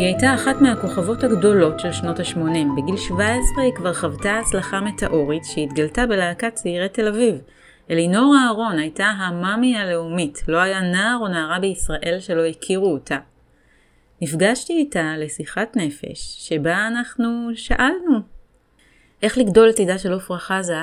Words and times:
היא 0.00 0.06
הייתה 0.06 0.34
אחת 0.34 0.60
מהכוכבות 0.60 1.24
הגדולות 1.24 1.80
של 1.80 1.92
שנות 1.92 2.18
ה-80. 2.20 2.38
בגיל 2.76 2.96
17 2.96 3.62
היא 3.62 3.72
כבר 3.74 3.94
חוותה 3.94 4.38
הצלחה 4.38 4.80
מטאורית 4.80 5.44
שהתגלתה 5.44 6.06
בלהקת 6.06 6.54
צעירי 6.54 6.88
תל 6.88 7.08
אביב. 7.08 7.34
אלינור 7.90 8.34
אהרון 8.36 8.78
הייתה 8.78 9.04
המאמי 9.04 9.76
הלאומית, 9.76 10.42
לא 10.48 10.58
היה 10.58 10.80
נער 10.80 11.18
או 11.20 11.28
נערה 11.28 11.58
בישראל 11.58 12.16
שלא 12.20 12.44
הכירו 12.44 12.92
אותה. 12.92 13.18
נפגשתי 14.22 14.72
איתה 14.72 15.14
לשיחת 15.18 15.76
נפש, 15.76 16.48
שבה 16.48 16.86
אנחנו 16.86 17.50
שאלנו 17.54 18.18
איך 19.22 19.38
לגדול 19.38 19.68
לצידה 19.68 19.98
של 19.98 20.14
עפרה 20.14 20.38
חזה 20.38 20.76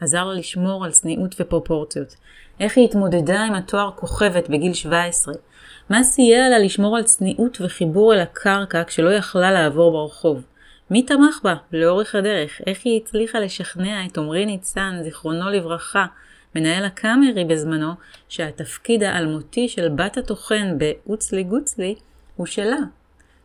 עזר 0.00 0.24
לה 0.24 0.34
לשמור 0.34 0.84
על 0.84 0.90
צניעות 0.90 1.34
ופרופורציות. 1.40 2.16
איך 2.60 2.76
היא 2.76 2.84
התמודדה 2.84 3.44
עם 3.44 3.54
התואר 3.54 3.90
כוכבת 3.96 4.48
בגיל 4.48 4.74
17. 4.74 5.34
מה 5.90 6.02
סייע 6.02 6.48
לה 6.48 6.58
לשמור 6.58 6.96
על 6.96 7.02
צניעות 7.02 7.58
וחיבור 7.60 8.14
אל 8.14 8.20
הקרקע 8.20 8.82
כשלא 8.86 9.10
יכלה 9.10 9.52
לעבור 9.52 9.92
ברחוב. 9.92 10.42
מי 10.90 11.02
תמך 11.02 11.40
בה 11.44 11.54
לאורך 11.72 12.14
הדרך? 12.14 12.60
איך 12.66 12.78
היא 12.84 13.00
הצליחה 13.02 13.38
לשכנע 13.40 14.06
את 14.06 14.18
עמרי 14.18 14.46
ניצן, 14.46 14.98
זיכרונו 15.02 15.50
לברכה, 15.50 16.06
מנהל 16.54 16.84
הקאמרי 16.84 17.44
בזמנו, 17.44 17.92
שהתפקיד 18.28 19.02
האלמותי 19.02 19.68
של 19.68 19.88
בת 19.88 20.16
הטוחן 20.16 20.78
ב"אוצלי 20.78 21.42
גוצלי" 21.42 21.94
הוא 22.36 22.46
שלה. 22.46 22.78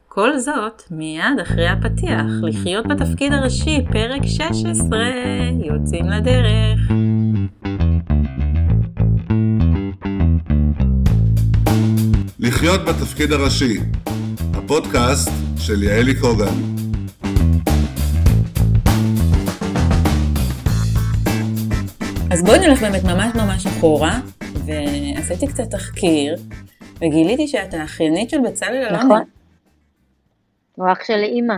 כל 0.07 0.37
זאת 0.37 0.81
מיד 0.91 1.39
אחרי 1.41 1.67
הפתיח, 1.67 2.25
לחיות 2.43 2.87
בתפקיד 2.87 3.33
הראשי, 3.33 3.85
פרק 3.91 4.21
16, 4.25 4.99
יוצאים 5.63 6.05
לדרך. 6.05 7.08
לחיות 12.59 12.81
בתפקיד 12.81 13.31
הראשי, 13.31 13.77
הפודקאסט 14.53 15.29
של 15.57 15.83
יעלי 15.83 16.19
קוגן. 16.21 16.55
אז 22.31 22.43
בואי 22.43 22.59
נלך 22.59 22.81
באמת 22.81 23.03
ממש 23.03 23.35
ממש 23.35 23.65
אחורה, 23.65 24.19
ועשיתי 24.65 25.47
קצת 25.47 25.63
תחקיר, 25.71 26.35
וגיליתי 26.95 27.47
שאת 27.47 27.73
האחיינית 27.73 28.29
של 28.29 28.37
בצלאל 28.47 28.75
אלונה. 28.75 29.03
נכון. 29.03 29.23
הוא 30.75 30.91
אח 30.91 31.03
של 31.03 31.19
אימא. 31.23 31.55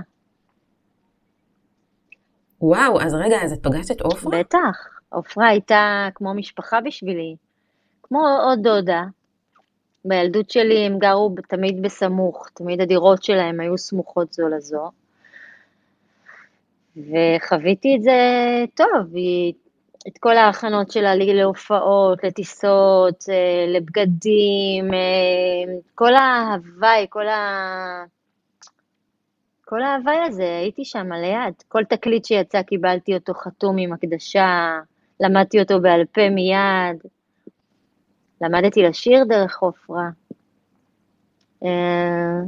וואו, 2.62 3.02
אז 3.02 3.14
רגע, 3.14 3.38
אז 3.44 3.54
את 3.54 3.64
פגשת 3.64 3.92
את 3.92 4.02
עופרה? 4.02 4.40
בטח. 4.40 4.88
עופרה 5.10 5.48
הייתה 5.48 6.08
כמו 6.16 6.34
משפחה 6.34 6.82
בשבילי. 6.82 7.36
כמו 8.04 8.28
עוד 8.44 8.60
דודה. 8.64 9.04
בילדות 10.06 10.50
שלי 10.50 10.86
הם 10.86 11.00
גרו 11.00 11.36
תמיד 11.48 11.82
בסמוך, 11.82 12.50
תמיד 12.54 12.82
הדירות 12.82 13.24
שלהם 13.24 13.60
היו 13.60 13.78
סמוכות 13.78 14.34
זו 14.34 14.48
לזו. 14.48 14.92
וחוויתי 16.98 17.96
את 17.96 18.04
זה 18.04 18.20
טוב, 18.76 19.14
את 20.08 20.18
כל 20.20 20.38
ההכנות 20.38 20.92
שלה 20.92 21.16
להופעות, 21.16 22.24
לטיסות, 22.24 23.26
אה, 23.30 23.66
לבגדים, 23.68 24.94
אה, 24.94 25.74
כל 25.96 26.14
ההוואי, 26.16 27.06
כל 27.10 27.28
ה... 27.28 28.04
כל 29.66 29.82
ההוואי 29.82 30.18
הזה, 30.28 30.58
הייתי 30.62 30.86
שם 30.86 31.12
ליד. 31.12 31.54
כל 31.68 31.84
תקליט 31.84 32.26
שיצא 32.26 32.62
קיבלתי 32.62 33.14
אותו 33.14 33.34
חתום 33.34 33.78
עם 33.78 33.94
הקדשה, 33.94 34.80
למדתי 35.20 35.60
אותו 35.60 35.82
בעל 35.82 36.06
פה 36.06 36.30
מיד. 36.30 37.12
למדתי 38.42 38.84
לשיר 38.84 39.24
דרך 39.24 39.60
עופרה. 39.60 40.10
אה, 41.64 42.40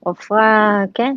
עופרה, 0.00 0.84
כן, 0.94 1.14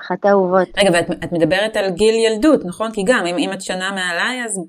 אחת 0.00 0.24
האהובות. 0.24 0.68
רגע, 0.78 0.90
ואת 0.92 1.32
מדברת 1.32 1.76
על 1.76 1.90
גיל 1.90 2.14
ילדות, 2.14 2.64
נכון? 2.64 2.92
כי 2.92 3.02
גם, 3.06 3.26
אם, 3.26 3.36
אם 3.38 3.52
את 3.52 3.62
שנה 3.62 3.90
מעליי, 3.90 4.44
אז 4.44 4.60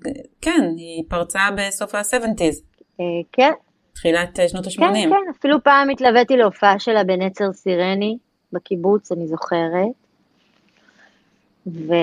כן, 0.41 0.61
היא 0.77 1.03
פרצה 1.07 1.39
בסוף 1.57 1.95
ה-70's. 1.95 2.61
אה, 2.99 3.05
כן. 3.31 3.51
תחילת 3.93 4.39
אה, 4.39 4.47
שנות 4.47 4.65
ה-80. 4.65 4.79
כן, 4.79 5.09
כן, 5.09 5.31
אפילו 5.39 5.63
פעם 5.63 5.89
התלוויתי 5.89 6.37
להופעה 6.37 6.79
שלה 6.79 7.03
בנצר 7.03 7.53
סירני, 7.53 8.17
בקיבוץ, 8.53 9.11
אני 9.11 9.27
זוכרת. 9.27 9.87
ו... 11.67 11.93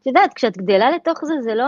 את 0.00 0.06
יודעת, 0.06 0.34
כשאת 0.34 0.58
גדלה 0.58 0.90
לתוך 0.90 1.24
זה, 1.24 1.34
זה 1.42 1.54
לא... 1.54 1.66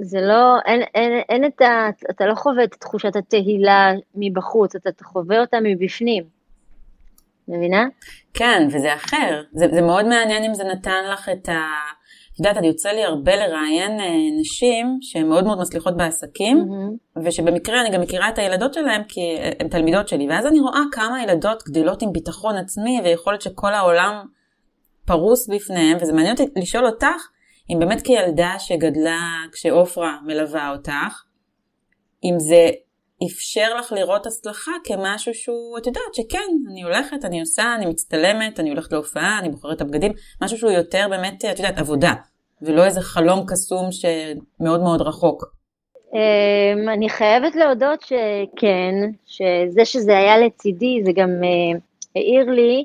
זה 0.00 0.20
לא, 0.20 0.58
אין, 0.66 0.82
אין, 0.94 1.12
אין 1.28 1.44
את 1.44 1.60
ה... 1.60 1.88
אתה 2.10 2.26
לא 2.26 2.34
חווה 2.34 2.64
את 2.64 2.74
תחושת 2.80 3.16
התהילה 3.16 3.92
מבחוץ, 4.14 4.76
אתה 4.76 5.04
חווה 5.04 5.40
אותה 5.40 5.56
מבפנים. 5.62 6.24
מבינה? 7.48 7.84
כן, 8.34 8.68
וזה 8.72 8.94
אחר. 8.94 9.42
זה, 9.52 9.66
זה 9.72 9.82
מאוד 9.82 10.06
מעניין 10.06 10.44
אם 10.44 10.54
זה 10.54 10.64
נתן 10.64 11.04
לך 11.12 11.28
את 11.28 11.48
ה... 11.48 11.60
את 12.34 12.38
יודעת, 12.38 12.56
אני 12.56 12.66
יוצא 12.66 12.88
לי 12.88 13.04
הרבה 13.04 13.36
לראיין 13.36 14.00
אה, 14.00 14.40
נשים 14.40 14.98
שהן 15.00 15.28
מאוד 15.28 15.44
מאוד 15.44 15.60
מצליחות 15.60 15.96
בעסקים, 15.96 16.58
mm-hmm. 16.58 17.20
ושבמקרה 17.24 17.80
אני 17.80 17.90
גם 17.90 18.00
מכירה 18.00 18.28
את 18.28 18.38
הילדות 18.38 18.74
שלהן 18.74 19.02
כי 19.08 19.20
הן 19.60 19.68
תלמידות 19.68 20.08
שלי, 20.08 20.28
ואז 20.28 20.46
אני 20.46 20.60
רואה 20.60 20.80
כמה 20.92 21.22
ילדות 21.22 21.62
גדלות 21.68 22.02
עם 22.02 22.12
ביטחון 22.12 22.56
עצמי 22.56 23.00
ויכולת 23.04 23.42
שכל 23.42 23.74
העולם 23.74 24.26
פרוס 25.06 25.48
בפניהם, 25.48 25.96
וזה 26.00 26.12
מעניין 26.12 26.32
אותי 26.32 26.60
לשאול 26.60 26.86
אותך, 26.86 27.28
אם 27.70 27.78
באמת 27.78 28.02
כילדה 28.02 28.54
שגדלה 28.58 29.20
כשעופרה 29.52 30.18
מלווה 30.26 30.70
אותך, 30.70 31.22
אם 32.24 32.34
זה 32.38 32.70
אפשר 33.26 33.74
לך 33.78 33.92
לראות 33.92 34.26
הצלחה 34.26 34.72
כמשהו 34.84 35.34
שהוא, 35.34 35.78
את 35.78 35.86
יודעת 35.86 36.14
שכן, 36.14 36.48
אני 36.70 36.82
הולכת, 36.82 37.24
אני 37.24 37.40
עושה, 37.40 37.74
אני 37.74 37.86
מצטלמת, 37.86 38.60
אני 38.60 38.70
הולכת 38.70 38.92
להופעה, 38.92 39.38
אני 39.38 39.48
בוחרת 39.48 39.76
את 39.76 39.80
הבגדים, 39.80 40.12
משהו 40.42 40.58
שהוא 40.58 40.70
יותר 40.70 41.06
באמת, 41.10 41.44
את 41.44 41.58
יודעת, 41.58 41.78
עבודה, 41.78 42.12
ולא 42.62 42.84
איזה 42.84 43.00
חלום 43.00 43.44
קסום 43.46 43.88
שמאוד 43.92 44.80
מאוד 44.80 45.02
רחוק. 45.02 45.44
אמ, 46.14 46.88
אני 46.88 47.08
חייבת 47.08 47.54
להודות 47.56 48.02
שכן, 48.02 48.94
שזה 49.26 49.84
שזה 49.84 50.18
היה 50.18 50.38
לצידי, 50.38 51.02
זה 51.04 51.12
גם 51.14 51.30
אה, 51.44 51.78
העיר 52.16 52.50
לי 52.50 52.84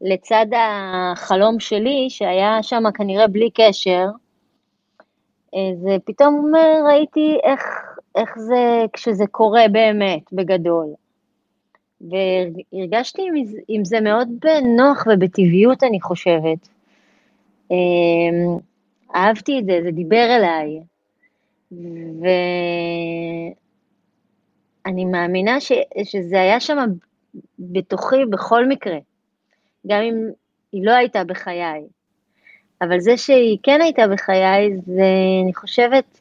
לצד 0.00 0.46
החלום 0.56 1.60
שלי, 1.60 2.06
שהיה 2.10 2.62
שם 2.62 2.82
כנראה 2.94 3.26
בלי 3.26 3.50
קשר, 3.54 4.06
זה 5.54 5.96
פתאום 6.04 6.52
ראיתי 6.88 7.38
איך, 7.44 7.62
איך 8.14 8.38
זה, 8.38 8.84
כשזה 8.92 9.24
קורה 9.26 9.68
באמת, 9.72 10.32
בגדול. 10.32 10.86
והרגשתי 12.00 13.22
עם, 13.22 13.34
עם 13.68 13.84
זה 13.84 14.00
מאוד 14.00 14.28
בנוח 14.40 15.06
ובטבעיות, 15.06 15.82
אני 15.82 16.00
חושבת. 16.00 16.68
אמ, 17.70 18.56
אהבתי 19.14 19.58
את 19.58 19.64
זה, 19.64 19.80
זה 19.82 19.90
דיבר 19.90 20.26
אליי. 20.36 20.80
ואני 24.86 25.04
מאמינה 25.04 25.60
ש, 25.60 25.72
שזה 26.04 26.40
היה 26.40 26.60
שם 26.60 26.78
בתוכי 27.58 28.24
בכל 28.30 28.68
מקרה. 28.68 28.98
גם 29.88 30.02
אם 30.02 30.14
היא 30.72 30.86
לא 30.86 30.92
הייתה 30.92 31.24
בחיי. 31.24 31.82
אבל 32.82 33.00
זה 33.00 33.16
שהיא 33.16 33.58
כן 33.62 33.80
הייתה 33.80 34.06
בחיי, 34.06 34.76
זה, 34.86 35.02
אני 35.44 35.54
חושבת, 35.54 36.20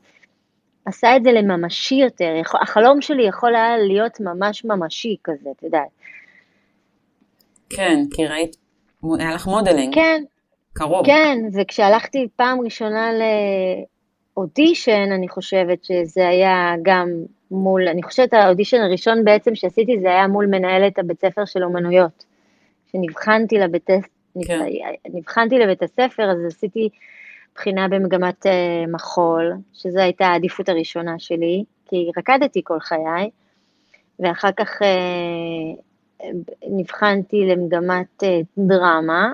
עשה 0.85 1.15
את 1.15 1.23
זה 1.23 1.31
לממשי 1.31 1.95
יותר. 1.95 2.33
החלום 2.61 3.01
שלי 3.01 3.27
יכול 3.27 3.55
היה 3.55 3.77
להיות 3.77 4.19
ממש 4.19 4.65
ממשי 4.65 5.15
כזה, 5.23 5.49
את 5.57 5.63
יודעת. 5.63 5.87
כן, 7.69 7.99
כי 8.11 8.27
ראית, 8.27 8.55
היה 9.19 9.35
לך 9.35 9.47
modeling. 9.47 9.95
כן. 9.95 10.23
קרוב. 10.73 11.05
כן, 11.05 11.37
וכשהלכתי 11.53 12.27
פעם 12.35 12.61
ראשונה 12.61 13.09
לאודישן, 14.37 15.11
אני 15.11 15.29
חושבת 15.29 15.83
שזה 15.83 16.27
היה 16.27 16.73
גם 16.81 17.09
מול, 17.51 17.87
אני 17.87 18.03
חושבת 18.03 18.33
האודישן 18.33 18.81
הראשון 18.81 19.23
בעצם 19.23 19.55
שעשיתי 19.55 19.99
זה 19.99 20.07
היה 20.07 20.27
מול 20.27 20.45
מנהלת 20.45 20.99
הבית 20.99 21.21
ספר 21.21 21.45
של 21.45 21.63
אומנויות. 21.63 22.25
כשנבחנתי 22.87 23.57
לבית, 23.57 23.89
כן. 24.47 24.65
נבחנתי 25.13 25.59
לבית 25.59 25.83
הספר, 25.83 26.31
אז 26.31 26.45
עשיתי 26.47 26.89
בחינה 27.55 27.87
במגמת 27.87 28.45
uh, 28.45 28.49
מחול, 28.91 29.53
שזו 29.73 29.99
הייתה 29.99 30.25
העדיפות 30.25 30.69
הראשונה 30.69 31.19
שלי, 31.19 31.63
כי 31.85 32.11
רקדתי 32.17 32.61
כל 32.63 32.79
חיי, 32.79 33.29
ואחר 34.19 34.51
כך 34.51 34.81
uh, 34.81 36.25
נבחנתי 36.69 37.45
למגמת 37.45 38.23
uh, 38.23 38.27
דרמה, 38.57 39.33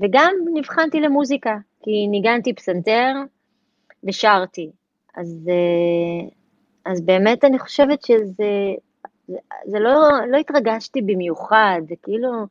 וגם 0.00 0.34
נבחנתי 0.54 1.00
למוזיקה, 1.00 1.56
כי 1.82 2.06
ניגנתי 2.06 2.54
פסנתר 2.54 3.12
ושרתי. 4.04 4.70
אז, 5.16 5.50
אז 6.84 7.00
באמת 7.00 7.44
אני 7.44 7.58
חושבת 7.58 8.02
שזה 8.02 8.74
זה, 9.28 9.36
זה 9.64 9.78
לא, 9.78 10.08
לא 10.30 10.36
התרגשתי 10.36 11.02
במיוחד, 11.02 11.80
זה 11.88 11.94
כאילו, 12.02 12.46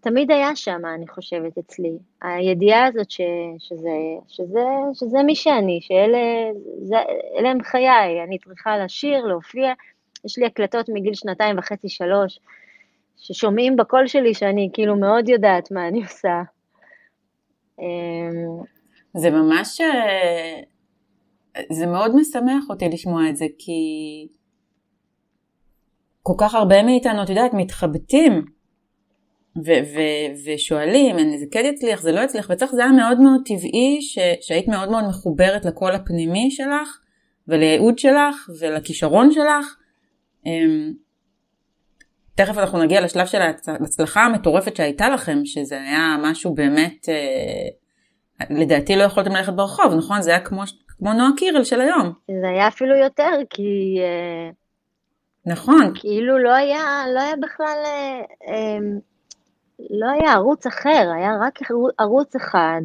תמיד 0.00 0.30
היה 0.30 0.56
שם, 0.56 0.80
אני 0.94 1.08
חושבת, 1.08 1.58
אצלי. 1.58 1.98
הידיעה 2.22 2.86
הזאת 2.86 3.10
ש, 3.10 3.20
שזה, 3.58 3.90
שזה, 4.28 4.64
שזה 4.94 5.22
מי 5.22 5.34
שאני, 5.34 5.80
שאלה 5.82 7.50
הם 7.50 7.62
חיי, 7.62 8.22
אני 8.24 8.38
צריכה 8.38 8.78
לשיר, 8.78 9.26
להופיע. 9.26 9.72
יש 10.24 10.38
לי 10.38 10.46
הקלטות 10.46 10.88
מגיל 10.88 11.14
שנתיים 11.14 11.58
וחצי, 11.58 11.88
שלוש, 11.88 12.38
ששומעים 13.16 13.76
בקול 13.76 14.06
שלי 14.06 14.34
שאני 14.34 14.70
כאילו 14.72 14.96
מאוד 14.96 15.28
יודעת 15.28 15.70
מה 15.70 15.88
אני 15.88 16.02
עושה. 16.02 16.42
אמ, 17.78 18.64
זה 19.16 19.30
ממש, 19.30 19.80
אה, 19.80 20.60
זה 21.72 21.86
מאוד 21.86 22.16
משמח 22.16 22.64
אותי 22.70 22.88
לשמוע 22.88 23.28
את 23.28 23.36
זה, 23.36 23.46
כי 23.58 23.72
כל 26.26 26.32
כך 26.38 26.54
הרבה 26.54 26.82
מאיתנו, 26.82 27.22
את 27.22 27.28
יודעת, 27.28 27.54
מתחבטים 27.54 28.44
ו- 29.56 29.82
ו- 29.94 30.44
ושואלים, 30.46 31.16
זה 31.38 31.46
כן 31.50 31.64
יצליח, 31.64 32.00
זה 32.00 32.12
לא 32.12 32.20
יצליח, 32.20 32.46
וצריך, 32.50 32.72
זה 32.72 32.82
היה 32.82 32.92
מאוד 32.92 33.20
מאוד 33.20 33.40
טבעי 33.44 33.98
ש- 34.02 34.18
שהיית 34.40 34.68
מאוד 34.68 34.90
מאוד 34.90 35.04
מחוברת 35.08 35.64
לקול 35.64 35.92
הפנימי 35.92 36.50
שלך, 36.50 36.98
ולייעוד 37.48 37.98
שלך, 37.98 38.50
ולכישרון 38.60 39.32
שלך. 39.32 39.76
אמ, 40.46 40.92
תכף 42.34 42.58
אנחנו 42.58 42.78
נגיע 42.82 43.00
לשלב 43.00 43.26
של 43.26 43.40
ההצלחה 43.40 44.20
המטורפת 44.20 44.76
שהייתה 44.76 45.08
לכם, 45.08 45.38
שזה 45.44 45.80
היה 45.80 46.16
משהו 46.22 46.54
באמת, 46.54 47.08
אה, 47.08 48.46
לדעתי 48.50 48.96
לא 48.96 49.02
יכולתם 49.02 49.32
ללכת 49.32 49.52
ברחוב, 49.52 49.94
נכון? 49.98 50.22
זה 50.22 50.30
היה 50.30 50.40
כמו, 50.40 50.62
כמו 50.98 51.12
נועה 51.12 51.30
קירל 51.36 51.64
של 51.64 51.80
היום. 51.80 52.12
זה 52.40 52.48
היה 52.48 52.68
אפילו 52.68 52.96
יותר, 52.96 53.30
כי... 53.50 53.98
אה, 55.46 55.52
נכון. 55.52 55.92
כאילו 55.94 56.38
לא 56.38 56.54
היה, 56.54 57.04
לא 57.14 57.20
היה 57.20 57.36
בכלל, 57.36 57.82
אה, 57.84 58.22
אמ, 58.48 58.98
לא 59.90 60.06
היה 60.10 60.32
ערוץ 60.32 60.66
אחר, 60.66 61.10
היה 61.16 61.30
רק 61.40 61.58
ערוץ 61.98 62.36
אחד. 62.36 62.82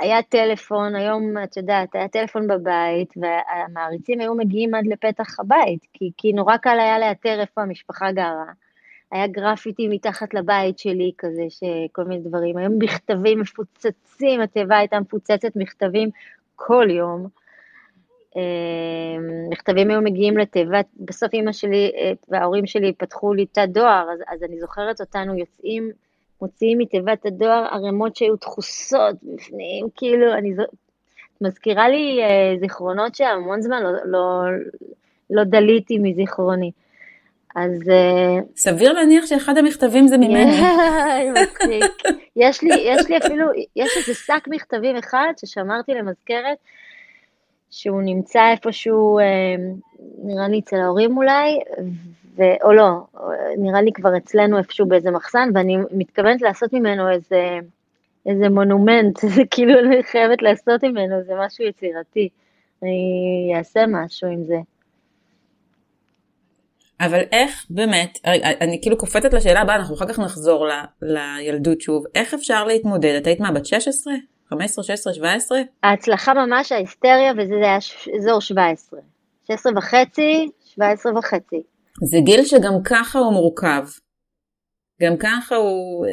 היה 0.00 0.22
טלפון, 0.22 0.94
היום 0.94 1.34
את 1.44 1.56
יודעת, 1.56 1.94
היה 1.94 2.08
טלפון 2.08 2.46
בבית, 2.46 3.14
והמעריצים 3.16 4.20
היו 4.20 4.34
מגיעים 4.34 4.74
עד 4.74 4.86
לפתח 4.86 5.40
הבית, 5.40 5.86
כי, 5.92 6.10
כי 6.16 6.32
נורא 6.32 6.56
קל 6.56 6.78
היה 6.80 6.98
לאתר 6.98 7.40
איפה 7.40 7.62
המשפחה 7.62 8.12
גרה. 8.12 8.52
היה 9.12 9.26
גרפיטי 9.26 9.88
מתחת 9.88 10.34
לבית 10.34 10.78
שלי 10.78 11.12
כזה, 11.18 11.42
שכל 11.48 12.04
מיני 12.04 12.22
דברים. 12.28 12.56
היום 12.56 12.72
מכתבים 12.78 13.40
מפוצצים, 13.40 14.40
התיבה 14.40 14.78
הייתה 14.78 15.00
מפוצצת 15.00 15.56
מכתבים 15.56 16.10
כל 16.56 16.86
יום. 16.90 17.28
אמ, 18.36 19.48
מכתבים 19.50 19.90
היו 19.90 20.02
מגיעים 20.02 20.38
לתיבת, 20.38 20.86
בסוף 20.96 21.32
אימא 21.32 21.52
שלי 21.52 21.92
אה, 21.96 22.12
וההורים 22.28 22.66
שלי 22.66 22.92
פתחו 22.92 23.34
לי 23.34 23.46
תא 23.46 23.66
דואר, 23.66 24.06
אז, 24.12 24.20
אז 24.28 24.42
אני 24.42 24.60
זוכרת 24.60 25.00
אותנו 25.00 25.38
יוצאים, 25.38 25.90
מוציאים 26.42 26.78
מתיבת 26.78 27.26
הדואר 27.26 27.66
ערימות 27.70 28.16
שהיו 28.16 28.36
דחוסות 28.36 29.16
בפנים, 29.22 29.86
כאילו, 29.96 30.32
אני 30.32 30.54
זו... 30.54 30.62
מזכירה 31.40 31.88
לי 31.88 32.20
אה, 32.22 32.58
זיכרונות 32.60 33.14
שהמון 33.14 33.62
זמן 33.62 33.82
לא, 33.82 33.90
לא, 34.04 34.42
לא 35.30 35.44
דליתי 35.44 35.98
מזיכרוני. 35.98 36.70
אז... 37.56 37.88
אה, 37.90 38.38
סביר 38.56 38.92
להניח 38.92 39.26
שאחד 39.26 39.58
המכתבים 39.58 40.06
זה 40.06 40.18
ממני. 40.18 40.60
יש 42.36 42.62
לי, 42.62 42.70
יש 42.80 43.08
לי 43.08 43.18
אפילו, 43.18 43.46
יש 43.76 43.96
איזה 43.96 44.14
שק 44.14 44.44
מכתבים 44.46 44.96
אחד 44.96 45.32
ששמרתי 45.40 45.94
למזכרת, 45.94 46.58
שהוא 47.72 48.02
נמצא 48.02 48.50
איפשהו, 48.52 49.18
אה, 49.18 49.24
נראה 50.24 50.48
לי 50.48 50.58
אצל 50.58 50.76
ההורים 50.76 51.16
אולי, 51.16 51.60
ו... 52.36 52.42
או 52.62 52.72
לא, 52.72 52.90
נראה 53.58 53.82
לי 53.82 53.92
כבר 53.92 54.16
אצלנו 54.16 54.58
איפשהו 54.58 54.86
באיזה 54.86 55.10
מחסן, 55.10 55.48
ואני 55.54 55.76
מתכוונת 55.90 56.42
לעשות 56.42 56.72
ממנו 56.72 57.10
איזה, 57.10 57.58
איזה 58.26 58.48
מונומנט, 58.48 59.18
זה 59.34 59.42
כאילו 59.50 59.80
אני 59.80 60.02
חייבת 60.02 60.42
לעשות 60.42 60.84
ממנו, 60.84 61.22
זה 61.22 61.32
משהו 61.38 61.64
יצירתי. 61.64 62.28
אני 62.82 63.52
אעשה 63.58 63.84
משהו 63.88 64.28
עם 64.28 64.44
זה. 64.44 64.56
אבל 67.00 67.20
איך 67.32 67.66
באמת, 67.70 68.18
אני 68.60 68.78
כאילו 68.82 68.98
קופצת 68.98 69.34
לשאלה 69.34 69.60
הבאה, 69.60 69.76
אנחנו 69.76 69.94
אחר 69.94 70.08
כך 70.08 70.18
נחזור 70.18 70.66
ל, 70.66 70.72
לילדות 71.02 71.80
שוב, 71.80 72.04
איך 72.14 72.34
אפשר 72.34 72.64
להתמודד? 72.64 73.14
את 73.22 73.26
היית 73.26 73.40
מה, 73.40 73.52
בת 73.52 73.66
16? 73.66 74.14
15, 74.52 74.84
16, 74.84 75.14
17? 75.14 75.58
ההצלחה 75.82 76.34
ממש, 76.34 76.72
ההיסטריה, 76.72 77.32
וזה 77.32 77.54
היה 77.54 77.78
אזור 78.18 78.40
17. 78.40 79.00
16 79.46 79.72
וחצי, 79.76 80.48
17 80.64 81.18
וחצי. 81.18 81.62
זה 82.04 82.18
גיל 82.24 82.44
שגם 82.44 82.74
ככה 82.84 83.18
הוא 83.18 83.32
מורכב. 83.32 83.84
גם 85.02 85.16
ככה 85.16 85.56
הוא, 85.56 86.06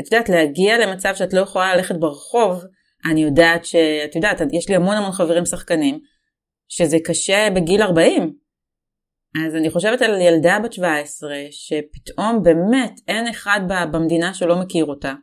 את 0.00 0.12
יודעת, 0.12 0.28
להגיע 0.28 0.78
למצב 0.78 1.14
שאת 1.14 1.32
לא 1.32 1.40
יכולה 1.40 1.76
ללכת 1.76 1.94
ברחוב, 2.00 2.64
אני 3.10 3.22
יודעת 3.22 3.64
שאת 3.64 4.16
יודעת, 4.16 4.40
יש 4.52 4.68
לי 4.68 4.76
המון 4.76 4.96
המון 4.96 5.12
חברים 5.12 5.46
שחקנים, 5.46 6.00
שזה 6.68 6.96
קשה 7.04 7.48
בגיל 7.56 7.82
40. 7.82 8.34
אז 9.46 9.54
אני 9.54 9.70
חושבת 9.70 10.02
על 10.02 10.20
ילדה 10.20 10.58
בת 10.64 10.72
17, 10.72 11.30
שפתאום 11.50 12.42
באמת 12.42 13.00
אין 13.08 13.28
אחד 13.28 13.60
במדינה 13.92 14.34
שלא 14.34 14.56
מכיר 14.60 14.84
אותה. 14.84 15.14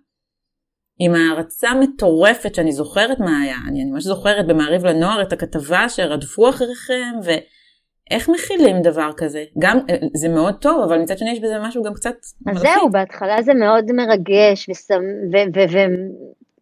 עם 1.03 1.15
הערצה 1.15 1.69
מטורפת 1.73 2.55
שאני 2.55 2.71
זוכרת 2.71 3.19
מה 3.19 3.41
היה, 3.41 3.55
אני, 3.67 3.85
ממש 3.85 4.03
זוכרת 4.03 4.47
במעריב 4.47 4.85
לנוער 4.85 5.21
את 5.21 5.33
הכתבה 5.33 5.89
שרדפו 5.89 6.49
אחריכם, 6.49 7.13
ואיך 7.23 8.29
מכילים 8.29 8.81
דבר 8.81 9.09
כזה? 9.17 9.43
גם, 9.59 9.77
אה, 9.89 9.95
זה 10.13 10.29
מאוד 10.29 10.55
טוב, 10.61 10.83
אבל 10.83 10.99
מצד 10.99 11.17
שני 11.17 11.31
יש 11.31 11.39
בזה 11.39 11.59
משהו 11.59 11.83
גם 11.83 11.93
קצת 11.93 12.15
מלחיץ. 12.45 12.61
זהו, 12.61 12.89
בהתחלה 12.91 13.41
זה 13.41 13.53
מאוד 13.53 13.91
מרגש, 13.91 14.69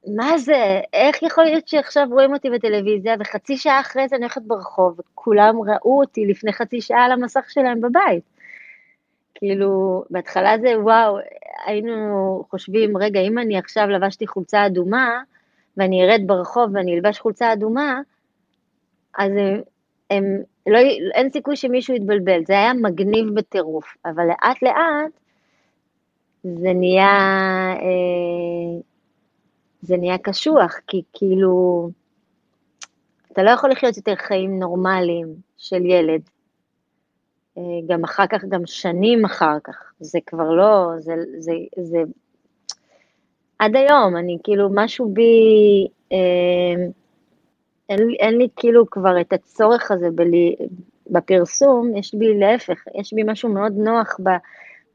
ומה 0.07 0.37
זה, 0.37 0.79
איך 0.93 1.23
יכול 1.23 1.43
להיות 1.43 1.67
שעכשיו 1.67 2.07
רואים 2.11 2.33
אותי 2.33 2.49
בטלוויזיה, 2.49 3.15
וחצי 3.19 3.57
שעה 3.57 3.79
אחרי 3.79 4.07
זה 4.07 4.15
אני 4.15 4.23
הולכת 4.23 4.41
ברחוב, 4.41 4.99
וכולם 4.99 5.55
ראו 5.61 5.99
אותי 5.99 6.25
לפני 6.25 6.53
חצי 6.53 6.81
שעה 6.81 7.05
על 7.05 7.11
המסך 7.11 7.45
שלהם 7.49 7.81
בבית. 7.81 8.23
כאילו, 9.35 10.03
בהתחלה 10.09 10.57
זה 10.61 10.79
וואו, 10.79 11.17
היינו 11.65 12.43
חושבים, 12.49 12.97
רגע, 12.97 13.19
אם 13.19 13.39
אני 13.39 13.57
עכשיו 13.57 13.87
לבשתי 13.87 14.27
חולצה 14.27 14.65
אדומה, 14.65 15.21
ואני 15.77 16.03
ארד 16.03 16.21
ברחוב 16.25 16.69
ואני 16.73 16.95
אלבש 16.95 17.19
חולצה 17.19 17.53
אדומה, 17.53 18.01
אז 19.17 19.31
הם, 19.31 19.61
הם, 20.09 20.23
לא, 20.67 20.79
אין 21.13 21.29
סיכוי 21.29 21.55
שמישהו 21.55 21.95
יתבלבל, 21.95 22.45
זה 22.45 22.53
היה 22.53 22.73
מגניב 22.73 23.25
בטירוף, 23.33 23.95
אבל 24.05 24.25
לאט 24.25 24.61
לאט 24.61 25.19
זה 26.43 26.73
נהיה, 26.73 27.07
אה, 27.81 28.81
זה 29.81 29.97
נהיה 29.97 30.17
קשוח, 30.17 30.75
כי 30.87 31.01
כאילו, 31.13 31.89
אתה 33.31 33.43
לא 33.43 33.49
יכול 33.49 33.71
לחיות 33.71 33.97
יותר 33.97 34.15
חיים 34.15 34.59
נורמליים 34.59 35.27
של 35.57 35.85
ילד. 35.85 36.21
אה, 37.57 37.63
גם 37.87 38.03
אחר 38.03 38.27
כך, 38.27 38.43
גם 38.49 38.61
שנים 38.65 39.25
אחר 39.25 39.57
כך, 39.63 39.93
זה 39.99 40.19
כבר 40.25 40.51
לא, 40.51 40.89
זה, 40.97 41.13
זה, 41.37 41.53
זה, 41.81 41.97
עד 43.59 43.75
היום, 43.75 44.17
אני 44.17 44.37
כאילו, 44.43 44.69
משהו 44.73 45.13
בי, 45.13 45.87
אה, 46.11 46.85
אין, 47.89 48.09
אין 48.19 48.37
לי 48.37 48.47
כאילו 48.55 48.89
כבר 48.89 49.21
את 49.21 49.33
הצורך 49.33 49.91
הזה 49.91 50.07
בלי, 50.15 50.55
בפרסום, 51.09 51.95
יש 51.95 52.15
בי 52.15 52.39
להפך, 52.39 52.83
יש 52.99 53.13
בי 53.13 53.23
משהו 53.25 53.49
מאוד 53.49 53.73
נוח 53.77 54.17
ב, 54.23 54.29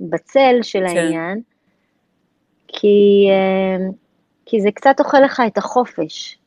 בצל 0.00 0.58
של 0.62 0.78
כן. 0.78 0.96
העניין, 0.96 1.40
כי, 2.68 3.26
אה, 3.30 3.87
כי 4.46 4.61
זה 4.61 4.68
קצת 4.75 5.00
אוכל 5.00 5.20
לך 5.20 5.42
את 5.46 5.58
החופש. 5.58 6.38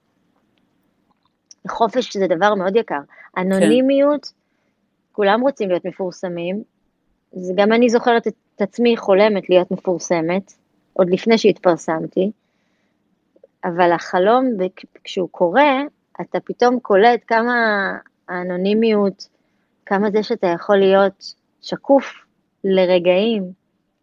חופש 1.69 2.17
זה 2.17 2.27
דבר 2.27 2.55
מאוד 2.55 2.75
יקר. 2.75 2.95
כן. 2.95 3.41
אנונימיות, 3.41 4.25
כן. 4.25 4.31
כולם 5.17 5.41
רוצים 5.41 5.69
להיות 5.69 5.85
מפורסמים, 5.85 6.63
זה 7.31 7.53
גם 7.55 7.71
אני 7.71 7.89
זוכרת 7.89 8.27
את 8.27 8.61
עצמי 8.61 8.97
חולמת 8.97 9.49
להיות 9.49 9.71
מפורסמת, 9.71 10.53
עוד 10.93 11.09
לפני 11.09 11.37
שהתפרסמתי, 11.37 12.31
אבל 13.65 13.91
החלום, 13.91 14.45
כשהוא 15.03 15.29
קורה, 15.31 15.81
אתה 16.21 16.39
פתאום 16.39 16.79
קולט 16.79 17.19
כמה 17.27 17.53
האנונימיות, 18.29 19.27
כמה 19.85 20.11
זה 20.11 20.23
שאתה 20.23 20.47
יכול 20.47 20.77
להיות 20.77 21.33
שקוף 21.61 22.05
לרגעים 22.63 23.51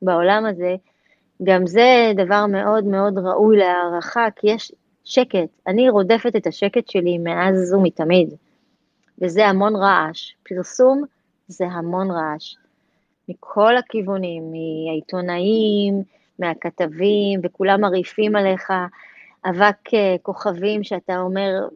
בעולם 0.02 0.46
הזה, 0.46 0.76
גם 1.42 1.66
זה 1.66 2.12
דבר 2.16 2.46
מאוד 2.46 2.84
מאוד 2.84 3.18
ראוי 3.18 3.56
להערכה, 3.56 4.26
כי 4.36 4.50
יש 4.50 4.72
שקט. 5.04 5.48
אני 5.66 5.88
רודפת 5.88 6.36
את 6.36 6.46
השקט 6.46 6.88
שלי 6.88 7.18
מאז 7.18 7.74
ומתמיד. 7.74 8.34
וזה 9.22 9.46
המון 9.46 9.76
רעש. 9.76 10.32
פרסום 10.42 11.04
זה 11.48 11.64
המון 11.66 12.10
רעש. 12.10 12.56
מכל 13.28 13.76
הכיוונים, 13.76 14.42
מהעיתונאים, 14.52 16.02
מהכתבים, 16.38 17.40
וכולם 17.42 17.80
מרעיפים 17.80 18.36
עליך 18.36 18.72
אבק 19.44 19.94
אה, 19.94 20.16
כוכבים 20.22 20.84
שאתה 20.84 21.20
אומר, 21.20 21.68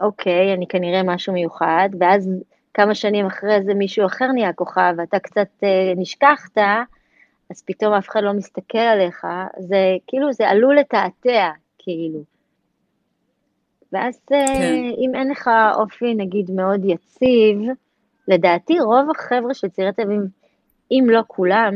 אוקיי, 0.00 0.54
אני 0.54 0.66
כנראה 0.66 1.02
משהו 1.02 1.32
מיוחד, 1.32 1.88
ואז 2.00 2.30
כמה 2.74 2.94
שנים 2.94 3.26
אחרי 3.26 3.62
זה 3.62 3.74
מישהו 3.74 4.06
אחר 4.06 4.26
נהיה 4.26 4.52
כוכב, 4.52 4.94
ואתה 4.98 5.18
קצת 5.18 5.48
אה, 5.62 5.92
נשכחת, 5.96 6.58
אז 7.50 7.62
פתאום 7.66 7.92
אף 7.92 8.08
אחד 8.08 8.20
לא 8.22 8.32
מסתכל 8.32 8.78
עליך, 8.78 9.26
זה 9.58 9.96
כאילו, 10.06 10.32
זה 10.32 10.48
עלול 10.48 10.78
לתעתע, 10.78 11.50
כאילו. 11.78 12.22
ואז 13.92 14.20
אה, 14.32 14.46
כן. 14.46 14.74
אם 14.98 15.14
אין 15.14 15.30
לך 15.30 15.50
אופי, 15.74 16.14
נגיד, 16.14 16.50
מאוד 16.50 16.84
יציב, 16.84 17.58
לדעתי 18.28 18.80
רוב 18.80 19.10
החבר'ה 19.10 19.54
של 19.54 19.68
צעירי 19.68 19.92
תל 19.92 20.02
אביב, 20.02 20.20
אם 20.90 21.04
לא 21.08 21.20
כולם, 21.26 21.74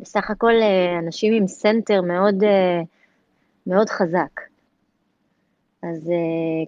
בסך 0.00 0.30
הכל 0.30 0.52
אה, 0.62 0.98
אנשים 0.98 1.32
עם 1.32 1.46
center 1.46 2.02
מאוד, 2.02 2.44
אה, 2.44 2.80
מאוד 3.66 3.88
חזק. 3.88 4.40
אז 5.82 6.10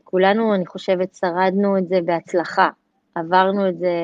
כולנו, 0.04 0.54
אני 0.54 0.66
חושבת, 0.66 1.14
שרדנו 1.14 1.78
את 1.78 1.88
זה 1.88 2.00
בהצלחה. 2.04 2.68
עברנו 3.14 3.68
את 3.68 3.78
זה, 3.78 3.94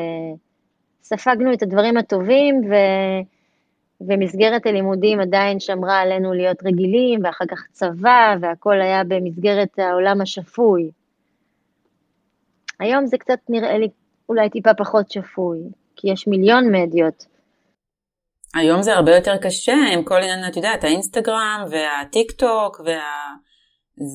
ספגנו 1.02 1.52
את 1.52 1.62
הדברים 1.62 1.96
הטובים, 1.96 2.60
ו... 2.70 2.74
ומסגרת 4.00 4.66
הלימודים 4.66 5.20
עדיין 5.20 5.60
שמרה 5.60 6.00
עלינו 6.00 6.32
להיות 6.32 6.62
רגילים, 6.64 7.20
ואחר 7.24 7.44
כך 7.50 7.66
צבא, 7.72 8.34
והכל 8.40 8.80
היה 8.80 9.04
במסגרת 9.04 9.78
העולם 9.78 10.20
השפוי. 10.20 10.90
היום 12.80 13.06
זה 13.06 13.18
קצת 13.18 13.38
נראה 13.48 13.78
לי 13.78 13.88
אולי 14.28 14.50
טיפה 14.50 14.74
פחות 14.74 15.10
שפוי, 15.10 15.58
כי 15.96 16.10
יש 16.10 16.26
מיליון 16.26 16.72
מדיות. 16.72 17.26
היום 18.54 18.82
זה 18.82 18.94
הרבה 18.94 19.16
יותר 19.16 19.36
קשה 19.36 19.76
עם 19.92 20.04
כל 20.04 20.16
עניין, 20.16 20.48
את 20.48 20.56
יודעת, 20.56 20.84
האינסטגרם 20.84 21.64
והטיק 21.70 22.30
טוק 22.30 22.80
וה... 22.84 23.00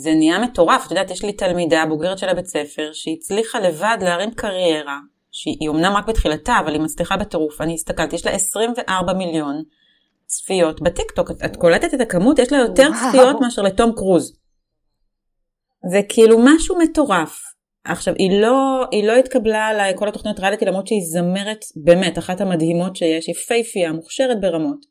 זה 0.02 0.14
נהיה 0.14 0.40
מטורף, 0.40 0.86
את 0.86 0.92
יודעת, 0.92 1.12
יש 1.12 1.24
לי 1.24 1.34
תלמידה 1.34 1.86
בוגרת 1.90 2.18
של 2.18 2.30
הבית 2.30 2.46
ספר 2.46 2.90
שהצליחה 2.94 3.60
לבד 3.60 3.98
להרים 4.02 4.32
קריירה 4.32 5.00
שהיא 5.32 5.70
אומנם 5.70 5.94
רק 5.98 6.08
בתחילתה, 6.08 6.60
אבל 6.60 6.74
היא 6.74 6.82
מצליחה 6.82 7.18
בטירוף. 7.18 7.62
אני 7.62 7.74
הסתכלתי, 7.74 8.16
יש 8.16 8.26
לה 8.26 8.32
24 8.32 9.14
מיליון 9.14 9.64
צפיות 10.26 10.82
בטיקטוק. 10.82 11.32
את, 11.32 11.36
את 11.46 11.56
קולטת 11.56 11.94
את 11.94 12.02
הכמות, 12.02 12.40
יש 12.40 12.52
לה 12.52 12.58
יותר 12.58 12.90
וואו. 12.90 13.12
צפיות 13.12 13.38
מאשר 13.42 13.62
לתום 13.62 13.92
קרוז. 13.96 14.38
זה 15.92 16.00
כאילו 16.10 16.40
משהו 16.44 16.78
מטורף. 16.80 17.40
עכשיו, 17.84 18.14
היא 18.18 18.42
לא, 18.42 18.86
היא 18.92 19.04
לא 19.04 19.16
התקבלה 19.16 19.92
לכל 19.92 20.08
התוכניות 20.08 20.40
ריאליטי, 20.40 20.66
למרות 20.66 20.88
שהיא 20.88 21.02
זמרת 21.04 21.66
באמת, 21.76 22.18
אחת 22.18 22.42
המדהימות 22.42 22.96
שיש, 22.96 23.28
היא 23.28 23.36
יפהפייה, 23.36 23.92
מוכשרת 23.92 24.42
ברמות. 24.42 24.86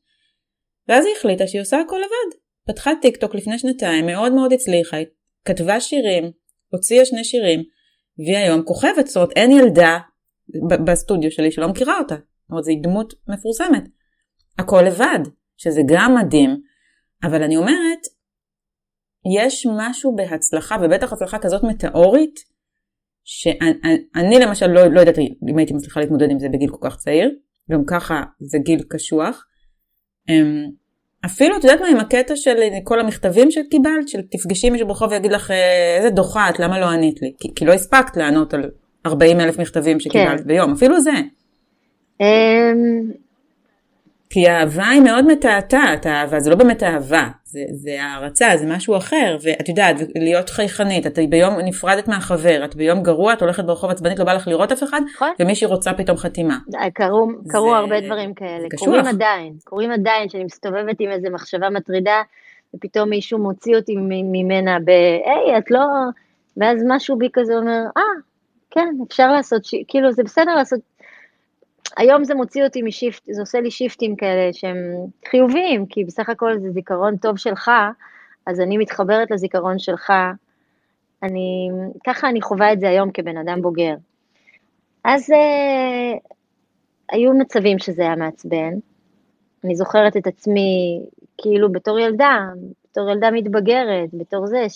ואז 0.88 1.04
היא 1.06 1.14
החליטה 1.18 1.46
שהיא 1.46 1.62
עושה 1.62 1.80
הכל 1.80 1.96
לבד. 1.96 2.36
פתחה 2.66 2.90
טיקטוק 3.02 3.34
לפני 3.34 3.58
שנתיים, 3.58 4.06
מאוד 4.06 4.32
מאוד 4.32 4.52
הצליחה, 4.52 4.96
היא 4.96 5.06
כתבה 5.44 5.80
שירים, 5.80 6.30
הוציאה 6.72 7.04
שני 7.04 7.24
שירים, 7.24 7.62
והיא 8.18 8.36
היום 8.36 8.62
כוכבת, 8.62 9.06
זאת 9.06 9.16
אומרת 9.16 9.30
אין 9.36 9.50
ילדה 9.50 9.98
בסטודיו 10.84 11.30
שלי 11.30 11.50
שלא 11.50 11.68
מכירה 11.68 11.98
אותה. 11.98 12.14
זאת 12.14 12.50
אומרת, 12.50 12.64
זו 12.64 12.72
דמות 12.82 13.14
מפורסמת. 13.28 13.84
הכל 14.58 14.82
לבד, 14.86 15.18
שזה 15.56 15.80
גם 15.86 16.14
מדהים, 16.14 16.60
אבל 17.24 17.42
אני 17.42 17.56
אומרת, 17.56 18.06
יש 19.38 19.66
משהו 19.78 20.16
בהצלחה, 20.16 20.76
ובטח 20.82 21.12
הצלחה 21.12 21.38
כזאת 21.38 21.62
מטאורית, 21.62 22.34
שאני 23.24 24.38
למשל 24.40 24.66
לא, 24.66 24.86
לא 24.86 25.00
יודעת 25.00 25.18
אם 25.48 25.58
הייתי 25.58 25.74
מצליחה 25.74 26.00
להתמודד 26.00 26.30
עם 26.30 26.38
זה 26.38 26.48
בגיל 26.48 26.70
כל 26.70 26.88
כך 26.90 26.96
צעיר, 26.96 27.30
גם 27.70 27.84
ככה 27.86 28.22
זה 28.40 28.58
גיל 28.58 28.82
קשוח. 28.88 29.46
אמ, 30.28 30.70
אפילו, 31.24 31.56
את 31.56 31.64
יודעת 31.64 31.80
מה, 31.80 31.88
עם 31.88 31.96
הקטע 31.96 32.36
של 32.36 32.56
כל 32.84 33.00
המכתבים 33.00 33.50
שקיבלת, 33.50 34.08
של 34.08 34.22
תפגשי 34.22 34.70
מישהו 34.70 34.88
ברחוב 34.88 35.10
ויגיד 35.10 35.32
לך, 35.32 35.50
אה, 35.50 35.96
איזה 35.96 36.10
דוחה 36.10 36.50
את, 36.50 36.58
למה 36.58 36.80
לא 36.80 36.86
ענית 36.86 37.22
לי? 37.22 37.34
כי, 37.38 37.48
כי 37.56 37.64
לא 37.64 37.72
הספקת 37.72 38.16
לענות 38.16 38.54
על 38.54 38.70
40 39.06 39.40
אלף 39.40 39.58
מכתבים 39.58 40.00
שקיבלת 40.00 40.40
כן. 40.40 40.46
ביום, 40.46 40.72
אפילו 40.72 41.00
זה. 41.00 41.12
Um... 42.22 42.24
כי 44.30 44.48
האהבה 44.48 44.88
היא 44.88 45.00
מאוד 45.00 45.26
מתעתעת, 45.26 46.06
האהבה 46.06 46.40
זה 46.40 46.50
לא 46.50 46.56
באמת 46.56 46.82
אהבה, 46.82 47.28
זה, 47.44 47.60
זה 47.70 48.02
הערצה, 48.02 48.56
זה 48.56 48.66
משהו 48.66 48.96
אחר, 48.96 49.36
ואת 49.42 49.68
יודעת, 49.68 49.96
להיות 50.16 50.50
חייכנית, 50.50 51.06
את 51.06 51.18
ביום 51.28 51.54
נפרדת 51.64 52.08
מהחבר, 52.08 52.64
את 52.64 52.76
ביום 52.76 53.02
גרוע, 53.02 53.32
את 53.32 53.42
הולכת 53.42 53.64
ברחוב 53.64 53.90
עצבנית, 53.90 54.18
לא 54.18 54.24
בא 54.24 54.32
לך 54.32 54.48
לראות 54.48 54.72
אף 54.72 54.82
אחד, 54.82 55.00
נכון. 55.14 55.28
ומישהי 55.40 55.66
רוצה 55.66 55.92
פתאום 55.92 56.16
חתימה. 56.16 56.58
קרו, 56.94 57.28
קרו 57.48 57.70
זה... 57.70 57.76
הרבה 57.76 58.00
דברים 58.00 58.34
כאלה, 58.34 58.68
קשוח. 58.70 58.88
קורים 58.88 59.06
עדיין, 59.06 59.52
קורים 59.64 59.90
עדיין, 59.90 60.28
שאני 60.28 60.44
מסתובבת 60.44 60.96
עם 61.00 61.10
איזה 61.10 61.30
מחשבה 61.30 61.70
מטרידה, 61.70 62.22
ופתאום 62.74 63.10
מישהו 63.10 63.38
מוציא 63.38 63.76
אותי 63.76 63.96
ממנה 64.32 64.78
ב, 64.84 64.90
היי, 65.24 65.58
את 65.58 65.70
לא, 65.70 65.86
ואז 66.56 66.84
משהו 66.88 67.18
בי 67.18 67.28
כזה 67.32 67.56
אומר, 67.56 67.80
אה, 67.96 68.02
כן, 68.70 68.94
אפשר 69.08 69.32
לעשות, 69.32 69.64
ש... 69.64 69.74
כאילו 69.88 70.12
זה 70.12 70.22
בסדר 70.22 70.54
לעשות, 70.54 70.80
היום 71.96 72.24
זה 72.24 72.34
מוציא 72.34 72.64
אותי 72.64 72.82
משיפט, 72.82 73.22
זה 73.30 73.40
עושה 73.42 73.60
לי 73.60 73.70
שיפטים 73.70 74.16
כאלה 74.16 74.52
שהם 74.52 74.76
חיוביים, 75.30 75.86
כי 75.86 76.04
בסך 76.04 76.28
הכל 76.28 76.58
זה 76.58 76.70
זיכרון 76.70 77.16
טוב 77.16 77.36
שלך, 77.36 77.70
אז 78.46 78.60
אני 78.60 78.78
מתחברת 78.78 79.30
לזיכרון 79.30 79.78
שלך, 79.78 80.12
אני, 81.22 81.68
ככה 82.06 82.28
אני 82.28 82.42
חווה 82.42 82.72
את 82.72 82.80
זה 82.80 82.88
היום 82.88 83.10
כבן 83.10 83.36
אדם 83.36 83.62
בוגר. 83.62 83.94
אז 85.04 85.30
אה, 85.30 86.18
היו 87.12 87.34
מצבים 87.34 87.78
שזה 87.78 88.02
היה 88.02 88.16
מעצבן, 88.16 88.72
אני 89.64 89.76
זוכרת 89.76 90.16
את 90.16 90.26
עצמי 90.26 91.00
כאילו 91.38 91.72
בתור 91.72 91.98
ילדה, 91.98 92.38
בתור 92.90 93.10
ילדה 93.10 93.30
מתבגרת, 93.30 94.08
בתור 94.12 94.46
זה 94.46 94.66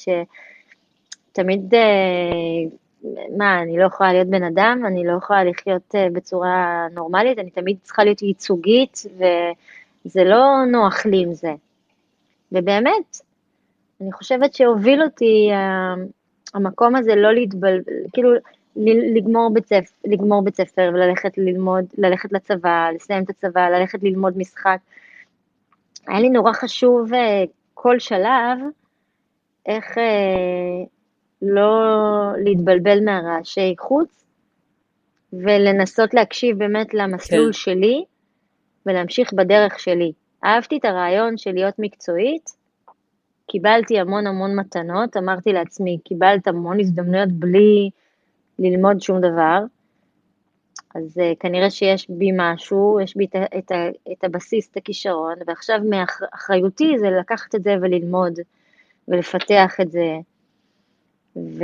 שתמיד 1.32 1.74
אה, 1.74 1.80
מה, 3.36 3.62
אני 3.62 3.78
לא 3.78 3.84
יכולה 3.84 4.12
להיות 4.12 4.28
בן 4.28 4.42
אדם, 4.42 4.82
אני 4.86 5.04
לא 5.06 5.12
יכולה 5.12 5.44
לחיות 5.44 5.94
אה, 5.94 6.06
בצורה 6.12 6.86
נורמלית, 6.94 7.38
אני 7.38 7.50
תמיד 7.50 7.76
צריכה 7.82 8.04
להיות 8.04 8.22
ייצוגית, 8.22 9.02
וזה 10.04 10.24
לא 10.24 10.64
נוח 10.72 11.06
לי 11.06 11.22
עם 11.22 11.34
זה. 11.34 11.54
ובאמת, 12.52 13.20
אני 14.00 14.12
חושבת 14.12 14.54
שהוביל 14.54 15.02
אותי 15.02 15.48
אה, 15.52 15.94
המקום 16.54 16.96
הזה 16.96 17.14
לא 17.14 17.32
להתבלבל, 17.32 17.82
כאילו 18.12 18.30
לגמור 19.14 19.50
בית, 19.54 19.66
ספר, 19.66 19.92
לגמור 20.04 20.42
בית 20.42 20.56
ספר 20.56 20.90
וללכת 20.94 21.38
ללמוד, 21.38 21.84
ללכת 21.98 22.32
לצבא, 22.32 22.88
לסיים 22.94 23.22
את 23.22 23.30
הצבא, 23.30 23.68
ללכת 23.68 24.02
ללמוד 24.02 24.38
משחק. 24.38 24.78
היה 26.06 26.20
לי 26.20 26.30
נורא 26.30 26.52
חשוב 26.52 27.14
אה, 27.14 27.44
כל 27.74 27.98
שלב, 27.98 28.58
איך, 29.66 29.98
לא 31.44 31.72
להתבלבל 32.44 33.04
מהרעשי 33.04 33.74
חוץ, 33.78 34.24
ולנסות 35.32 36.14
להקשיב 36.14 36.58
באמת 36.58 36.94
למסלול 36.94 37.46
כן. 37.46 37.52
שלי, 37.52 38.04
ולהמשיך 38.86 39.32
בדרך 39.32 39.78
שלי. 39.78 40.12
אהבתי 40.44 40.76
את 40.76 40.84
הרעיון 40.84 41.36
של 41.36 41.52
להיות 41.52 41.74
מקצועית, 41.78 42.50
קיבלתי 43.46 43.98
המון 43.98 44.26
המון 44.26 44.56
מתנות, 44.56 45.16
אמרתי 45.16 45.52
לעצמי, 45.52 45.98
קיבלת 46.04 46.48
המון 46.48 46.80
הזדמנויות 46.80 47.32
בלי 47.32 47.90
ללמוד 48.58 49.00
שום 49.00 49.20
דבר, 49.20 49.58
אז 50.94 51.18
uh, 51.18 51.36
כנראה 51.40 51.70
שיש 51.70 52.10
בי 52.10 52.30
משהו, 52.36 53.00
יש 53.02 53.16
בי 53.16 53.24
את, 53.24 53.36
את, 53.58 53.72
את 54.12 54.24
הבסיס, 54.24 54.70
את 54.70 54.76
הכישרון, 54.76 55.34
ועכשיו 55.46 55.78
מאחריותי 55.90 56.98
זה 56.98 57.10
לקחת 57.10 57.54
את 57.54 57.62
זה 57.62 57.76
וללמוד 57.82 58.32
ולפתח 59.08 59.76
את 59.80 59.90
זה. 59.90 60.16
ולא 61.36 61.62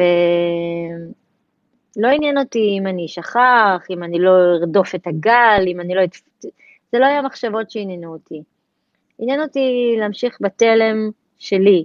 עניין 2.08 2.38
אותי 2.38 2.76
אם 2.78 2.86
אני 2.86 3.06
אשכח, 3.06 3.86
אם 3.90 4.02
אני 4.02 4.18
לא 4.18 4.30
ארדוף 4.60 4.94
את 4.94 5.06
הגל, 5.06 5.64
אם 5.66 5.80
אני 5.80 5.94
לא... 5.94 6.02
זה 6.92 6.98
לא 6.98 7.06
היה 7.06 7.22
מחשבות 7.22 7.70
שעניינו 7.70 8.12
אותי. 8.12 8.42
עניין 9.18 9.40
אותי 9.40 9.96
להמשיך 9.98 10.38
בתלם 10.40 11.10
שלי, 11.38 11.84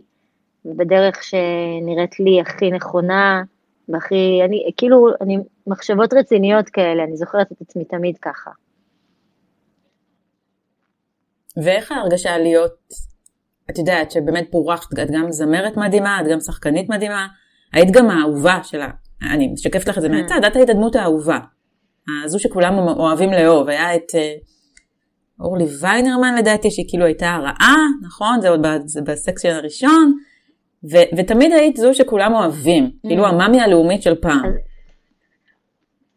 ובדרך 0.66 1.24
שנראית 1.24 2.20
לי 2.20 2.42
הכי 2.42 2.72
נכונה, 2.72 3.44
והכי, 3.90 4.42
אני, 4.46 4.72
כאילו, 4.78 5.08
אני, 5.22 5.38
מחשבות 5.68 6.14
רציניות 6.14 6.70
כאלה, 6.70 7.04
אני 7.04 7.18
זוכרת 7.18 7.52
את 7.52 7.62
עצמי 7.62 7.86
תמיד 7.86 8.18
ככה. 8.18 8.52
ואיך 11.64 11.92
ההרגשה 11.92 12.38
להיות, 12.38 12.74
את 13.70 13.78
יודעת, 13.78 14.12
שבאמת 14.12 14.48
פורחת, 14.52 14.94
את 14.94 15.12
גם 15.12 15.32
זמרת 15.32 15.78
מדהימה, 15.78 16.22
את 16.22 16.26
גם 16.32 16.40
שחקנית 16.40 16.90
מדהימה, 16.90 17.28
היית 17.76 17.92
גם 17.92 18.10
האהובה 18.10 18.60
שלה, 18.64 18.90
אני 19.32 19.48
משקפת 19.48 19.88
לך 19.88 19.98
את 19.98 20.02
זה 20.02 20.10
כן. 20.10 20.16
מהצד, 20.16 20.46
את 20.48 20.56
היית 20.56 20.70
הדמות 20.70 20.96
האהובה. 20.96 21.40
זו 22.26 22.40
שכולם 22.40 22.78
אוהבים 22.78 23.32
לאהוב, 23.32 23.70
היה 23.70 23.96
את 23.96 24.16
אה, 24.16 24.34
אורלי 25.40 25.66
ויינרמן 25.82 26.36
לדעתי, 26.36 26.72
שהיא 26.72 26.86
כאילו 26.90 27.06
הייתה 27.06 27.30
הרעה, 27.30 27.76
נכון? 28.08 28.42
זה 28.42 28.50
עוד 28.50 28.66
בסקשן 29.06 29.50
הראשון, 29.50 30.14
ו- 30.92 31.18
ותמיד 31.18 31.52
היית 31.52 31.78
זו 31.78 31.94
שכולם 31.94 32.34
אוהבים, 32.34 32.92
כאילו 33.08 33.26
mm. 33.26 33.28
המאמי 33.28 33.62
הלאומית 33.62 34.02
של 34.02 34.16
פעם. 34.16 34.54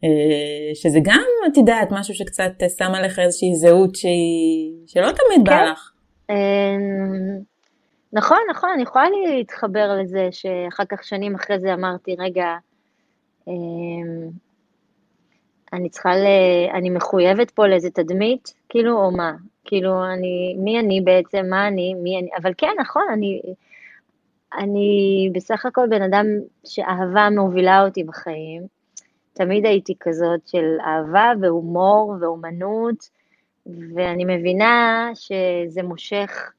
אה, 0.05 0.75
שזה 0.75 0.99
גם, 1.03 1.25
את 1.53 1.57
יודעת, 1.57 1.89
משהו 1.91 2.15
שקצת 2.15 2.53
שם 2.79 2.95
עליך 2.95 3.19
איזושהי 3.19 3.55
זהות 3.55 3.95
שהיא, 3.95 4.73
שלא 4.87 5.11
תמיד 5.11 5.45
בא 5.45 5.57
כן. 5.57 5.73
לך. 5.73 5.93
נכון, 8.13 8.39
נכון, 8.51 8.71
אני 8.75 8.83
יכולה 8.83 9.05
להתחבר 9.11 9.97
לזה 10.01 10.29
שאחר 10.31 10.85
כך, 10.89 11.05
שנים 11.05 11.35
אחרי 11.35 11.61
זה 11.61 11.75
אמרתי, 11.75 12.17
רגע, 12.19 12.57
אמ, 13.49 14.29
אני 15.73 15.89
צריכה 15.89 16.17
ל... 16.17 16.27
אני 16.75 16.91
מחויבת 16.91 17.51
פה 17.51 17.67
לאיזה 17.67 17.91
תדמית, 17.91 18.55
כאילו, 18.69 19.05
או 19.05 19.11
מה? 19.11 19.33
כאילו, 19.65 20.05
אני, 20.05 20.57
מי 20.59 20.81
אני 20.81 21.01
בעצם, 21.01 21.47
מה 21.51 21.69
אני, 21.69 21.95
מי 21.95 22.19
אני, 22.19 22.29
אבל 22.43 22.53
כן, 22.59 22.73
נכון, 22.81 23.03
אני, 23.13 23.43
אני 24.59 25.31
בסך 25.35 25.67
הכל 25.67 25.87
בן 25.91 26.03
אדם 26.03 26.27
שאהבה 26.65 27.29
מובילה 27.31 27.85
אותי 27.85 28.05
בחיים. 28.05 28.63
תמיד 29.33 29.67
הייתי 29.67 29.95
כזאת 30.01 30.49
של 30.49 30.77
אהבה 30.87 31.33
והומור 31.41 32.15
ואומנות, 32.21 33.09
ואני 33.67 34.25
מבינה 34.25 35.11
שזה 35.15 35.83
מושך 35.83 36.53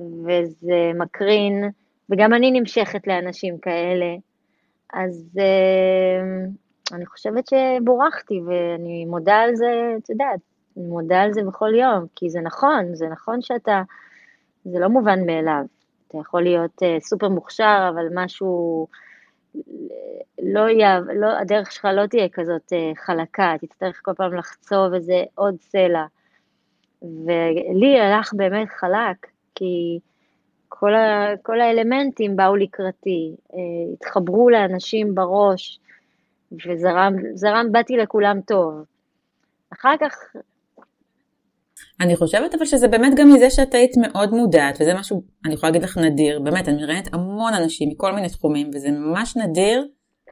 וזה 0.00 0.90
מקרין, 0.94 1.70
וגם 2.10 2.34
אני 2.34 2.50
נמשכת 2.50 3.06
לאנשים 3.06 3.58
כאלה. 3.58 4.16
אז 4.92 5.30
uh, 5.36 6.94
אני 6.94 7.06
חושבת 7.06 7.44
שבורכתי, 7.46 8.40
ואני 8.46 9.04
מודה 9.04 9.36
על 9.36 9.54
זה, 9.54 9.94
את 9.98 10.10
יודעת, 10.10 10.40
אני 10.76 10.86
מודה 10.86 11.22
על 11.22 11.32
זה 11.32 11.42
בכל 11.42 11.74
יום, 11.74 12.06
כי 12.16 12.30
זה 12.30 12.40
נכון, 12.40 12.94
זה 12.94 13.08
נכון 13.08 13.42
שאתה, 13.42 13.82
זה 14.64 14.78
לא 14.78 14.88
מובן 14.88 15.26
מאליו. 15.26 15.64
אתה 16.08 16.18
יכול 16.18 16.42
להיות 16.42 16.82
uh, 16.82 17.00
סופר 17.00 17.28
מוכשר, 17.28 17.90
אבל 17.94 18.06
משהו, 18.14 18.86
לא 20.42 20.68
יהיה, 20.68 21.00
לא, 21.14 21.38
הדרך 21.38 21.72
שלך 21.72 21.84
לא 21.84 22.06
תהיה 22.06 22.28
כזאת 22.28 22.72
uh, 22.72 22.98
חלקה, 23.04 23.54
תצטרך 23.60 24.00
כל 24.04 24.14
פעם 24.14 24.34
לחצוב 24.34 24.94
איזה 24.94 25.22
עוד 25.34 25.54
סלע. 25.60 26.04
ולי 27.02 28.00
הלך 28.00 28.34
באמת 28.34 28.68
חלק, 28.68 29.26
כי 29.54 29.98
כל, 30.68 30.94
ה, 30.94 31.32
כל 31.42 31.60
האלמנטים 31.60 32.36
באו 32.36 32.56
לקראתי, 32.56 33.34
uh, 33.52 33.56
התחברו 33.92 34.50
לאנשים 34.50 35.14
בראש, 35.14 35.80
וזרם, 36.52 37.14
זרם, 37.34 37.66
באתי 37.72 37.96
לכולם 37.96 38.40
טוב. 38.40 38.84
אחר 39.72 39.94
כך 40.00 40.14
אני 42.00 42.16
חושבת 42.16 42.54
אבל 42.54 42.64
שזה 42.64 42.88
באמת 42.88 43.14
גם 43.16 43.32
מזה 43.32 43.50
שאת 43.50 43.74
היית 43.74 43.96
מאוד 43.96 44.30
מודעת, 44.30 44.78
וזה 44.80 44.94
משהו, 44.94 45.22
אני 45.44 45.54
יכולה 45.54 45.70
להגיד 45.70 45.82
לך 45.82 45.98
נדיר, 45.98 46.40
באמת, 46.40 46.68
אני 46.68 46.82
מראיינת 46.82 47.14
המון 47.14 47.54
אנשים 47.54 47.88
מכל 47.88 48.12
מיני 48.12 48.28
תחומים, 48.28 48.70
וזה 48.74 48.90
ממש 48.90 49.36
נדיר 49.36 49.86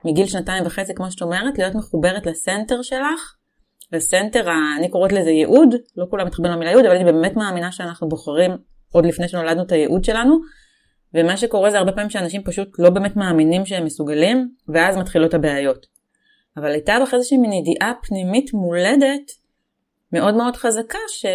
מגיל 0.05 0.27
שנתיים 0.27 0.67
וחצי, 0.67 0.95
כמו 0.95 1.11
שאת 1.11 1.23
אומרת, 1.23 1.59
להיות 1.59 1.75
מחוברת 1.75 2.27
לסנטר 2.27 2.83
שלך, 2.83 3.35
לסנטר, 3.93 4.49
אני 4.79 4.89
קוראת 4.89 5.13
לזה 5.13 5.31
ייעוד, 5.31 5.75
לא 5.97 6.07
כולם 6.11 6.27
מתחברים 6.27 6.53
למילה 6.53 6.71
ייעוד, 6.71 6.85
אבל 6.85 6.95
אני 6.95 7.05
באמת 7.05 7.37
מאמינה 7.37 7.73
שאנחנו 7.73 8.09
בוחרים 8.09 8.51
עוד 8.93 9.07
לפני 9.07 9.29
שנולדנו 9.29 9.63
את 9.63 9.73
הייעוד 9.73 10.05
שלנו, 10.05 10.39
ומה 11.15 11.37
שקורה 11.37 11.71
זה 11.71 11.79
הרבה 11.79 11.93
פעמים 11.93 12.11
שאנשים 12.11 12.43
פשוט 12.45 12.69
לא 12.79 12.91
באמת 12.91 13.17
מאמינים 13.17 13.67
שהם 13.67 13.85
מסוגלים, 13.85 14.49
ואז 14.69 14.97
מתחילות 14.97 15.35
הבעיות. 15.35 15.87
אבל 16.57 16.71
הייתה 16.71 16.99
בך 17.03 17.15
איזושהי 17.15 17.39
מין 17.39 17.53
ידיעה 17.53 17.93
פנימית 18.03 18.53
מולדת, 18.53 19.31
מאוד 20.13 20.35
מאוד 20.35 20.57
חזקה, 20.57 20.99
ש... 21.09 21.27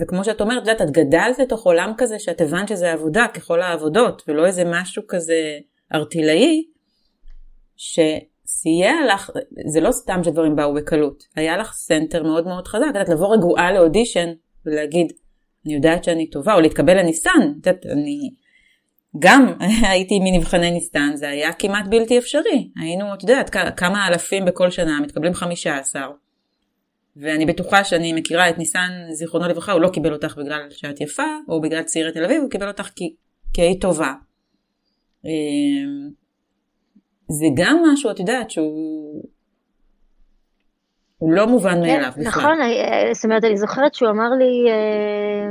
וכמו 0.00 0.24
שאת 0.24 0.40
אומרת, 0.40 0.62
את 0.62 0.68
יודעת, 0.68 0.82
את 0.82 0.90
גדלת 0.90 1.38
לתוך 1.38 1.66
עולם 1.66 1.92
כזה 1.98 2.18
שאת 2.18 2.40
הבנת 2.40 2.68
שזה 2.68 2.92
עבודה 2.92 3.26
ככל 3.34 3.62
העבודות, 3.62 4.22
ולא 4.28 4.46
איזה 4.46 4.62
משהו 4.66 5.02
כזה 5.08 5.58
ערטילאי, 5.94 6.64
שסייע 7.76 8.92
לך, 9.08 9.30
זה 9.72 9.80
לא 9.80 9.92
סתם 9.92 10.24
שדברים 10.24 10.56
באו 10.56 10.74
בקלות, 10.74 11.24
היה 11.36 11.56
לך 11.56 11.72
center 11.72 12.22
מאוד 12.22 12.46
מאוד 12.46 12.68
חזק, 12.68 12.84
את 12.90 12.94
יודעת, 12.94 13.08
לבוא 13.08 13.34
רגועה 13.34 13.72
לאודישן 13.72 14.28
ולהגיד, 14.66 15.12
אני 15.66 15.74
יודעת 15.74 16.04
שאני 16.04 16.30
טובה, 16.30 16.54
או 16.54 16.60
להתקבל 16.60 16.98
לניסן, 16.98 17.30
את 17.60 17.66
יודעת, 17.66 17.86
אני 17.86 18.30
גם 19.18 19.52
הייתי 19.90 20.18
מנבחני 20.20 20.70
ניסן, 20.70 21.10
זה 21.14 21.28
היה 21.28 21.52
כמעט 21.52 21.86
בלתי 21.90 22.18
אפשרי, 22.18 22.70
היינו, 22.80 23.14
את 23.14 23.22
יודעת, 23.22 23.50
כמה 23.76 24.08
אלפים 24.08 24.44
בכל 24.44 24.70
שנה, 24.70 25.00
מתקבלים 25.00 25.34
15. 25.34 26.06
ואני 27.16 27.46
בטוחה 27.46 27.84
שאני 27.84 28.12
מכירה 28.12 28.50
את 28.50 28.58
ניסן, 28.58 28.90
זיכרונו 29.12 29.48
לברכה, 29.48 29.72
הוא 29.72 29.80
לא 29.80 29.88
קיבל 29.88 30.12
אותך 30.12 30.36
בגלל 30.38 30.70
שאת 30.70 31.00
יפה, 31.00 31.36
או 31.48 31.60
בגלל 31.60 31.82
צעירי 31.82 32.12
תל 32.12 32.24
אביב, 32.24 32.42
הוא 32.42 32.50
קיבל 32.50 32.68
אותך 32.68 32.90
כי, 32.96 33.14
כי 33.52 33.62
היית 33.62 33.80
טובה. 33.80 34.12
אמ, 35.24 36.10
זה 37.28 37.46
גם 37.56 37.82
משהו, 37.92 38.10
את 38.10 38.18
יודעת, 38.18 38.50
שהוא 38.50 39.22
הוא 41.18 41.32
לא 41.32 41.46
מובן 41.46 41.74
כן, 41.74 41.80
מאליו 41.80 42.10
בכלל. 42.10 42.24
נכון, 42.26 42.60
אה, 42.62 43.08
זאת 43.12 43.24
אומרת, 43.24 43.44
אני 43.44 43.56
זוכרת 43.56 43.94
שהוא 43.94 44.10
אמר 44.10 44.30
לי, 44.30 44.70
אה, 44.70 45.50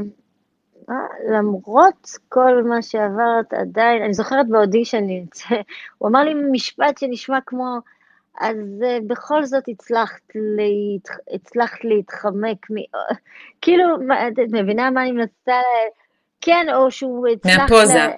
אה, 0.90 1.38
למרות 1.38 2.10
כל 2.30 2.64
מה 2.64 2.82
שעברת 2.82 3.54
עדיין, 3.54 4.04
אני 4.04 4.14
זוכרת 4.14 4.48
באודישן, 4.50 5.04
הוא 5.98 6.10
אמר 6.10 6.24
לי 6.24 6.34
משפט 6.52 6.98
שנשמע 6.98 7.40
כמו, 7.46 7.78
אז 8.40 8.58
uh, 8.82 9.04
בכל 9.08 9.46
זאת 9.46 9.64
הצלחת, 9.68 10.22
להת... 10.36 11.18
הצלחת 11.34 11.84
להתחמק, 11.84 12.72
מ... 12.72 12.76
כאילו, 13.62 13.96
את 14.28 14.52
מבינה 14.52 14.90
מה 14.90 15.02
אני 15.02 15.12
מנסה, 15.12 15.62
כן, 16.42 16.66
או 16.76 16.92
שהוא 16.92 17.28
הצלח... 17.28 17.58
מהפוזה. 17.58 17.94
לה... 17.94 18.10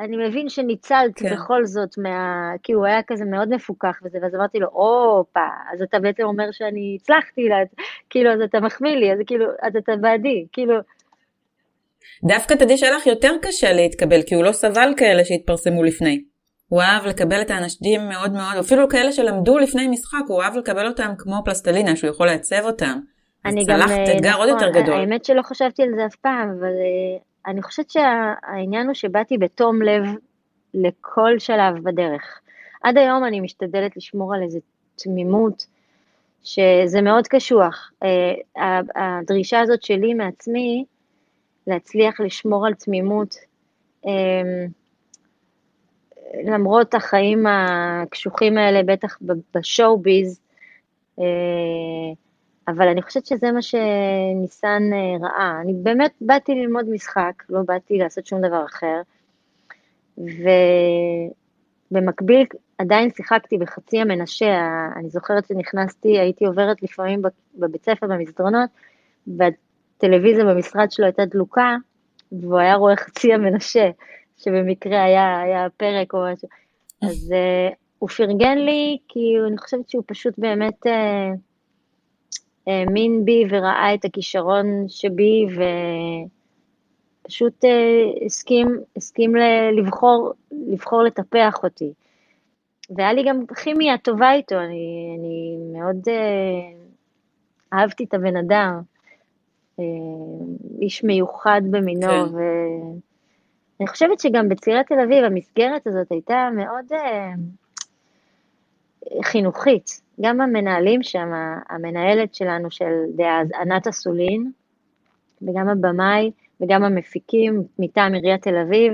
אני 0.00 0.28
מבין 0.28 0.48
שניצלת 0.48 1.18
כן. 1.18 1.32
בכל 1.32 1.64
זאת 1.64 1.98
מה... 1.98 2.50
כי 2.62 2.72
הוא 2.72 2.86
היה 2.86 3.02
כזה 3.06 3.24
מאוד 3.24 3.48
מפוקח 3.54 4.00
וזה, 4.04 4.18
ואז 4.22 4.34
אמרתי 4.34 4.58
לו, 4.58 4.68
הופה, 4.68 5.48
אז 5.72 5.82
אתה 5.82 5.98
בעצם 5.98 6.22
אומר 6.22 6.50
שאני 6.52 6.96
הצלחתי, 7.00 7.48
לה... 7.48 7.56
כאילו, 8.10 8.32
אז 8.32 8.40
אתה 8.40 8.60
מחמיא 8.60 8.96
לי, 8.96 9.12
אז 9.12 9.18
כאילו, 9.26 9.46
אז 9.62 9.76
אתה 9.76 9.92
בעדי, 10.00 10.46
כאילו... 10.52 10.74
דווקא 12.24 12.54
תדעי 12.54 12.78
שהיה 12.78 12.96
לך 12.96 13.06
יותר 13.06 13.32
קשה 13.42 13.72
להתקבל, 13.72 14.22
כי 14.22 14.34
הוא 14.34 14.44
לא 14.44 14.52
סבל 14.52 14.94
כאלה 14.96 15.24
שהתפרסמו 15.24 15.82
לפני. 15.82 16.24
הוא 16.68 16.82
אהב 16.82 17.06
לקבל 17.06 17.40
את 17.40 17.50
האנשים 17.50 18.08
מאוד 18.08 18.32
מאוד, 18.32 18.56
אפילו 18.60 18.88
כאלה 18.88 19.12
שלמדו 19.12 19.58
לפני 19.58 19.88
משחק, 19.88 20.22
הוא 20.28 20.42
אהב 20.42 20.56
לקבל 20.56 20.86
אותם 20.86 21.12
כמו 21.18 21.42
פלסטלינה, 21.44 21.96
שהוא 21.96 22.10
יכול 22.10 22.26
לעצב 22.26 22.64
אותם. 22.64 22.98
אני 23.44 23.64
גם... 23.64 23.76
צלחת 23.76 23.90
אה, 23.90 24.16
אתגר 24.16 24.30
נכון, 24.30 24.40
עוד 24.40 24.48
יותר 24.48 24.80
גדול. 24.80 25.00
האמת 25.00 25.24
שלא 25.24 25.42
חשבתי 25.42 25.82
על 25.82 25.88
זה 25.96 26.06
אף 26.06 26.16
פעם, 26.16 26.50
אבל 26.60 26.68
uh, 26.68 27.29
אני 27.46 27.62
חושבת 27.62 27.90
שהעניין 27.90 28.86
הוא 28.86 28.94
שבאתי 28.94 29.38
בתום 29.38 29.82
לב 29.82 30.02
לכל 30.74 31.38
שלב 31.38 31.74
בדרך. 31.82 32.40
עד 32.82 32.98
היום 32.98 33.24
אני 33.24 33.40
משתדלת 33.40 33.96
לשמור 33.96 34.34
על 34.34 34.42
איזו 34.42 34.58
תמימות, 34.94 35.66
שזה 36.42 37.02
מאוד 37.02 37.26
קשוח. 37.26 37.92
Uh, 38.04 38.60
הדרישה 38.96 39.60
הזאת 39.60 39.82
שלי 39.82 40.14
מעצמי, 40.14 40.84
להצליח 41.66 42.20
לשמור 42.20 42.66
על 42.66 42.74
תמימות, 42.74 43.34
uh, 44.04 44.08
למרות 46.44 46.94
החיים 46.94 47.46
הקשוחים 47.46 48.58
האלה, 48.58 48.82
בטח 48.82 49.18
בשואו-ביז, 49.54 50.40
אה, 51.18 51.24
אבל 52.68 52.88
אני 52.88 53.02
חושבת 53.02 53.26
שזה 53.26 53.52
מה 53.52 53.62
שניסן 53.62 54.82
אה, 54.92 55.28
ראה. 55.28 55.60
אני 55.60 55.72
באמת 55.82 56.12
באתי 56.20 56.54
ללמוד 56.54 56.88
משחק, 56.88 57.42
לא 57.50 57.60
באתי 57.66 57.98
לעשות 57.98 58.26
שום 58.26 58.40
דבר 58.40 58.64
אחר, 58.64 59.00
ובמקביל 61.90 62.46
עדיין 62.78 63.10
שיחקתי 63.10 63.58
בחצי 63.58 64.00
המנשה, 64.00 64.88
אני 64.96 65.08
זוכרת 65.10 65.46
שנכנסתי, 65.46 66.18
הייתי 66.18 66.44
עוברת 66.46 66.82
לפעמים 66.82 67.22
בבית 67.54 67.84
ספר 67.84 68.06
במסדרונות, 68.06 68.70
והטלוויזיה 69.26 70.44
במשרד 70.44 70.90
שלו 70.90 71.04
הייתה 71.04 71.24
דלוקה, 71.24 71.76
והוא 72.32 72.58
היה 72.58 72.74
רואה 72.74 72.96
חצי 72.96 73.32
המנשה. 73.32 73.90
שבמקרה 74.44 75.04
היה, 75.04 75.40
היה 75.40 75.66
פרק 75.76 76.14
או 76.14 76.18
משהו. 76.32 76.48
אז 77.02 77.32
uh, 77.32 77.74
הוא 77.98 78.08
פרגן 78.08 78.58
לי, 78.58 78.98
כי 79.08 79.20
אני 79.48 79.58
חושבת 79.58 79.88
שהוא 79.88 80.04
פשוט 80.06 80.34
באמת 80.38 80.86
uh, 80.86 80.90
uh, 82.86 83.24
בי 83.24 83.44
וראה 83.50 83.94
את 83.94 84.04
הכישרון 84.04 84.66
שבי, 84.88 85.46
ופשוט 87.24 87.64
uh, 87.64 88.24
הסכים, 88.24 88.78
הסכים 88.96 89.34
לבחור, 89.72 90.32
לבחור 90.52 91.02
לטפח 91.02 91.54
אותי. 91.62 91.92
והיה 92.90 93.12
לי 93.12 93.24
גם 93.28 93.46
כימיה 93.46 93.98
טובה 93.98 94.32
איתו, 94.32 94.54
אני, 94.54 95.16
אני 95.18 95.56
מאוד 95.72 95.96
uh, 96.08 97.72
אהבתי 97.72 98.04
את 98.04 98.14
הבן 98.14 98.36
אדם, 98.36 98.80
uh, 99.80 99.82
איש 100.80 101.04
מיוחד 101.04 101.62
במינו, 101.70 102.08
כן. 102.08 102.34
ו... 102.36 102.40
אני 103.80 103.88
חושבת 103.88 104.20
שגם 104.20 104.48
בצעירי 104.48 104.84
תל 104.84 105.00
אביב 105.04 105.24
המסגרת 105.24 105.86
הזאת 105.86 106.12
הייתה 106.12 106.48
מאוד 106.56 106.92
אה, 106.92 107.32
חינוכית. 109.24 110.00
גם 110.20 110.40
המנהלים 110.40 111.02
שם, 111.02 111.30
המנהלת 111.68 112.34
שלנו 112.34 112.70
של 112.70 112.92
דאז, 113.16 113.48
ענת 113.60 113.86
אסולין, 113.86 114.50
וגם 115.42 115.68
הבמאי 115.68 116.30
וגם 116.60 116.84
המפיקים 116.84 117.62
מטעם 117.78 118.14
עיריית 118.14 118.42
תל 118.42 118.56
אביב, 118.56 118.92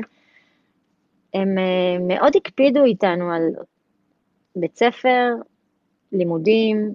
הם 1.34 1.58
אה, 1.58 1.98
מאוד 2.00 2.36
הקפידו 2.36 2.84
איתנו 2.84 3.32
על 3.32 3.42
בית 4.56 4.76
ספר, 4.76 5.34
לימודים, 6.12 6.94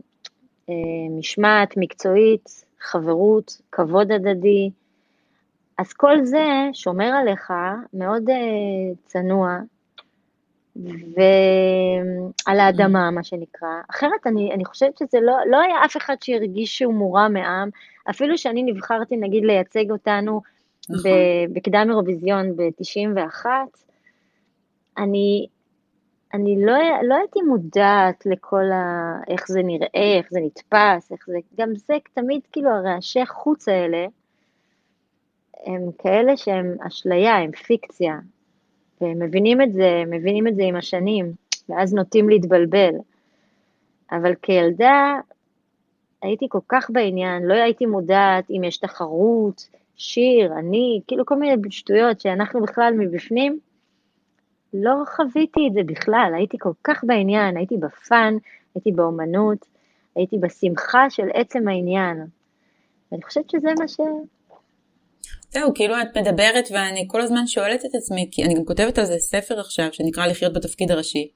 אה, 0.70 0.74
משמעת 1.18 1.74
מקצועית, 1.78 2.66
חברות, 2.80 3.62
כבוד 3.72 4.12
הדדי, 4.12 4.70
אז 5.78 5.94
כל 5.94 6.26
זה 6.26 6.46
שומר 6.74 7.06
עליך 7.06 7.54
מאוד 7.94 8.30
uh, 8.30 8.34
צנוע, 9.06 9.60
ועל 10.76 12.60
האדמה, 12.60 13.12
מה 13.12 13.24
שנקרא. 13.24 13.70
אחרת 13.90 14.28
אני, 14.28 14.54
אני 14.54 14.66
חושבת 14.66 14.98
שזה 14.98 15.20
לא, 15.22 15.34
לא 15.50 15.62
היה 15.62 15.86
אף 15.86 15.98
אחד 15.98 16.16
שהרגיש 16.22 16.78
שהוא 16.78 16.94
מורם 16.94 17.34
מעם, 17.34 17.70
אפילו 18.10 18.38
שאני 18.38 18.64
נבחרתי 18.64 19.18
נגיד 19.18 19.44
לייצג 19.44 19.92
אותנו 19.92 20.42
נכון. 20.90 21.12
בקדם 21.54 21.88
אירוויזיון 21.90 22.56
ב-91, 22.56 23.46
אני, 24.98 25.48
אני 26.34 26.66
לא, 26.66 26.74
לא 27.04 27.16
הייתי 27.16 27.42
מודעת 27.42 28.26
לכל 28.26 28.72
ה... 28.72 29.16
איך 29.28 29.48
זה 29.48 29.62
נראה, 29.64 30.18
איך 30.18 30.28
זה 30.32 30.40
נתפס, 30.44 31.12
איך 31.12 31.26
זה... 31.28 31.38
גם 31.58 31.76
זה 31.76 31.94
תמיד, 32.14 32.42
כאילו, 32.52 32.70
הרעשי 32.70 33.26
חוץ 33.26 33.68
האלה, 33.68 34.06
הם 35.66 35.82
כאלה 35.98 36.38
שהם 36.38 36.76
אשליה, 36.88 37.38
הם 37.38 37.52
פיקציה. 37.52 38.20
והם 39.02 39.20
מבינים 39.20 39.62
את 39.62 39.74
זה, 39.74 40.04
מבינים 40.08 40.48
את 40.48 40.56
זה 40.56 40.64
עם 40.64 40.76
השנים, 40.76 41.32
ואז 41.70 41.94
נוטים 41.94 42.30
להתבלבל. 42.30 42.94
אבל 44.12 44.34
כילדה 44.42 45.20
הייתי 46.22 46.46
כל 46.50 46.60
כך 46.68 46.90
בעניין, 46.90 47.44
לא 47.44 47.54
הייתי 47.54 47.86
מודעת 47.86 48.50
אם 48.50 48.64
יש 48.64 48.78
תחרות, 48.78 49.68
שיר, 49.96 50.54
אני, 50.54 51.02
כאילו 51.08 51.26
כל 51.26 51.36
מיני 51.36 51.56
שטויות 51.70 52.22
שאנחנו 52.22 52.62
בכלל 52.62 52.94
מבפנים, 52.98 53.60
לא 54.74 54.96
חוויתי 55.16 55.68
את 55.68 55.74
זה 55.74 55.82
בכלל, 55.86 56.32
הייתי 56.36 56.58
כל 56.60 56.72
כך 56.84 57.04
בעניין, 57.04 57.58
הייתי 57.58 57.78
בפאן, 57.78 58.38
הייתי 58.76 58.92
באומנות, 58.92 59.66
הייתי 60.16 60.38
בשמחה 60.38 61.10
של 61.10 61.28
עצם 61.34 61.68
העניין. 61.68 62.26
ואני 63.12 63.24
חושבת 63.24 63.50
שזה 63.50 63.70
מה 63.80 63.88
ש... 63.88 64.00
זהו, 65.52 65.74
כאילו 65.74 65.96
את 66.02 66.18
מדברת 66.18 66.68
ואני 66.72 67.06
כל 67.08 67.22
הזמן 67.22 67.48
שואלת 67.48 67.86
את 67.86 67.96
עצמי, 67.96 68.30
כי 68.32 68.44
אני 68.44 68.54
גם 68.54 68.66
כותבת 68.66 68.98
על 68.98 69.06
זה 69.06 69.18
ספר 69.18 69.60
עכשיו 69.60 69.88
שנקרא 69.92 70.26
לחיות 70.26 70.54
בתפקיד 70.54 70.92
הראשי, 70.92 71.32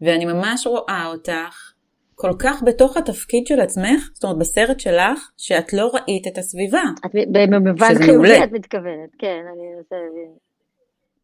ואני 0.00 0.24
ממש 0.24 0.66
רואה 0.66 1.06
אותך 1.06 1.72
כל 2.14 2.32
כך 2.38 2.62
בתוך 2.66 2.96
התפקיד 2.96 3.46
של 3.46 3.60
עצמך, 3.60 4.10
זאת 4.14 4.24
אומרת 4.24 4.38
בסרט 4.38 4.80
שלך, 4.80 5.30
שאת 5.36 5.72
לא 5.72 5.90
ראית 5.94 6.26
את 6.26 6.38
הסביבה. 6.38 6.82
את 7.06 7.10
במובן 7.32 7.94
חיובי 7.98 8.44
את 8.44 8.52
מתכוונת, 8.52 9.10
כן, 9.18 9.40
אני 9.54 9.78
רוצה 9.78 9.96
להבין. 9.96 10.32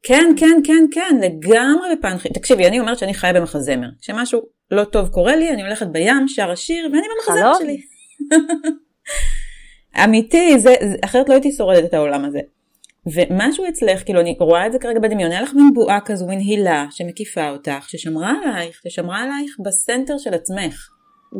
כן, 0.02 0.34
כן, 0.37 0.61
כן, 0.64 0.84
כן, 0.92 1.16
לגמרי 1.20 1.96
בפן 1.96 2.18
חיובי. 2.18 2.40
תקשיבי, 2.40 2.66
אני 2.66 2.80
אומרת 2.80 2.98
שאני 2.98 3.14
חיה 3.14 3.32
במחזמר. 3.32 3.88
כשמשהו 4.00 4.40
לא 4.70 4.84
טוב 4.84 5.08
קורה 5.08 5.37
לי, 5.37 5.50
אני 5.50 5.62
הולכת 5.62 5.87
בים, 5.87 6.28
שר 6.28 6.50
השיר, 6.50 6.88
ואני 6.92 7.06
במחזמר 7.16 7.54
שלי. 7.58 7.80
אמיתי, 10.04 10.58
זה, 10.58 10.74
זה, 10.80 10.96
אחרת 11.04 11.28
לא 11.28 11.34
הייתי 11.34 11.52
שורדת 11.52 11.84
את 11.84 11.94
העולם 11.94 12.24
הזה. 12.24 12.40
ומשהו 13.06 13.64
אצלך, 13.68 14.04
כאילו 14.04 14.20
אני 14.20 14.37
רואה 14.40 14.66
את 14.66 14.72
זה 14.72 14.78
כרגע 14.78 15.00
בדמיון, 15.00 15.30
היה 15.30 15.42
לך 15.42 15.54
מין 15.54 15.70
בועה 15.74 16.00
כזו, 16.04 16.26
מין 16.26 16.38
הילה 16.38 16.87
שמקיפה 16.90 17.50
אותך, 17.50 17.88
ששמרה 17.88 18.32
עלייך, 18.44 18.80
ששמרה 18.88 19.22
עלייך 19.22 19.56
בסנטר 19.64 20.18
של 20.18 20.34
עצמך. 20.34 20.88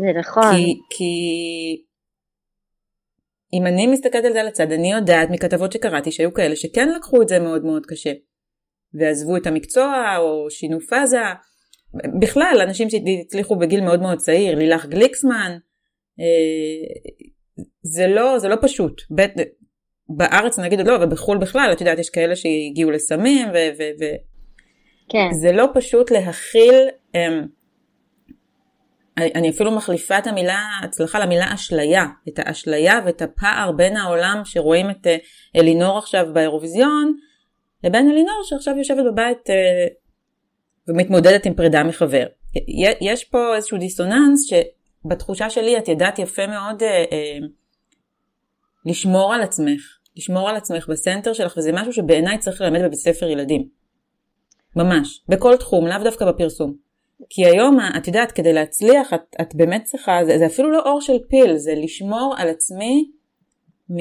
זה 0.01 0.19
נכון. 0.19 0.57
כי, 0.57 0.75
כי 0.91 1.05
אם 3.53 3.67
אני 3.67 3.87
מסתכלת 3.87 4.25
על 4.25 4.33
זה 4.33 4.41
על 4.41 4.49
הצד, 4.49 4.73
אני 4.73 4.93
יודעת 4.93 5.31
מכתבות 5.31 5.73
שקראתי 5.73 6.13
שהיו 6.13 6.35
כאלה 6.35 6.57
שכן 6.57 6.89
לקחו 6.89 7.23
את 7.23 7.29
זה 7.29 7.39
מאוד 7.39 7.65
מאוד 7.65 7.87
קשה. 7.87 8.13
ועזבו 8.95 9.37
את 9.37 9.47
המקצוע, 9.47 10.17
או 10.19 10.51
שינו 10.51 10.81
פאזה. 10.81 11.21
בכלל, 12.21 12.59
אנשים 12.63 12.89
שהצליחו 12.91 13.57
בגיל 13.57 13.81
מאוד 13.81 14.03
מאוד 14.03 14.19
צעיר, 14.19 14.59
לילך 14.59 14.87
גליקסמן, 14.87 15.59
אה, 16.21 17.11
זה 17.83 18.07
לא, 18.07 18.39
זה 18.39 18.49
לא 18.49 18.57
פשוט. 18.61 19.03
בית, 19.11 19.33
בארץ 20.09 20.59
נגיד 20.59 20.81
לא, 20.81 20.97
אבל 20.97 21.07
בחו"ל 21.07 21.39
בכלל, 21.39 21.71
את 21.73 21.81
יודעת, 21.81 21.99
יש 21.99 22.11
כאלה 22.11 22.37
שהגיעו 22.37 22.91
לסמים, 22.91 23.49
ו... 23.49 23.57
ו, 23.79 23.83
ו 24.01 24.05
כן. 25.09 25.33
זה 25.33 25.53
לא 25.53 25.67
פשוט 25.75 26.11
להכיל, 26.11 26.89
um, 27.13 27.19
אני 29.19 29.51
אפילו 29.51 29.71
מחליפה 29.71 30.19
את 30.19 30.27
המילה 30.27 30.61
הצלחה 30.85 31.19
למילה 31.19 31.55
אשליה, 31.55 32.07
את 32.29 32.39
האשליה 32.39 33.01
ואת 33.07 33.23
הפער 33.23 33.73
בין 33.73 33.97
העולם 33.97 34.41
שרואים 34.45 34.91
את 34.91 35.07
uh, 35.07 35.11
אלינור 35.57 35.99
עכשיו 35.99 36.27
באירוויזיון, 36.33 37.17
לבין 37.85 38.11
אלינור 38.11 38.41
שעכשיו 38.45 38.79
יושבת 38.79 39.05
בבית 39.13 39.51
uh, 39.51 39.53
ומתמודדת 40.89 41.47
עם 41.47 41.55
פרידה 41.55 41.85
מחבר. 41.85 42.27
יש 43.01 43.25
פה 43.25 43.57
איזשהו 43.57 43.79
דיסוננס 43.79 44.47
שבתחושה 45.05 45.51
שלי 45.51 45.79
את 45.79 45.89
ידעת 45.89 46.19
יפה 46.19 46.47
מאוד 46.47 46.83
uh, 46.83 46.85
uh, 46.85 47.47
לשמור 48.87 49.35
על 49.35 49.43
עצמך, 49.43 49.99
לשמור 50.17 50.49
על 50.49 50.57
עצמך 50.57 50.89
בסנטר 50.89 51.33
שלך, 51.33 51.57
וזה 51.57 51.73
משהו 51.73 51.93
שבעיניי 51.93 52.39
צריך 52.39 52.61
ללמד 52.61 52.81
בבית 52.83 52.99
ספר 52.99 53.27
ילדים. 53.27 53.69
ממש, 54.77 55.25
בכל 55.29 55.57
תחום, 55.57 55.87
לאו 55.87 56.05
דווקא 56.05 56.25
בפרסום. 56.25 56.75
כי 57.31 57.47
היום, 57.47 57.79
את 57.97 58.07
יודעת, 58.07 58.33
כדי 58.33 58.53
להצליח, 58.53 59.15
את, 59.15 59.37
את 59.41 59.55
באמת 59.55 59.85
צריכה, 59.85 60.21
זה, 60.25 60.39
זה 60.39 60.47
אפילו 60.47 60.71
לא 60.71 60.83
אור 60.87 61.01
של 61.01 61.19
פיל, 61.29 61.57
זה 61.57 61.75
לשמור 61.77 62.35
על 62.39 62.49
עצמי 62.49 63.11
מ, 63.91 63.97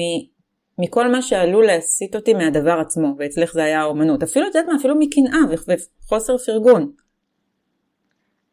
מכל 0.78 1.12
מה 1.12 1.22
שעלול 1.22 1.66
להסיט 1.66 2.16
אותי 2.16 2.34
מהדבר 2.34 2.78
עצמו, 2.80 3.14
ואצלך 3.18 3.52
זה 3.52 3.64
היה 3.64 3.80
האומנות. 3.80 4.22
אפילו, 4.22 4.46
את 4.48 4.54
יודעת 4.54 4.68
מה, 4.72 4.78
אפילו 4.78 4.94
מקנאה 4.98 5.38
וחוסר 5.48 6.38
פרגון. 6.38 6.92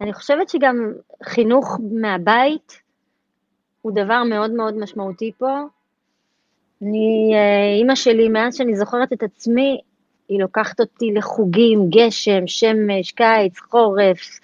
אני 0.02 0.14
חושבת 0.14 0.50
שגם 0.50 0.94
חינוך 1.24 1.80
מהבית 2.02 2.82
הוא 3.82 3.92
דבר 3.96 4.24
מאוד 4.24 4.52
מאוד 4.52 4.78
משמעותי 4.78 5.32
פה, 5.38 5.60
אני, 6.82 7.32
אה, 7.34 7.78
אימא 7.80 7.96
שלי, 7.96 8.30
מאז 8.30 8.56
שאני 8.56 8.76
זוכרת 8.76 9.14
את 9.14 9.24
עצמי, 9.24 9.82
היא 10.30 10.40
לוקחת 10.40 10.80
אותי 10.80 11.12
לחוגים, 11.14 11.90
גשם, 11.90 12.48
שמש, 12.48 13.12
קיץ, 13.12 13.60
חורף, 13.60 14.40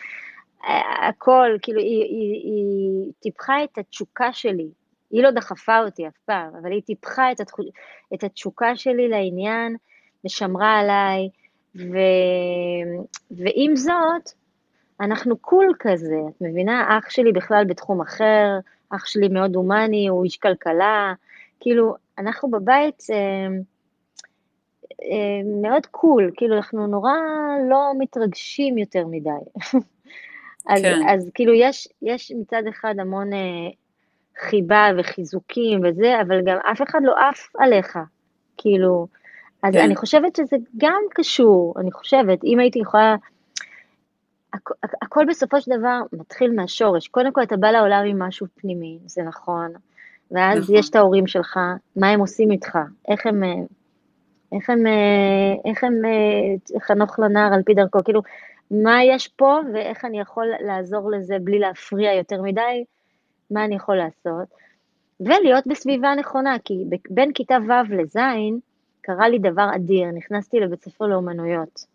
אה, 0.63 1.07
הכל, 1.07 1.49
כאילו, 1.61 1.79
היא, 1.79 2.03
היא, 2.03 2.33
היא 2.33 3.11
טיפחה 3.19 3.63
את 3.63 3.77
התשוקה 3.77 4.33
שלי. 4.33 4.67
היא 5.11 5.23
לא 5.23 5.31
דחפה 5.31 5.79
אותי 5.79 6.07
אף 6.07 6.17
פעם, 6.25 6.55
אבל 6.61 6.71
היא 6.71 6.81
טיפחה 6.81 7.31
את, 7.31 7.39
התחוש... 7.39 7.65
את 8.13 8.23
התשוקה 8.23 8.75
שלי 8.75 9.07
לעניין, 9.07 9.75
ושמרה 10.25 10.79
עליי, 10.79 11.29
ו... 11.75 11.97
ועם 13.31 13.75
זאת, 13.75 14.40
אנחנו 15.01 15.37
קול 15.37 15.73
כזה, 15.79 16.19
את 16.29 16.41
מבינה? 16.41 16.97
אח 16.99 17.09
שלי 17.09 17.31
בכלל 17.31 17.65
בתחום 17.65 18.01
אחר, 18.01 18.59
אח 18.89 19.05
שלי 19.05 19.27
מאוד 19.27 19.55
הומני, 19.55 20.07
הוא 20.07 20.23
איש 20.23 20.37
כלכלה, 20.37 21.13
כאילו, 21.59 21.95
אנחנו 22.17 22.51
בבית 22.51 23.03
אה, 23.11 23.47
אה, 25.01 25.61
מאוד 25.61 25.85
קול, 25.85 26.31
כאילו 26.35 26.55
אנחנו 26.55 26.87
נורא 26.87 27.13
לא 27.69 27.91
מתרגשים 27.99 28.77
יותר 28.77 29.07
מדי. 29.07 29.29
אז, 30.69 30.81
כן. 30.81 30.99
אז 31.09 31.29
כאילו 31.33 31.53
יש, 31.53 31.87
יש 32.01 32.31
מצד 32.35 32.63
אחד 32.69 32.95
המון 32.99 33.33
אה, 33.33 33.69
חיבה 34.39 34.89
וחיזוקים 34.97 35.81
וזה, 35.83 36.21
אבל 36.21 36.41
גם 36.45 36.57
אף 36.71 36.81
אחד 36.81 36.99
לא 37.03 37.15
עף 37.29 37.55
עליך, 37.57 37.99
כאילו, 38.57 39.07
אז 39.63 39.73
כן. 39.73 39.83
אני 39.83 39.95
חושבת 39.95 40.35
שזה 40.35 40.57
גם 40.77 41.01
קשור, 41.13 41.73
אני 41.79 41.91
חושבת, 41.91 42.43
אם 42.43 42.59
הייתי 42.59 42.79
יכולה, 42.79 43.15
הכ, 44.53 44.71
הכל 45.01 45.25
בסופו 45.29 45.61
של 45.61 45.71
דבר 45.79 46.01
מתחיל 46.13 46.51
מהשורש, 46.55 47.07
קודם 47.07 47.31
כל 47.33 47.43
אתה 47.43 47.57
בא 47.57 47.71
לעולם 47.71 48.05
עם 48.05 48.19
משהו 48.19 48.47
פנימי, 48.55 48.99
זה 49.05 49.23
נכון, 49.23 49.73
ואז 50.31 50.59
נכון. 50.59 50.75
יש 50.75 50.89
את 50.89 50.95
ההורים 50.95 51.27
שלך, 51.27 51.59
מה 51.95 52.09
הם 52.09 52.19
עושים 52.19 52.51
איתך, 52.51 52.77
איך 53.07 53.25
הם, 53.25 53.43
איך 54.51 54.69
הם, 54.69 54.83
איך 55.65 55.83
הם, 55.83 55.93
חנוך 56.81 57.19
לנער 57.19 57.53
על 57.53 57.63
פי 57.63 57.73
דרכו, 57.73 58.03
כאילו, 58.03 58.21
מה 58.71 59.03
יש 59.03 59.27
פה 59.27 59.59
ואיך 59.73 60.05
אני 60.05 60.19
יכול 60.19 60.47
לעזור 60.59 61.11
לזה 61.11 61.37
בלי 61.41 61.59
להפריע 61.59 62.13
יותר 62.13 62.41
מדי, 62.41 62.83
מה 63.51 63.65
אני 63.65 63.75
יכול 63.75 63.95
לעשות, 63.95 64.47
ולהיות 65.19 65.67
בסביבה 65.67 66.15
נכונה, 66.15 66.55
כי 66.63 66.83
בין 67.09 67.33
כיתה 67.33 67.57
ו' 67.67 67.93
לז' 67.93 68.17
קרה 69.01 69.29
לי 69.29 69.39
דבר 69.39 69.69
אדיר, 69.75 70.11
נכנסתי 70.11 70.59
לבית 70.59 70.83
ספר 70.83 71.05
לאומנויות. 71.05 71.90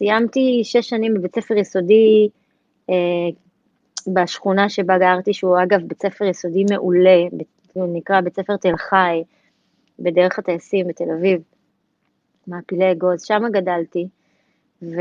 סיימתי 0.00 0.60
שש 0.64 0.88
שנים 0.88 1.14
בבית 1.14 1.34
ספר 1.34 1.56
יסודי, 1.56 2.28
אה, 2.90 2.94
בשכונה 4.14 4.68
שבה 4.68 4.98
גרתי, 4.98 5.34
שהוא 5.34 5.62
אגב 5.62 5.80
בית 5.86 6.02
ספר 6.02 6.24
יסודי 6.24 6.64
מעולה, 6.70 7.18
הוא 7.72 7.96
נקרא 7.96 8.20
בית 8.20 8.36
ספר 8.36 8.56
תל 8.56 8.76
חי, 8.76 9.22
בדרך 9.98 10.38
הטייסים 10.38 10.88
בתל 10.88 11.04
אביב, 11.18 11.40
מעפילי 12.46 12.92
אגוז, 12.92 13.22
שם 13.22 13.42
גדלתי, 13.52 14.08
ו... 14.82 15.00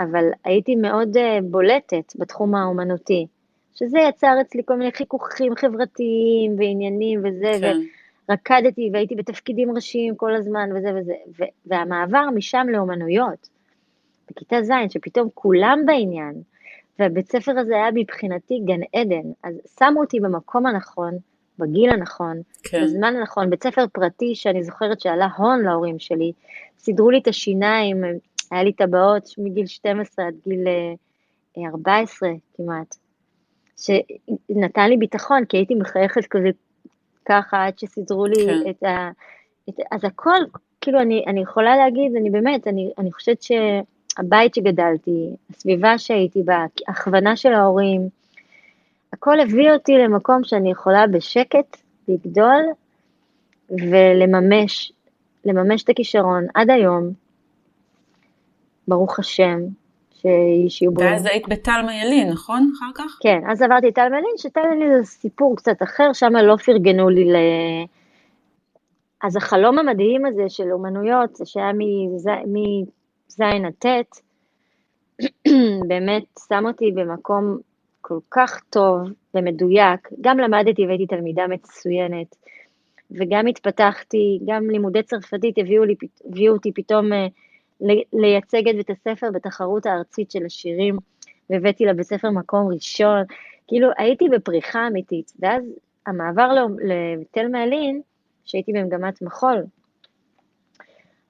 אבל 0.00 0.24
הייתי 0.44 0.76
מאוד 0.76 1.16
אה, 1.16 1.38
בולטת 1.42 2.12
בתחום 2.16 2.54
האומנותי, 2.54 3.26
שזה 3.74 3.98
יצר 3.98 4.34
אצלי 4.40 4.62
כל 4.64 4.76
מיני 4.76 4.92
חיכוכים 4.92 5.56
חברתיים 5.56 6.58
ועניינים 6.58 7.20
וזה, 7.24 7.52
כן. 7.60 7.76
ורקדתי 8.28 8.90
והייתי 8.92 9.14
בתפקידים 9.14 9.74
ראשיים 9.74 10.16
כל 10.16 10.34
הזמן 10.34 10.70
וזה 10.76 10.88
וזה, 10.96 11.14
ו... 11.38 11.44
והמעבר 11.66 12.30
משם 12.34 12.66
לאומנויות, 12.70 13.57
בכיתה 14.30 14.62
ז', 14.62 14.72
שפתאום 14.88 15.28
כולם 15.34 15.78
בעניין, 15.86 16.34
והבית 16.98 17.32
ספר 17.32 17.58
הזה 17.58 17.74
היה 17.74 17.90
מבחינתי 17.94 18.60
גן 18.64 18.80
עדן, 18.92 19.30
אז 19.44 19.54
שמו 19.78 20.00
אותי 20.00 20.20
במקום 20.20 20.66
הנכון, 20.66 21.18
בגיל 21.58 21.90
הנכון, 21.90 22.40
כן. 22.62 22.84
בזמן 22.84 23.16
הנכון, 23.16 23.50
בית 23.50 23.62
ספר 23.62 23.84
פרטי 23.92 24.34
שאני 24.34 24.64
זוכרת 24.64 25.00
שעלה 25.00 25.28
הון 25.36 25.62
להורים 25.62 25.98
שלי, 25.98 26.32
סידרו 26.78 27.10
לי 27.10 27.18
את 27.18 27.28
השיניים, 27.28 28.04
היה 28.50 28.62
לי 28.62 28.72
טבעות 28.72 29.28
מגיל 29.38 29.66
12 29.66 30.26
עד 30.26 30.34
גיל 30.44 30.64
14 31.66 32.28
כמעט, 32.56 32.96
שנתן 33.76 34.88
לי 34.90 34.96
ביטחון, 34.96 35.44
כי 35.44 35.56
הייתי 35.56 35.74
מחייכת 35.74 36.26
כזה 36.26 36.48
ככה 37.24 37.66
עד 37.66 37.78
שסידרו 37.78 38.26
לי 38.26 38.46
כן. 38.46 38.70
את 38.70 38.82
ה... 38.82 39.10
את, 39.68 39.74
אז 39.90 40.04
הכל, 40.04 40.38
כאילו, 40.80 41.00
אני, 41.00 41.24
אני 41.26 41.40
יכולה 41.40 41.76
להגיד, 41.76 42.16
אני 42.16 42.30
באמת, 42.30 42.66
אני, 42.66 42.92
אני 42.98 43.12
חושבת 43.12 43.42
שהבית 44.18 44.54
שגדלתי, 44.54 45.30
הסביבה 45.50 45.98
שהייתי 45.98 46.42
בה, 46.42 46.64
הכוונה 46.88 47.36
של 47.36 47.52
ההורים, 47.52 48.08
הכל 49.12 49.40
הביא 49.40 49.70
אותי 49.72 49.92
למקום 49.92 50.44
שאני 50.44 50.70
יכולה 50.70 51.06
בשקט 51.06 51.76
לגדול 52.08 52.62
ולממש, 53.70 54.92
לממש 55.44 55.82
את 55.82 55.88
הכישרון 55.88 56.46
עד 56.54 56.70
היום, 56.70 57.10
ברוך 58.88 59.18
השם, 59.18 59.58
שיהיו 60.20 60.92
בריאים. 60.92 61.12
ואז 61.12 61.26
היית 61.26 61.48
בטלמה 61.48 61.94
ילין, 61.94 62.30
נכון? 62.30 62.72
אחר 62.78 62.90
כך? 62.94 63.18
כן, 63.20 63.40
אז 63.50 63.62
עברתי 63.62 63.92
טלמה 63.92 64.18
ילין, 64.18 64.32
שטלמה 64.36 64.74
ילין 64.74 65.02
זה 65.02 65.06
סיפור 65.06 65.56
קצת 65.56 65.82
אחר, 65.82 66.12
שם 66.12 66.36
לא 66.36 66.56
פרגנו 66.56 67.08
לי 67.08 67.24
ל... 67.24 67.36
אז 69.22 69.36
החלום 69.36 69.78
המדהים 69.78 70.26
הזה 70.26 70.44
של 70.48 70.72
אומנויות, 70.72 71.36
זה 71.36 71.46
שהיה 71.46 71.72
מז' 73.28 73.40
עד 73.40 73.72
ט', 73.86 74.20
באמת 75.88 76.24
שם 76.48 76.64
אותי 76.66 76.92
במקום 76.92 77.58
כל 78.00 78.18
כך 78.30 78.60
טוב 78.70 78.98
ומדויק. 79.34 80.08
גם 80.20 80.38
למדתי 80.38 80.86
והייתי 80.86 81.06
תלמידה 81.06 81.46
מצוינת, 81.46 82.36
וגם 83.10 83.46
התפתחתי, 83.46 84.40
גם 84.46 84.70
לימודי 84.70 85.02
צרפתית 85.02 85.58
הביאו, 85.58 85.84
לי, 85.84 85.94
הביאו 86.24 86.52
אותי 86.52 86.72
פתאום 86.72 87.12
אה, 87.12 87.26
לייצג 88.12 88.68
את 88.68 88.74
בית 88.76 88.90
הספר 88.90 89.30
בתחרות 89.30 89.86
הארצית 89.86 90.30
של 90.30 90.46
השירים, 90.46 90.96
והבאתי 91.50 91.84
לבית 91.84 92.06
ספר 92.06 92.30
מקום 92.30 92.72
ראשון. 92.72 93.24
כאילו, 93.66 93.88
הייתי 93.98 94.28
בפריחה 94.28 94.86
אמיתית. 94.86 95.32
ואז 95.38 95.62
המעבר 96.06 96.66
לתל 96.84 97.48
מעלין, 97.48 98.00
שהייתי 98.44 98.72
במגמת 98.72 99.22
מחול, 99.22 99.62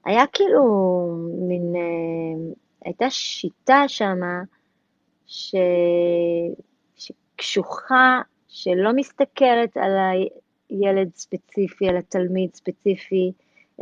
היה 0.05 0.25
כאילו 0.33 0.63
מין, 1.49 1.77
אה, 1.77 2.55
הייתה 2.85 3.11
שיטה 3.11 3.85
שמה, 3.89 4.43
ש... 5.27 5.55
שקשוחה, 6.97 8.21
שלא 8.49 8.93
מסתכלת 8.93 9.77
על 9.77 9.93
הילד 10.71 11.15
ספציפי, 11.15 11.89
על 11.89 11.97
התלמיד 11.97 12.55
ספציפי, 12.55 13.33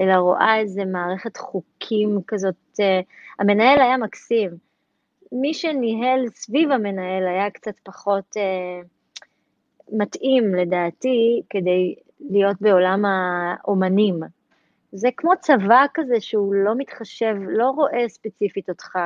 אלא 0.01 0.15
רואה 0.15 0.59
איזה 0.59 0.85
מערכת 0.85 1.37
חוקים 1.37 2.21
כזאת. 2.27 2.81
אה, 2.81 3.01
המנהל 3.39 3.81
היה 3.81 3.97
מקסים. 3.97 4.51
מי 5.33 5.55
שניהל 5.55 6.29
סביב 6.35 6.71
המנהל 6.71 7.27
היה 7.29 7.51
קצת 7.51 7.75
פחות 7.83 8.37
אה, 8.37 8.81
מתאים, 9.93 10.55
לדעתי, 10.55 11.43
כדי 11.51 11.95
להיות 12.21 12.57
בעולם 12.61 13.05
האומנים. 13.05 14.21
זה 14.93 15.09
כמו 15.17 15.33
צבא 15.41 15.85
כזה 15.95 16.21
שהוא 16.21 16.55
לא 16.55 16.73
מתחשב, 16.79 17.35
לא 17.49 17.71
רואה 17.71 18.09
ספציפית 18.09 18.69
אותך 18.69 18.99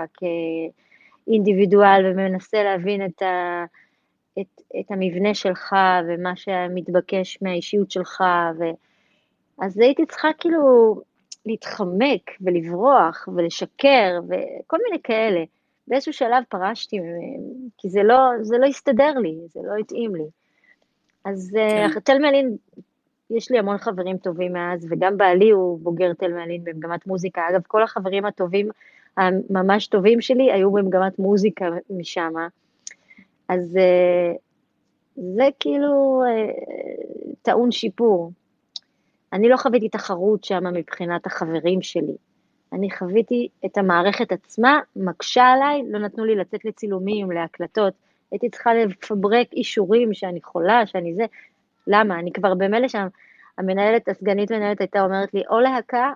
כאינדיבידואל 1.27 2.07
ומנסה 2.07 2.63
להבין 2.63 3.07
את, 3.07 3.23
ה, 3.23 3.65
את, 4.41 4.61
את 4.81 4.91
המבנה 4.91 5.35
שלך 5.35 5.75
ומה 6.09 6.37
שמתבקש 6.37 7.39
מהאישיות 7.43 7.91
שלך. 7.91 8.23
ו... 8.59 8.65
אז 9.61 9.79
הייתי 9.79 10.07
צריכה 10.07 10.29
כאילו 10.39 10.95
להתחמק 11.47 12.31
ולברוח 12.41 13.29
ולשקר 13.37 14.21
וכל 14.25 14.79
מיני 14.85 15.03
כאלה. 15.03 15.45
באיזשהו 15.89 16.13
שלב 16.13 16.43
פרשתי, 16.49 16.97
כי 17.79 17.89
זה 17.89 18.03
לא, 18.03 18.31
זה 18.43 18.59
לא 18.59 18.67
הסתדר 18.67 19.13
לי, 19.19 19.39
זה 19.49 19.61
לא 19.65 19.77
התאים 19.81 20.15
לי. 20.15 20.25
אז 21.25 21.57
אה, 21.59 21.87
כן. 22.05 22.23
מלין 22.23 22.57
יש 23.31 23.51
לי 23.51 23.59
המון 23.59 23.79
חברים 23.79 24.17
טובים 24.17 24.53
מאז, 24.53 24.87
וגם 24.91 25.17
בעלי 25.17 25.51
הוא 25.51 25.79
בוגר 25.83 26.13
תל 26.13 26.33
מעלין 26.33 26.65
במגמת 26.65 27.07
מוזיקה. 27.07 27.43
אגב, 27.51 27.61
כל 27.67 27.83
החברים 27.83 28.25
הטובים, 28.25 28.69
הממש 29.17 29.87
טובים 29.87 30.21
שלי, 30.21 30.53
היו 30.53 30.73
במגמת 30.73 31.19
מוזיקה 31.19 31.67
משם. 31.91 32.33
אז 33.49 33.77
אה, 33.77 34.33
זה 35.17 35.49
כאילו 35.61 36.23
אה, 36.27 36.53
טעון 37.43 37.71
שיפור. 37.71 38.33
אני 39.33 39.49
לא 39.49 39.57
חוויתי 39.57 39.89
תחרות 39.89 40.45
שם 40.45 40.65
מבחינת 40.75 41.27
החברים 41.27 41.83
שלי. 41.83 42.17
אני 42.73 42.91
חוויתי 42.91 43.49
את 43.65 43.79
המערכת 43.79 44.33
עצמה, 44.33 44.81
מקשה 44.97 45.45
עליי, 45.45 45.83
לא 45.89 45.99
נתנו 45.99 46.25
לי 46.25 46.37
לצאת 46.37 46.65
לצילומים, 46.65 47.31
להקלטות. 47.31 47.93
הייתי 48.31 48.51
צריכה 48.51 48.75
לפברק 48.75 49.53
אישורים 49.53 50.15
שאני 50.15 50.43
חולה, 50.43 50.87
שאני 50.87 51.15
זה. 51.15 51.25
למה? 51.87 52.19
אני 52.19 52.33
כבר 52.33 52.55
במילא 52.55 52.89
שם, 52.89 53.07
המנהלת, 53.59 54.09
הסגנית 54.09 54.53
מנהלת 54.53 54.81
הייתה 54.81 55.05
אומרת 55.05 55.35
לי, 55.35 55.43
או 55.51 55.61
להקה 55.61 56.13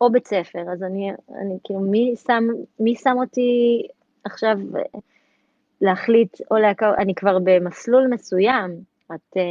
או 0.00 0.12
בית 0.12 0.26
ספר, 0.26 0.72
אז 0.72 0.82
אני, 0.82 1.10
אני 1.40 1.58
כאילו, 1.64 1.80
מי 1.80 2.14
שם, 2.26 2.44
מי 2.80 2.94
שם 2.94 3.16
אותי 3.20 3.82
עכשיו 4.24 4.58
להחליט 5.80 6.40
או 6.50 6.56
להקה, 6.56 6.94
אני 6.98 7.14
כבר 7.14 7.38
במסלול 7.44 8.06
מסוים, 8.10 8.70
את... 9.14 9.36
אה, 9.36 9.42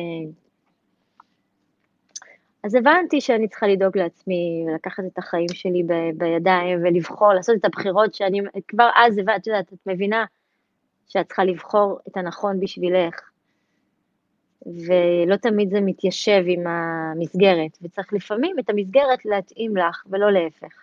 אז 2.63 2.76
הבנתי 2.76 3.22
שאני 3.22 3.48
צריכה 3.48 3.67
לדאוג 3.67 3.98
לעצמי 3.98 4.65
ולקחת 4.67 5.04
את 5.13 5.17
החיים 5.17 5.48
שלי 5.54 5.84
ב, 5.84 5.94
בידיים 6.17 6.80
ולבחור, 6.84 7.34
לעשות 7.34 7.56
את 7.60 7.65
הבחירות 7.65 8.13
שאני, 8.13 8.41
כבר 8.67 8.89
אז 8.96 9.20
את 9.36 9.48
יודעת, 9.48 9.74
את 9.74 9.80
מבינה 9.86 10.26
שאת 11.08 11.28
צריכה 11.28 11.44
לבחור 11.44 12.00
את 12.08 12.17
הנכון 12.17 12.60
בשבילך. 12.60 13.31
ולא 14.65 15.36
תמיד 15.36 15.69
זה 15.69 15.82
מתיישב 15.82 16.43
עם 16.45 16.67
המסגרת, 16.67 17.78
וצריך 17.82 18.13
לפעמים 18.13 18.56
את 18.60 18.69
המסגרת 18.69 19.26
להתאים 19.26 19.78
לך 19.78 20.04
ולא 20.10 20.32
להפך. 20.32 20.76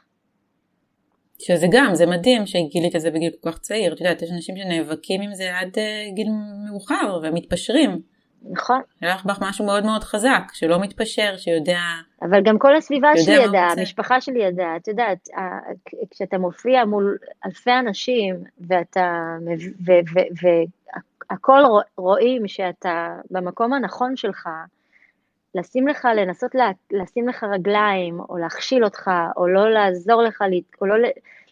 שזה 1.38 1.66
גם, 1.72 1.94
זה 1.94 2.06
מדהים 2.06 2.46
שגילית 2.46 2.96
את 2.96 3.00
זה 3.00 3.10
בגיל 3.10 3.32
כל 3.40 3.50
כך 3.50 3.58
צעיר, 3.58 3.92
את 3.94 4.00
יודעת, 4.00 4.22
יש 4.22 4.30
אנשים 4.30 4.56
שנאבקים 4.56 5.20
עם 5.20 5.34
זה 5.34 5.58
עד 5.58 5.68
uh, 5.74 6.14
גיל 6.14 6.28
מאוחר 6.68 7.20
ומתפשרים. 7.22 8.00
נכון. 8.50 8.80
היה 9.00 9.14
לך 9.14 9.24
בך 9.24 9.38
משהו 9.40 9.66
מאוד 9.66 9.84
מאוד 9.84 10.04
חזק, 10.04 10.42
שלא 10.52 10.80
מתפשר, 10.80 11.36
שיודע... 11.36 11.78
אבל 12.22 12.42
גם 12.42 12.58
כל 12.58 12.76
הסביבה 12.76 13.08
שלי 13.16 13.34
ידעה, 13.34 13.72
המשפחה 13.72 14.20
שלי 14.20 14.44
ידעה, 14.44 14.76
את 14.76 14.88
יודעת, 14.88 15.28
כשאתה 16.10 16.38
מופיע 16.38 16.84
מול 16.84 17.18
אלפי 17.46 17.70
אנשים, 17.70 18.36
ואתה, 18.60 19.36
והכל 21.30 21.62
רואים 21.96 22.48
שאתה 22.48 23.16
במקום 23.30 23.72
הנכון 23.72 24.16
שלך, 24.16 24.48
לשים 25.54 25.88
לך, 25.88 26.08
לנסות 26.16 26.54
לה, 26.54 26.70
לשים 26.90 27.28
לך 27.28 27.44
רגליים, 27.44 28.20
או 28.20 28.38
להכשיל 28.38 28.84
אותך, 28.84 29.10
או 29.36 29.48
לא 29.48 29.70
לעזור 29.70 30.22
לך, 30.22 30.44
או 30.80 30.86
לא 30.86 30.94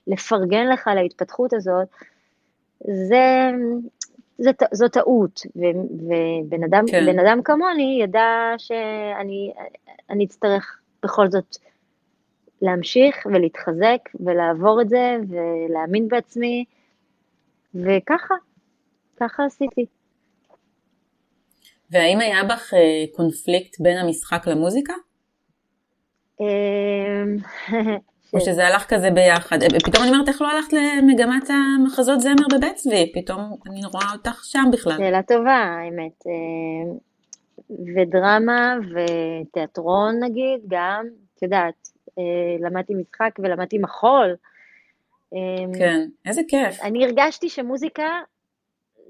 לפרגן 0.06 0.66
לך 0.66 0.90
להתפתחות 0.94 1.52
הזאת, 1.52 1.88
זה, 2.80 3.50
זה, 4.38 4.50
זו 4.72 4.88
טעות, 4.88 5.40
ובן 5.56 6.64
אדם, 6.64 6.84
כן. 6.90 7.18
אדם 7.18 7.42
כמוני 7.42 7.98
ידע 8.02 8.54
שאני 8.58 10.24
אצטרך 10.24 10.80
בכל 11.02 11.30
זאת 11.30 11.56
להמשיך 12.62 13.26
ולהתחזק 13.26 13.98
ולעבור 14.20 14.80
את 14.80 14.88
זה 14.88 15.16
ולהאמין 15.28 16.08
בעצמי, 16.08 16.64
וככה, 17.74 18.34
ככה 19.20 19.44
עשיתי. 19.44 19.86
והאם 21.90 22.20
היה 22.20 22.44
בך 22.44 22.74
אה, 22.74 23.04
קונפליקט 23.16 23.80
בין 23.80 23.98
המשחק 23.98 24.46
למוזיקה? 24.46 24.92
אמ, 26.40 27.36
או 28.34 28.40
שזה 28.40 28.66
הלך 28.66 28.84
כזה 28.88 29.10
ביחד. 29.10 29.62
אה, 29.62 29.68
פתאום 29.84 30.02
אני 30.04 30.12
אומרת, 30.12 30.28
איך 30.28 30.42
לא 30.42 30.50
הלכת 30.50 30.72
למגמת 30.72 31.50
המחזות 31.50 32.20
זמר 32.20 32.46
בבית 32.56 32.74
צבי? 32.74 33.12
פתאום 33.14 33.56
אני 33.70 33.80
רואה 33.92 34.12
אותך 34.12 34.44
שם 34.44 34.64
בכלל. 34.72 34.96
שאלה 34.98 35.22
טובה, 35.22 35.56
האמת. 35.56 36.26
אה, 36.26 36.92
ודרמה 37.96 38.74
ותיאטרון 38.92 40.24
נגיד, 40.24 40.60
גם, 40.68 41.06
את 41.34 41.42
יודעת, 41.42 41.88
למדתי 42.60 42.94
משחק 42.94 43.30
ולמדתי 43.38 43.78
מחול. 43.78 44.36
כן, 45.78 46.08
איזה 46.26 46.40
כיף. 46.48 46.82
אני 46.82 47.04
הרגשתי 47.04 47.48
שמוזיקה 47.48 48.06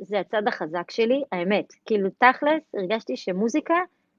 זה 0.00 0.20
הצד 0.20 0.48
החזק 0.48 0.90
שלי, 0.90 1.22
האמת. 1.32 1.72
כאילו, 1.86 2.08
תכלס, 2.18 2.62
הרגשתי 2.74 3.16
שמוזיקה 3.16 3.74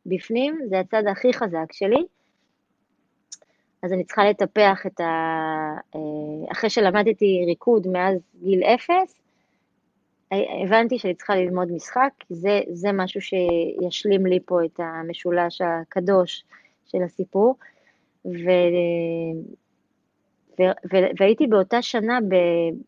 בפנים 0.05 0.59
זה 0.69 0.79
הצד 0.79 1.03
הכי 1.11 1.33
חזק 1.33 1.73
שלי. 1.73 2.05
אז 3.83 3.93
אני 3.93 4.03
צריכה 4.03 4.29
לטפח 4.29 4.85
את 4.85 4.99
ה... 4.99 5.03
אה, 5.95 6.51
אחרי 6.51 6.69
שלמדתי 6.69 7.43
ריקוד 7.47 7.87
מאז 7.87 8.19
גיל 8.43 8.63
אפס, 8.63 9.21
הבנתי 10.63 10.99
שאני 10.99 11.13
צריכה 11.13 11.35
ללמוד 11.35 11.71
משחק, 11.71 12.09
כי 12.19 12.35
זה, 12.35 12.61
זה 12.71 12.91
משהו 12.91 13.21
שישלים 13.21 14.25
לי 14.25 14.39
פה 14.45 14.65
את 14.65 14.79
המשולש 14.79 15.61
הקדוש 15.61 16.43
של 16.85 17.03
הסיפור. 17.03 17.55
ו... 18.25 18.49
והייתי 21.20 21.48
באותה 21.48 21.82
שנה 21.82 22.20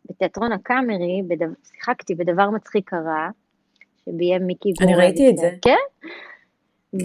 בתיאטרון 0.10 0.52
הקאמרי, 0.52 1.22
שיחקתי 1.64 2.16
בדבר 2.16 2.50
מצחיק 2.50 2.90
קרה, 2.90 3.30
שביים 4.06 4.48
מיקי 4.48 4.72
גורן. 4.80 4.90
אני 4.90 4.98
ראיתי 4.98 5.30
את 5.30 5.38
זה. 5.38 5.50
כן? 5.62 5.76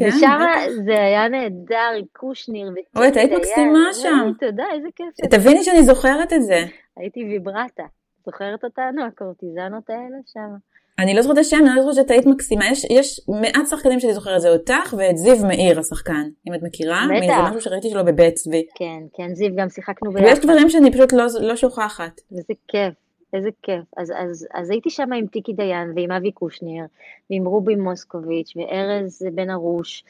כן, 0.01 0.07
ושם 0.07 0.39
זה 0.85 1.03
היה 1.03 1.29
נהדר, 1.29 1.91
קושניר. 2.13 2.75
אוי, 2.97 3.09
את 3.09 3.17
היית 3.17 3.33
מקסימה 3.33 3.93
שם. 3.93 4.33
תודה, 4.41 4.65
איזה 4.73 4.89
כיף. 4.97 5.31
תביני 5.31 5.65
שאני 5.65 5.83
זוכרת 5.83 6.33
את 6.33 6.43
זה. 6.43 6.65
הייתי 6.97 7.25
ויברטה. 7.25 7.83
זוכרת 8.27 8.65
אותנו, 8.65 9.05
הקורטיזנות 9.05 9.91
האלה 9.91 10.17
שם? 10.27 10.55
אני 10.99 11.15
לא 11.15 11.23
זוכרת 11.23 11.39
את 11.39 11.43
השם, 11.43 11.57
אני 11.57 11.77
לא 11.77 11.83
זוכרת 11.83 11.95
שאת 11.95 12.11
היית 12.11 12.27
מקסימה. 12.27 12.65
יש, 12.71 12.87
יש 12.91 13.21
מעט 13.29 13.67
שחקנים 13.71 14.01
שאני 14.01 14.15
זוכרת, 14.15 14.41
זה 14.41 14.49
אותך 14.49 14.95
ואת 14.99 15.17
זיו 15.17 15.37
מאיר 15.47 15.79
השחקן, 15.79 16.29
אם 16.49 16.55
את 16.55 16.63
מכירה. 16.63 17.07
בטח. 17.17 17.27
זה 17.27 17.49
משהו 17.49 17.61
שראיתי 17.61 17.91
שלו 17.91 18.05
בבית 18.05 18.35
צבי. 18.35 18.67
כן, 18.75 19.03
כן, 19.15 19.35
זיו 19.35 19.57
גם 19.57 19.69
שיחקנו 19.69 20.13
ביחד. 20.13 20.27
ויש 20.27 20.39
דברים 20.39 20.71
שאני 20.71 20.93
פשוט 20.93 21.13
לא, 21.13 21.25
לא 21.41 21.57
שוכחת. 21.57 22.21
איזה 22.31 22.53
כיף, 22.69 22.95
איזה 23.33 23.49
כיף. 23.63 23.85
אז, 23.97 24.13
אז, 24.17 24.47
אז 24.55 24.71
הייתי 24.71 24.91
שם 24.91 25.13
עם 25.13 25.27
טיקי 25.27 25.53
דיין 25.53 25.93
ועם 25.97 26.13
אבי 26.13 26.33
קושניר, 26.33 26.85
ועם 27.31 27.45
רובי 27.45 27.77
מוסקוביץ' 27.77 28.53
וארז 28.57 29.23
בן 29.35 29.51
ארוש, 29.51 30.05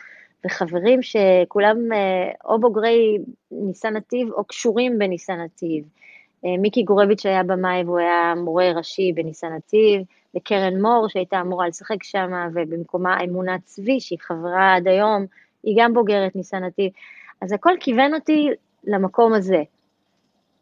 וחברים 0.47 1.01
שכולם 1.03 1.92
אה, 1.92 2.31
או 2.44 2.61
בוגרי 2.61 3.18
ניסן 3.51 3.97
נתיב 3.97 4.33
או 4.33 4.44
קשורים 4.44 4.99
בניסן 4.99 5.40
נתיב. 5.40 5.85
אה, 6.44 6.57
מיקי 6.59 6.83
גורביץ' 6.83 7.26
היה 7.26 7.42
במאי 7.42 7.85
והוא 7.85 7.98
היה 7.98 8.35
מורה 8.37 8.72
ראשי 8.72 9.12
בניסן 9.14 9.52
נתיב, 9.52 10.02
וקרן 10.37 10.80
מור 10.80 11.09
שהייתה 11.09 11.40
אמורה 11.40 11.68
לשחק 11.68 12.02
שם, 12.02 12.30
ובמקומה 12.54 13.24
אמונה 13.24 13.57
צבי 13.64 14.00
שהיא 14.00 14.18
חברה 14.22 14.74
עד 14.74 14.88
היום, 14.88 15.26
היא 15.62 15.76
גם 15.78 15.94
בוגרת 15.94 16.37
ניסן 16.37 16.64
נתיב. 16.64 16.92
אז 17.40 17.52
הכל 17.52 17.72
כיוון 17.80 18.14
אותי 18.14 18.48
למקום 18.85 19.33
הזה. 19.33 19.62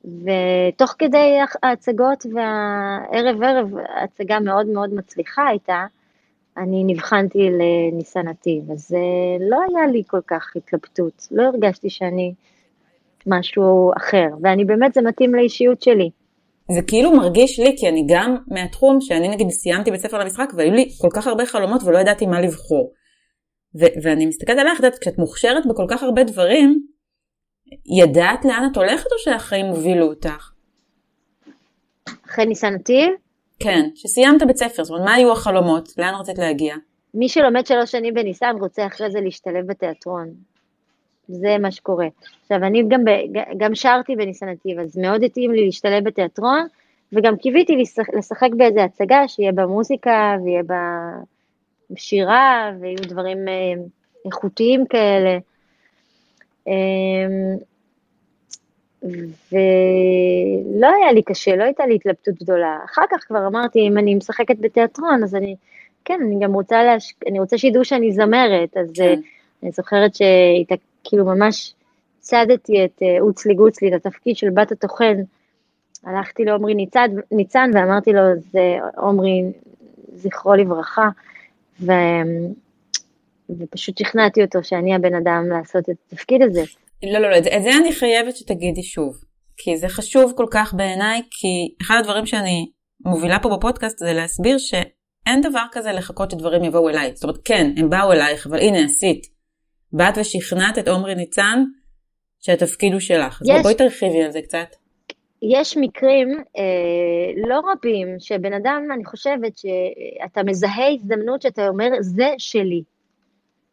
ותוך 0.05 0.95
כדי 0.99 1.39
ההצגות 1.63 2.27
והערב 2.35 3.43
ערב, 3.43 3.71
הצגה 4.03 4.41
מאוד 4.41 4.67
מאוד 4.67 4.95
מצליחה 4.95 5.47
הייתה, 5.47 5.87
אני 6.57 6.85
נבחנתי 6.87 7.51
לניסן 7.51 8.29
נתיב, 8.29 8.71
אז 8.71 8.95
אה, 8.95 9.47
לא 9.51 9.59
היה 9.69 9.87
לי 9.87 10.03
כל 10.07 10.21
כך 10.27 10.57
התלבטות, 10.57 11.29
לא 11.31 11.43
הרגשתי 11.43 11.91
שאני 11.91 12.35
משהו 13.27 13.91
אחר, 13.97 14.27
ואני 14.43 14.65
באמת, 14.65 14.95
זה 14.95 15.01
מתאים 15.03 15.35
לאישיות 15.35 15.83
שלי. 15.83 16.11
זה 16.71 16.83
כאילו 16.87 17.13
מרגיש 17.13 17.61
לי, 17.61 17.75
כי 17.79 17.89
אני 17.89 18.05
גם 18.09 18.37
מהתחום 18.49 19.01
שאני 19.01 19.29
נגיד 19.29 19.51
סיימתי 19.51 19.91
בית 19.91 20.01
ספר 20.01 20.19
למשחק 20.19 20.53
והיו 20.57 20.73
לי 20.73 20.91
כל 21.01 21.09
כך 21.15 21.27
הרבה 21.27 21.47
חלומות 21.47 21.83
ולא 21.85 21.99
ידעתי 21.99 22.27
מה 22.27 22.41
לבחור. 22.41 22.93
ו- 23.81 23.95
ואני 24.03 24.27
מסתכלת 24.27 24.59
עליך, 24.59 24.85
את 24.85 24.99
כשאת 24.99 25.19
מוכשרת 25.19 25.67
בכל 25.67 25.87
כך 25.89 26.03
הרבה 26.03 26.25
דברים, 26.25 26.87
ידעת 27.99 28.45
לאן 28.45 28.69
את 28.73 28.77
הולכת 28.77 29.07
או 29.13 29.19
שהחיים 29.19 29.67
הובילו 29.67 30.07
אותך? 30.07 30.51
אחרי 32.27 32.47
ניסן 32.47 32.75
נתיב? 32.75 33.11
כן, 33.59 33.89
שסיימת 33.95 34.43
בית 34.47 34.57
ספר, 34.57 34.85
זאת 34.85 34.91
אומרת, 34.91 35.05
מה 35.05 35.15
היו 35.15 35.33
החלומות? 35.33 35.89
לאן 35.99 36.15
רצית 36.15 36.39
להגיע? 36.39 36.77
מי 37.15 37.29
שלומד 37.29 37.67
שלוש 37.67 37.93
שנים 37.93 38.15
בניסן 38.15 38.57
רוצה 38.61 38.87
אחרי 38.87 39.11
זה 39.11 39.21
להשתלב 39.21 39.67
בתיאטרון. 39.67 40.35
זה 41.33 41.59
מה 41.59 41.71
שקורה. 41.71 42.07
עכשיו, 42.43 42.65
אני 42.65 42.83
גם, 42.89 43.05
ב, 43.05 43.11
גם 43.57 43.75
שרתי 43.75 44.17
בניסן 44.17 44.49
נתיב, 44.49 44.79
אז 44.79 44.99
מאוד 44.99 45.23
התאים 45.23 45.53
לי 45.53 45.65
להשתלב 45.65 46.05
בתיאטרון, 46.05 46.67
וגם 47.13 47.37
קיוויתי 47.37 47.77
לשחק, 47.77 48.15
לשחק 48.15 48.49
באיזה 48.57 48.85
הצגה 48.85 49.29
שיהיה 49.29 49.53
בה 49.53 49.67
מוזיקה, 49.67 50.37
ויהיה 50.45 50.63
בה 50.63 51.11
שירה, 51.97 52.73
ויהיו 52.81 53.03
דברים 53.09 53.49
אה, 53.49 53.83
איכותיים 54.27 54.87
כאלה. 54.87 55.39
אמ, 56.67 57.57
ולא 59.53 60.89
היה 60.97 61.13
לי 61.13 61.23
קשה, 61.23 61.57
לא 61.57 61.65
הייתה 61.65 61.87
לי 61.87 61.95
התלבטות 61.95 62.35
גדולה. 62.43 62.79
אחר 62.85 63.03
כך 63.11 63.25
כבר 63.29 63.47
אמרתי, 63.47 63.89
אם 63.89 63.99
אני 63.99 64.15
משחקת 64.15 64.57
בתיאטרון, 64.61 65.25
אז 65.25 65.35
אני, 65.35 65.57
כן, 66.05 66.21
אני 66.27 66.45
גם 66.45 66.53
רוצה, 66.53 66.85
להש... 66.85 67.15
אני 67.29 67.41
רוצה 67.41 67.59
שידעו 67.59 67.85
שאני 67.85 68.13
זמרת, 68.13 68.77
אז 68.77 68.93
כן. 68.95 69.21
אני 69.63 69.71
זוכרת 69.71 70.15
שהייתה 70.15 70.75
כאילו 71.05 71.25
ממש 71.25 71.75
צדתי 72.19 72.85
את 72.85 73.03
אה, 73.03 73.21
אוצלי 73.21 73.55
גוצלי, 73.55 73.89
את 73.89 74.07
התפקיד 74.07 74.37
של 74.37 74.51
בת 74.51 74.73
הטוחן. 74.73 75.15
הלכתי 76.05 76.45
לעומרי 76.45 76.75
ניצן, 76.75 77.11
ניצן 77.33 77.71
ואמרתי 77.75 78.13
לו, 78.13 78.21
זה 78.51 78.77
עומרי, 78.97 79.43
זכרו 80.15 80.55
לברכה, 80.55 81.09
ו... 81.81 81.93
ופשוט 83.59 83.99
שכנעתי 83.99 84.43
אותו 84.43 84.65
שאני 84.65 84.95
הבן 84.95 85.15
אדם 85.15 85.49
לעשות 85.49 85.91
את 85.91 85.97
התפקיד 86.07 86.43
הזה. 86.43 86.63
לא, 87.03 87.19
לא, 87.19 87.31
לא, 87.31 87.43
זה, 87.43 87.57
את 87.57 87.63
זה 87.63 87.71
אני 87.81 87.93
חייבת 87.93 88.37
שתגידי 88.37 88.83
שוב, 88.83 89.17
כי 89.57 89.77
זה 89.77 89.89
חשוב 89.89 90.33
כל 90.37 90.47
כך 90.51 90.75
בעיניי, 90.75 91.23
כי 91.31 91.75
אחד 91.83 91.97
הדברים 92.01 92.27
שאני 92.27 92.71
מובילה 93.05 93.39
פה 93.39 93.57
בפודקאסט 93.57 93.99
זה 93.99 94.13
להסביר 94.13 94.59
שאין 94.59 95.41
דבר 95.41 95.65
כזה 95.73 95.93
לחכות 95.93 96.31
שדברים 96.31 96.65
יבואו 96.65 96.89
אליי. 96.89 97.13
זאת 97.15 97.25
אומרת, 97.25 97.39
כן, 97.45 97.71
הם 97.77 97.91
באו 97.91 98.13
אלייך, 98.13 98.47
אבל 98.47 98.59
הנה 98.59 98.85
עשית. 98.85 99.27
באת 99.93 100.19
ושכנעת 100.19 100.79
את 100.79 100.89
עומרי 100.89 101.15
ניצן 101.15 101.65
שהתפקיד 102.41 102.93
הוא 102.93 103.01
שלך. 103.01 103.43
יש, 103.45 103.51
אז 103.51 103.63
בואי 103.63 103.75
תרחיבי 103.75 104.23
על 104.23 104.31
זה 104.31 104.43
קצת. 104.43 104.77
יש 105.43 105.77
מקרים 105.77 106.29
אה, 106.31 107.43
לא 107.49 107.61
רבים 107.73 108.09
שבן 108.19 108.53
אדם, 108.53 108.83
אני 108.95 109.05
חושבת 109.05 109.53
שאתה 109.57 110.43
מזהה 110.43 110.89
הזדמנות 110.95 111.43
שאתה 111.43 111.69
אומר, 111.69 111.89
זה 112.01 112.29
שלי. 112.39 112.83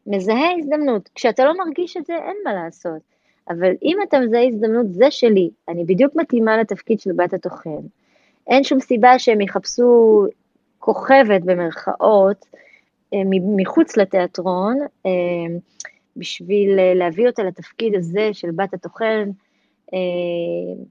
מזהה 0.07 0.57
הזדמנות. 0.59 1.09
כשאתה 1.15 1.45
לא 1.45 1.53
מרגיש 1.57 1.97
את 1.97 2.05
זה, 2.05 2.13
אין 2.13 2.37
מה 2.45 2.53
לעשות. 2.53 3.01
אבל 3.49 3.71
אם 3.83 3.97
אתה 4.07 4.19
מזהה 4.19 4.47
הזדמנות, 4.47 4.93
זה 4.93 5.11
שלי. 5.11 5.49
אני 5.69 5.83
בדיוק 5.83 6.15
מתאימה 6.15 6.57
לתפקיד 6.57 6.99
של 6.99 7.11
בת 7.15 7.33
התוכן. 7.33 7.81
אין 8.47 8.63
שום 8.63 8.79
סיבה 8.79 9.19
שהם 9.19 9.41
יחפשו 9.41 10.23
כוכבת 10.79 11.41
במרכאות 11.41 12.45
אה, 13.13 13.19
מחוץ 13.55 13.97
לתיאטרון. 13.97 14.77
אה, 15.05 15.11
בשביל 16.19 16.79
אה, 16.79 16.93
להביא 16.93 17.27
אותה 17.27 17.43
לתפקיד 17.43 17.95
הזה 17.95 18.29
של 18.33 18.51
בת 18.51 18.73
התוכן, 18.73 19.29
אה, 19.93 20.83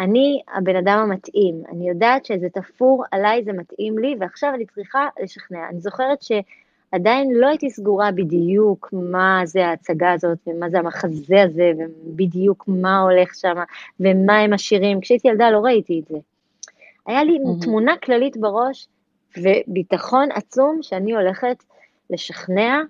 אני 0.00 0.42
הבן 0.54 0.76
אדם 0.76 0.98
המתאים, 0.98 1.62
אני 1.72 1.88
יודעת 1.88 2.24
שזה 2.24 2.48
תפור 2.48 3.04
עליי, 3.10 3.44
זה 3.44 3.52
מתאים 3.52 3.98
לי, 3.98 4.16
ועכשיו 4.20 4.52
אני 4.54 4.66
צריכה 4.66 5.08
לשכנע. 5.22 5.68
אני 5.70 5.80
זוכרת 5.80 6.18
שעדיין 6.22 7.30
לא 7.34 7.46
הייתי 7.46 7.70
סגורה 7.70 8.10
בדיוק 8.12 8.88
מה 8.92 9.40
זה 9.44 9.66
ההצגה 9.66 10.12
הזאת, 10.12 10.38
ומה 10.46 10.70
זה 10.70 10.78
המחזה 10.78 11.42
הזה, 11.42 11.72
ובדיוק 11.78 12.64
מה 12.68 13.00
הולך 13.00 13.34
שם, 13.34 13.54
ומה 14.00 14.38
הם 14.38 14.52
השירים. 14.52 15.00
כשהייתי 15.00 15.28
ילדה 15.28 15.50
לא 15.50 15.58
ראיתי 15.58 16.00
את 16.00 16.08
זה. 16.08 16.18
היה 17.06 17.24
לי 17.24 17.38
mm-hmm. 17.38 17.64
תמונה 17.64 17.96
כללית 17.96 18.36
בראש, 18.36 18.88
וביטחון 19.38 20.28
עצום 20.32 20.78
שאני 20.82 21.12
הולכת 21.12 21.56
לשכנע 22.10 22.82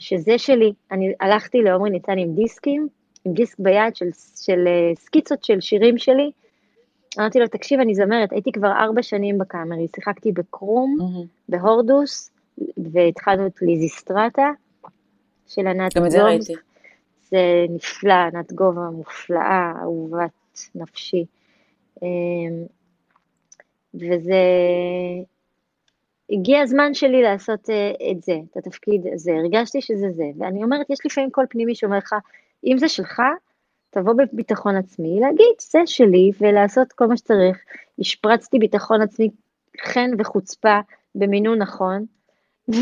שזה 0.00 0.38
שלי. 0.38 0.72
אני 0.92 1.12
הלכתי 1.20 1.62
לעומרי 1.62 1.90
ניצן 1.90 2.18
עם 2.18 2.34
דיסקים, 2.34 2.88
עם 3.24 3.32
דיסק 3.32 3.58
ביד 3.58 3.96
של, 3.96 4.06
של 4.36 4.64
אה, 4.66 4.92
סקיצות 4.96 5.44
של 5.44 5.60
שירים 5.60 5.98
שלי. 5.98 6.30
אמרתי 7.18 7.38
לו, 7.38 7.46
תקשיב, 7.48 7.80
אני 7.80 7.94
זמרת, 7.94 8.32
הייתי 8.32 8.52
כבר 8.52 8.72
ארבע 8.72 9.02
שנים 9.02 9.38
בקאמרי, 9.38 9.86
שיחקתי 9.96 10.32
בקרום, 10.32 10.96
mm-hmm. 11.00 11.26
בהורדוס, 11.48 12.30
והתחלנו 12.92 13.46
את 13.46 13.62
ליזיסטרטה 13.62 14.50
של 15.46 15.66
ענת. 15.66 15.96
גם 15.96 16.06
את 16.06 16.10
זה 16.10 16.22
ראיתי. 16.22 16.54
זה 17.30 17.66
נפלא, 17.68 18.12
ענת 18.12 18.52
גובה 18.52 18.90
מופלאה, 18.90 19.72
אהובת 19.82 20.70
נפשי. 20.74 21.24
אמ, 22.02 22.08
וזה 23.94 24.42
הגיע 26.32 26.60
הזמן 26.60 26.94
שלי 26.94 27.22
לעשות 27.22 27.68
uh, 27.68 27.72
את 28.10 28.22
זה, 28.22 28.36
את 28.50 28.56
התפקיד 28.56 29.06
הזה, 29.12 29.32
הרגשתי 29.32 29.80
שזה 29.80 30.06
זה, 30.16 30.24
ואני 30.38 30.64
אומרת, 30.64 30.90
יש 30.90 30.98
לפעמים 31.04 31.30
קול 31.30 31.46
פנימי 31.50 31.74
שאומר 31.74 31.98
לך, 31.98 32.14
אם 32.66 32.78
זה 32.78 32.88
שלך, 32.88 33.22
תבוא 33.90 34.12
בביטחון 34.12 34.76
עצמי, 34.76 35.20
להגיד, 35.20 35.54
זה 35.60 35.78
שלי, 35.86 36.30
ולעשות 36.40 36.92
כל 36.92 37.06
מה 37.06 37.16
שצריך. 37.16 37.58
השפרצתי 37.98 38.58
ביטחון 38.58 39.02
עצמי, 39.02 39.28
חן 39.84 40.10
וחוצפה 40.18 40.80
במינון 41.14 41.58
נכון, 41.58 42.04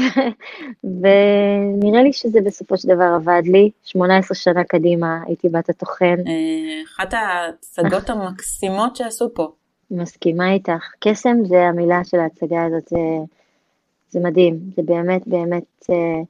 ונראה 1.01 2.03
לי 2.03 2.13
שזה 2.13 2.41
בסופו 2.41 2.77
של 2.77 2.89
דבר 2.89 3.13
עבד 3.17 3.43
לי, 3.45 3.71
18 3.85 4.35
שנה 4.35 4.65
קדימה 4.65 5.23
הייתי 5.27 5.49
בת 5.49 5.69
התוכן. 5.69 6.17
אה, 6.27 6.83
אחת 6.85 7.15
ההצגות 7.15 8.11
המקסימות 8.11 8.97
שעשו 8.97 9.35
פה. 9.35 9.53
מסכימה 9.91 10.53
איתך. 10.53 10.93
קסם 11.01 11.45
זה 11.45 11.63
המילה 11.63 12.05
של 12.05 12.19
ההצגה 12.19 12.65
הזאת, 12.65 12.89
זה, 12.89 12.99
זה 14.11 14.21
מדהים, 14.21 14.59
זה 14.77 14.83
באמת 14.83 15.27
באמת 15.27 15.87
אה, 15.91 16.21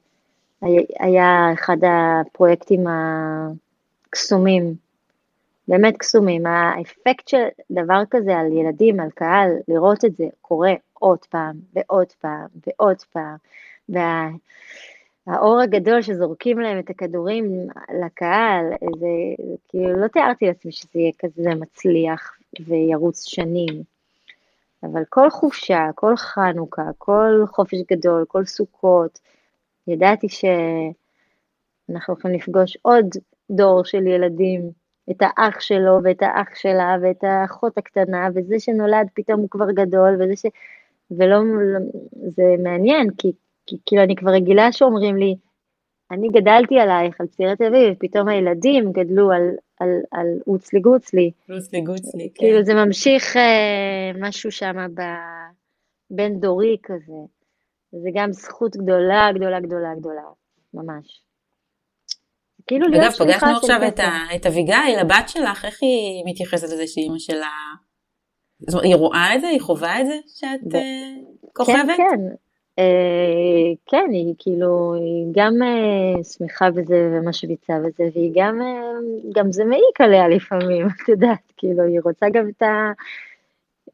היה 0.99 1.53
אחד 1.53 1.77
הפרויקטים 1.87 2.85
הקסומים, 4.07 4.73
באמת 5.67 5.97
קסומים. 5.97 6.45
האפקט 6.45 7.27
של 7.27 7.47
דבר 7.71 8.01
כזה 8.09 8.37
על 8.37 8.51
ילדים, 8.51 8.99
על 8.99 9.09
קהל, 9.09 9.51
לראות 9.67 10.05
את 10.05 10.15
זה 10.15 10.25
קורה 10.41 10.73
עוד 10.93 11.19
פעם 11.29 11.55
ועוד 11.73 12.07
פעם 12.21 12.47
ועוד 12.67 12.97
פעם, 13.11 13.35
וה... 13.89 14.29
האור 15.27 15.61
הגדול 15.61 16.01
שזורקים 16.01 16.59
להם 16.59 16.79
את 16.79 16.89
הכדורים 16.89 17.67
לקהל, 18.05 18.65
זה, 18.99 19.07
כאילו 19.67 20.01
לא 20.01 20.07
תיארתי 20.07 20.45
לעצמי 20.45 20.71
שזה 20.71 20.89
יהיה 20.99 21.11
כזה 21.19 21.49
מצליח 21.55 22.37
וירוץ 22.67 23.25
שנים. 23.25 23.83
אבל 24.83 25.03
כל 25.09 25.29
חופשה, 25.29 25.89
כל 25.95 26.15
חנוכה, 26.15 26.89
כל 26.97 27.43
חופש 27.47 27.77
גדול, 27.91 28.25
כל 28.27 28.45
סוכות, 28.45 29.19
ידעתי 29.87 30.27
שאנחנו 30.29 32.13
הולכים 32.13 32.31
לפגוש 32.31 32.77
עוד 32.81 33.05
דור 33.51 33.83
של 33.83 34.07
ילדים, 34.07 34.71
את 35.11 35.17
האח 35.21 35.59
שלו 35.59 35.99
ואת 36.03 36.21
האח 36.21 36.55
שלה 36.55 36.95
ואת 37.01 37.23
האחות 37.23 37.77
הקטנה, 37.77 38.27
וזה 38.35 38.59
שנולד 38.59 39.07
פתאום 39.13 39.39
הוא 39.39 39.49
כבר 39.49 39.71
גדול, 39.71 40.17
וזה 40.19 40.35
ש... 40.35 40.45
ולא, 41.11 41.37
זה 42.27 42.55
מעניין, 42.63 43.09
כי, 43.17 43.31
כי 43.65 43.77
כאילו 43.85 44.03
אני 44.03 44.15
כבר 44.15 44.31
רגילה 44.31 44.71
שאומרים 44.71 45.17
לי, 45.17 45.35
אני 46.11 46.27
גדלתי 46.27 46.79
עלייך, 46.79 47.21
על 47.21 47.27
צעירי 47.27 47.55
תל 47.55 47.63
אביב, 47.63 47.93
פתאום 47.99 48.27
הילדים 48.27 48.91
גדלו 48.91 49.31
על, 49.31 49.49
על, 49.79 49.89
על 50.11 50.27
אוצלי 50.47 50.79
גוצלי. 50.79 51.31
אוצלי 51.55 51.81
גוצלי, 51.81 52.29
כן. 52.33 52.39
כאילו 52.39 52.63
זה 52.63 52.73
ממשיך 52.73 53.37
אה, 53.37 54.11
משהו 54.19 54.51
שם 54.51 54.75
בין 56.09 56.39
דורי 56.39 56.77
כזה. 56.83 57.21
זה 57.91 58.09
גם 58.13 58.31
זכות 58.31 58.75
גדולה, 58.77 59.29
גדולה, 59.35 59.59
גדולה, 59.59 59.95
גדולה, 59.95 60.21
ממש. 60.73 61.21
כאילו 62.67 62.87
להיות 62.87 63.15
שליחה 63.15 63.39
של... 63.39 63.43
פגשנו 63.43 63.57
עכשיו 63.57 63.87
את, 63.87 63.99
ה, 63.99 64.35
את 64.35 64.45
אביגיל, 64.45 64.99
הבת 65.01 65.29
שלך, 65.29 65.65
איך 65.65 65.77
היא 65.81 66.23
מתייחסת 66.25 66.73
לזה 66.73 66.87
שאימא 66.87 67.19
שלה... 67.19 67.49
זאת 68.59 68.73
אומרת, 68.73 68.85
היא 68.85 68.95
רואה 68.95 69.35
את 69.35 69.41
זה? 69.41 69.47
היא 69.47 69.61
חווה 69.61 70.01
את 70.01 70.05
זה 70.05 70.15
שאת 70.27 70.73
uh, 70.73 70.77
כוכבת? 71.53 71.75
כן, 71.75 71.93
כן. 71.97 72.35
Uh, 72.79 73.77
כן, 73.85 74.05
היא 74.11 74.35
כאילו, 74.39 74.93
היא 74.93 75.25
גם 75.31 75.53
uh, 75.61 76.23
שמחה 76.23 76.71
בזה 76.71 77.11
ומשוויצה 77.13 77.73
בזה, 77.79 78.03
והיא 78.13 78.31
גם, 78.35 78.61
uh, 78.61 79.33
גם 79.35 79.51
זה 79.51 79.65
מעיק 79.65 80.01
עליה 80.01 80.27
לפעמים, 80.27 80.87
את 81.03 81.09
יודעת, 81.09 81.51
כאילו, 81.57 81.83
היא 81.83 81.99
רוצה 82.03 82.25
גם 82.33 82.49
את, 82.49 82.61
ה, 82.61 82.91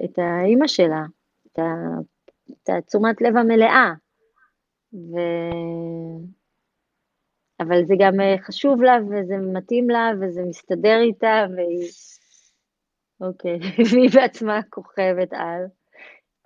את 0.03 0.19
האימא 0.19 0.67
שלה, 0.67 1.03
את, 1.47 1.59
ה, 1.59 1.63
את 2.51 2.69
התשומת 2.69 3.21
לב 3.21 3.37
המלאה. 3.37 3.93
ו... 4.93 5.17
אבל 7.59 7.85
זה 7.85 7.93
גם 7.99 8.19
אה, 8.19 8.35
חשוב 8.41 8.81
לה, 8.81 8.97
וזה 9.09 9.37
מתאים 9.37 9.89
לה, 9.89 10.11
וזה 10.21 10.41
מסתדר 10.43 10.99
איתה, 11.01 11.45
והיא... 11.55 11.89
אוקיי, 13.21 13.59
והיא 13.91 14.09
בעצמה 14.13 14.59
כוכבת 14.69 15.33
על. 15.33 15.65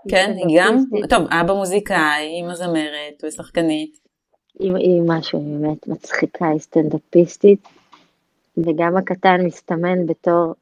כן, 0.07 0.33
היא 0.35 0.59
גם, 0.59 0.77
טוב, 1.09 1.27
אבא 1.31 1.53
מוזיקאי, 1.53 2.27
אימא 2.27 2.55
זמרת 2.55 3.23
ושחקנית. 3.23 3.99
היא 4.59 5.01
משהו 5.05 5.39
באמת 5.39 5.87
מצחיקה, 5.87 6.47
היא 6.47 6.59
סטנדאפיסטית, 6.59 7.67
וגם 8.57 8.97
הקטן 8.97 9.45
מסתמן 9.45 10.05
בתור 10.05 10.53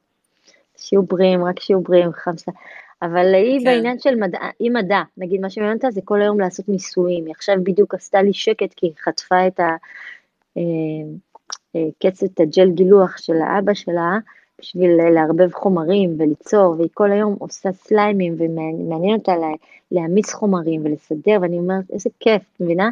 שיהיו 0.76 1.02
בריאים, 1.02 1.44
רק 1.44 1.60
שיהיו 1.60 1.80
בריאים, 1.80 2.12
חמסה. 2.12 2.52
אבל 3.02 3.34
היא 3.34 3.58
כן. 3.58 3.64
בעניין 3.64 3.98
של 3.98 4.14
מדע, 4.14 4.38
היא 4.58 4.70
מדע, 4.70 5.02
נגיד 5.16 5.40
מה 5.40 5.50
שמעניין 5.50 5.76
אותה 5.76 5.90
זה 5.90 6.00
כל 6.04 6.22
היום 6.22 6.40
לעשות 6.40 6.68
ניסויים, 6.68 7.26
היא 7.26 7.34
עכשיו 7.34 7.56
בדיוק 7.62 7.94
עשתה 7.94 8.22
לי 8.22 8.32
שקט 8.32 8.74
כי 8.76 8.86
היא 8.86 8.92
חטפה 9.04 9.46
את 9.46 9.60
ה... 9.60 9.76
אה, 10.56 10.62
אה, 11.76 12.10
הג'ל 12.38 12.70
גילוח 12.70 13.16
של 13.16 13.36
האבא 13.42 13.74
שלה, 13.74 14.18
בשביל 14.60 14.90
לערבב 15.14 15.52
חומרים 15.52 16.16
וליצור, 16.18 16.74
והיא 16.78 16.88
כל 16.94 17.12
היום 17.12 17.36
עושה 17.38 17.72
סליימים 17.72 18.34
ומעניין 18.38 19.18
אותה 19.18 19.32
להעמיס 19.90 20.32
חומרים 20.32 20.84
ולסדר, 20.84 21.38
ואני 21.42 21.58
אומרת, 21.58 21.84
איזה 21.92 22.10
כיף, 22.20 22.42
את 22.42 22.60
מבינה? 22.60 22.90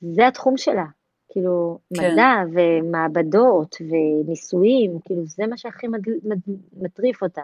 זה 0.00 0.26
התחום 0.26 0.56
שלה, 0.56 0.84
כאילו, 1.28 1.78
כן. 1.94 2.12
מדע 2.12 2.34
ומעבדות 2.52 3.76
וניסויים, 3.80 4.98
כאילו, 5.04 5.26
זה 5.26 5.46
מה 5.46 5.56
שהכי 5.56 5.88
מד... 5.88 6.00
מד... 6.24 6.38
מטריף 6.80 7.22
אותה. 7.22 7.42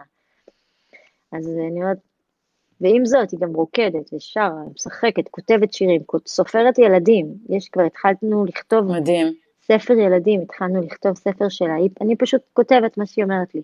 אז 1.31 1.47
אני 1.47 1.81
אומרת, 1.81 1.97
ועם 2.81 3.05
זאת, 3.05 3.31
היא 3.31 3.39
גם 3.39 3.53
רוקדת 3.53 4.13
ושרה, 4.13 4.63
משחקת, 4.75 5.27
כותבת 5.27 5.73
שירים, 5.73 6.01
סופרת 6.27 6.79
ילדים. 6.79 7.27
יש, 7.49 7.69
כבר 7.69 7.83
התחלנו 7.83 8.45
לכתוב... 8.45 8.91
מדהים. 8.91 9.42
ספר 9.67 9.93
ילדים, 9.93 10.41
התחלנו 10.41 10.81
לכתוב 10.81 11.17
ספר 11.17 11.49
שלה. 11.49 11.75
אני 12.01 12.15
פשוט 12.15 12.41
כותבת 12.53 12.97
מה 12.97 13.05
שהיא 13.05 13.23
אומרת 13.23 13.55
לי. 13.55 13.61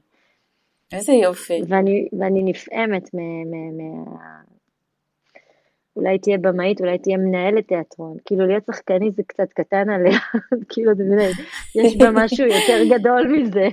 איזה 0.94 1.14
יופי. 1.14 1.62
ואני, 1.68 2.08
ואני 2.20 2.44
נפעמת 2.44 3.14
מה... 3.14 3.22
מה, 3.46 3.84
מה... 3.84 4.04
אולי 5.96 6.20
תהיה 6.20 6.38
במאית, 6.38 6.82
אולי 6.82 6.98
תהיה 6.98 7.18
מנהלת 7.18 7.68
תיאטרון. 7.68 8.18
כאילו 8.26 8.48
להיות 8.48 8.64
שחקנית 8.66 9.16
זה 9.16 9.24
קצת 9.28 9.54
קטן 9.54 9.90
עליה, 9.90 10.20
כאילו, 10.70 10.92
אתה 10.92 11.04
מבין, 11.04 11.32
יש 11.76 11.98
בה 11.98 12.12
משהו 12.14 12.46
יותר 12.46 12.98
גדול 12.98 13.28
מזה. 13.28 13.68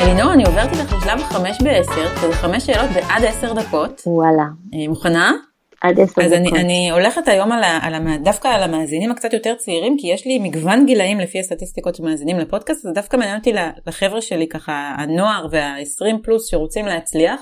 אלינור, 0.00 0.32
אני 0.32 0.44
עוברת 0.44 0.68
איתך 0.72 0.92
לשלב 0.92 1.20
החמש 1.20 1.58
בעשר, 1.62 2.16
שזה 2.16 2.32
חמש 2.32 2.66
שאלות 2.66 2.90
בעד 2.90 3.24
עשר 3.24 3.52
דקות. 3.52 4.02
וואלה. 4.06 4.42
אה, 4.74 4.88
מוכנה? 4.88 5.32
עד 5.80 6.00
עשר 6.00 6.12
דקות. 6.12 6.24
אז 6.24 6.32
אני, 6.32 6.50
אני 6.50 6.90
הולכת 6.90 7.28
היום 7.28 7.52
על 7.52 7.62
ה, 7.62 7.78
על 7.82 7.94
ה, 7.94 8.16
דווקא 8.24 8.48
על 8.48 8.62
המאזינים 8.62 9.10
הקצת 9.10 9.32
יותר 9.32 9.54
צעירים, 9.54 9.96
כי 9.98 10.06
יש 10.06 10.26
לי 10.26 10.38
מגוון 10.38 10.86
גילאים 10.86 11.20
לפי 11.20 11.40
הסטטיסטיקות 11.40 11.94
שמאזינים 11.94 12.38
לפודקאסט, 12.38 12.82
זה 12.82 12.90
דווקא 12.94 13.16
מעניין 13.16 13.38
אותי 13.38 13.52
לחבר'ה 13.86 14.20
שלי, 14.20 14.48
ככה, 14.48 14.94
הנוער 14.98 15.46
וה-20 15.50 16.22
פלוס 16.22 16.50
שרוצים 16.50 16.86
להצליח. 16.86 17.40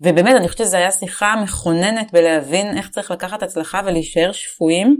ובאמת, 0.00 0.36
אני 0.36 0.48
חושבת 0.48 0.66
שזו 0.66 0.76
הייתה 0.76 0.96
שיחה 0.96 1.34
מכוננת 1.42 2.12
בלהבין 2.12 2.76
איך 2.76 2.88
צריך 2.88 3.10
לקחת 3.10 3.42
הצלחה 3.42 3.80
ולהישאר 3.84 4.32
שפויים, 4.32 4.96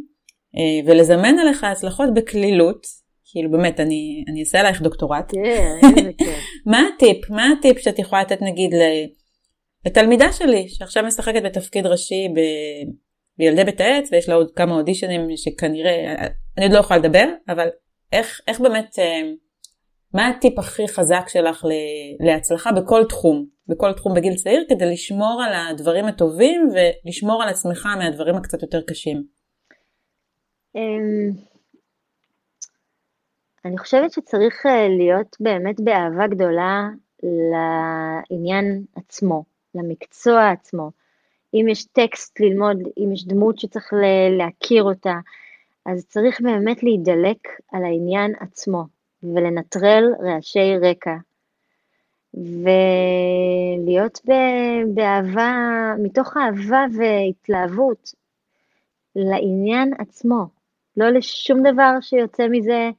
אה, 0.57 0.91
ולזמן 0.91 1.39
עליך 1.39 1.65
הצלחות 1.65 2.15
בקלילות, 2.15 2.98
כאילו 3.33 3.51
באמת, 3.51 3.81
אני, 3.81 4.25
אני 4.29 4.41
אעשה 4.41 4.61
עלייך 4.61 4.83
דוקטורט. 4.83 5.33
כן. 5.33 5.79
מה 6.71 6.83
הטיפ? 6.95 7.31
מה 7.31 7.49
הטיפ 7.59 7.79
שאת 7.79 7.99
יכולה 7.99 8.23
לתת 8.23 8.43
נגיד 8.43 8.75
לתלמידה 9.87 10.33
שלי, 10.33 10.69
שעכשיו 10.69 11.05
משחקת 11.05 11.43
בתפקיד 11.43 11.87
ראשי 11.87 12.29
ב... 12.35 12.41
בילדי 13.39 13.65
בית 13.65 13.81
העץ, 13.81 14.09
ויש 14.13 14.29
לה 14.29 14.35
עוד 14.35 14.51
כמה 14.57 14.75
אודישנים 14.75 15.37
שכנראה, 15.37 16.15
אני 16.57 16.67
עוד 16.67 16.75
לא 16.75 16.79
יכולה 16.79 16.99
לדבר, 16.99 17.25
אבל 17.49 17.69
איך, 18.13 18.41
איך 18.49 18.61
באמת, 18.61 18.99
אה, 18.99 19.21
מה 20.15 20.29
הטיפ 20.29 20.59
הכי 20.59 20.89
חזק 20.89 21.29
שלך 21.29 21.65
להצלחה 22.21 22.73
בכל 22.73 23.05
תחום, 23.09 23.47
בכל 23.69 23.93
תחום 23.93 24.15
בגיל 24.15 24.35
צעיר, 24.35 24.65
כדי 24.69 24.93
לשמור 24.93 25.43
על 25.47 25.53
הדברים 25.55 26.05
הטובים 26.05 26.69
ולשמור 26.73 27.43
על 27.43 27.49
עצמך 27.49 27.89
מהדברים 27.99 28.37
הקצת 28.37 28.63
יותר 28.63 28.81
קשים? 28.87 29.25
אני 33.65 33.79
חושבת 33.79 34.13
שצריך 34.13 34.67
אה, 34.67 34.89
להיות 34.89 35.37
באמת 35.41 35.81
באהבה 35.81 36.27
גדולה 36.27 36.89
לעניין 37.23 38.85
עצמו, 38.97 39.45
למקצוע 39.75 40.51
עצמו. 40.51 40.91
אם 41.55 41.67
יש 41.69 41.85
טקסט 41.85 42.41
ללמוד, 42.41 42.77
אם 42.99 43.13
יש 43.13 43.27
דמות 43.27 43.59
שצריך 43.59 43.93
להכיר 44.39 44.83
אותה, 44.83 45.15
אז 45.87 46.07
צריך 46.07 46.41
באמת 46.41 46.83
להידלק 46.83 47.49
על 47.73 47.85
העניין 47.85 48.33
עצמו 48.41 48.85
ולנטרל 49.23 50.05
רעשי 50.21 50.77
רקע. 50.83 51.17
ולהיות 52.35 54.21
באהבה, 54.95 55.53
מתוך 56.03 56.37
אהבה 56.37 56.85
והתלהבות 56.97 58.13
לעניין 59.17 59.93
עצמו, 59.99 60.47
לא 60.97 61.11
לשום 61.11 61.63
דבר 61.63 61.93
שיוצא 62.01 62.47
מזה 62.51 62.91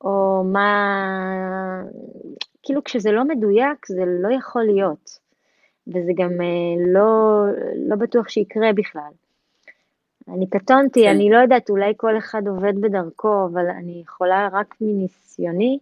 או 0.00 0.42
מה... 0.52 1.82
כאילו 2.62 2.84
כשזה 2.84 3.12
לא 3.12 3.24
מדויק 3.24 3.86
זה 3.86 4.02
לא 4.06 4.34
יכול 4.34 4.62
להיות, 4.62 5.18
וזה 5.86 6.12
גם 6.16 6.40
אה, 6.40 6.92
לא, 6.92 7.44
לא 7.88 7.96
בטוח 7.96 8.28
שיקרה 8.28 8.72
בכלל. 8.72 9.10
אני 10.28 10.46
קטונתי, 10.46 11.02
כן. 11.02 11.10
אני 11.10 11.30
לא 11.30 11.36
יודעת, 11.36 11.70
אולי 11.70 11.92
כל 11.96 12.18
אחד 12.18 12.42
עובד 12.48 12.80
בדרכו, 12.80 13.46
אבל 13.52 13.66
אני 13.66 14.00
יכולה 14.04 14.48
רק 14.52 14.74
מניסיוני 14.80 15.78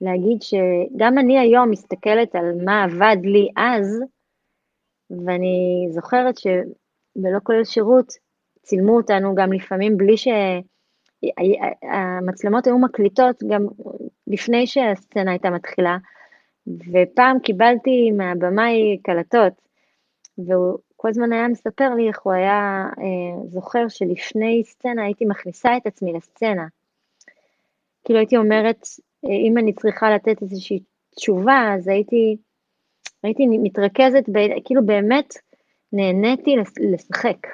להגיד 0.00 0.42
שגם 0.42 1.18
אני 1.18 1.38
היום 1.38 1.70
מסתכלת 1.70 2.34
על 2.34 2.64
מה 2.64 2.84
עבד 2.84 3.16
לי 3.22 3.48
אז, 3.56 4.02
ואני 5.10 5.86
זוכרת 5.90 6.38
שבלא 6.38 7.38
כולל 7.42 7.64
שירות 7.64 8.12
צילמו 8.62 8.96
אותנו 8.96 9.34
גם 9.34 9.52
לפעמים 9.52 9.96
בלי 9.96 10.16
ש... 10.16 10.28
המצלמות 11.82 12.66
היו 12.66 12.78
מקליטות 12.78 13.42
גם 13.48 13.66
לפני 14.26 14.66
שהסצנה 14.66 15.30
הייתה 15.30 15.50
מתחילה, 15.50 15.96
ופעם 16.66 17.38
קיבלתי 17.38 18.10
מהבמאי 18.10 18.98
קלטות, 19.02 19.52
והוא 20.38 20.78
כל 20.96 21.08
הזמן 21.08 21.32
היה 21.32 21.48
מספר 21.48 21.94
לי 21.94 22.08
איך 22.08 22.22
הוא 22.22 22.32
היה 22.32 22.86
אה, 22.98 23.46
זוכר 23.48 23.88
שלפני 23.88 24.62
סצנה 24.64 25.04
הייתי 25.04 25.24
מכניסה 25.24 25.76
את 25.76 25.86
עצמי 25.86 26.12
לסצנה. 26.12 26.66
כאילו 28.04 28.18
הייתי 28.18 28.36
אומרת, 28.36 28.86
אם 29.24 29.58
אני 29.58 29.72
צריכה 29.72 30.14
לתת 30.14 30.42
איזושהי 30.42 30.80
תשובה, 31.16 31.74
אז 31.74 31.88
הייתי 31.88 32.36
הייתי 33.22 33.46
מתרכזת, 33.46 34.24
ב, 34.32 34.38
כאילו 34.64 34.86
באמת 34.86 35.34
נהניתי 35.92 36.56
לשחק. 36.92 37.46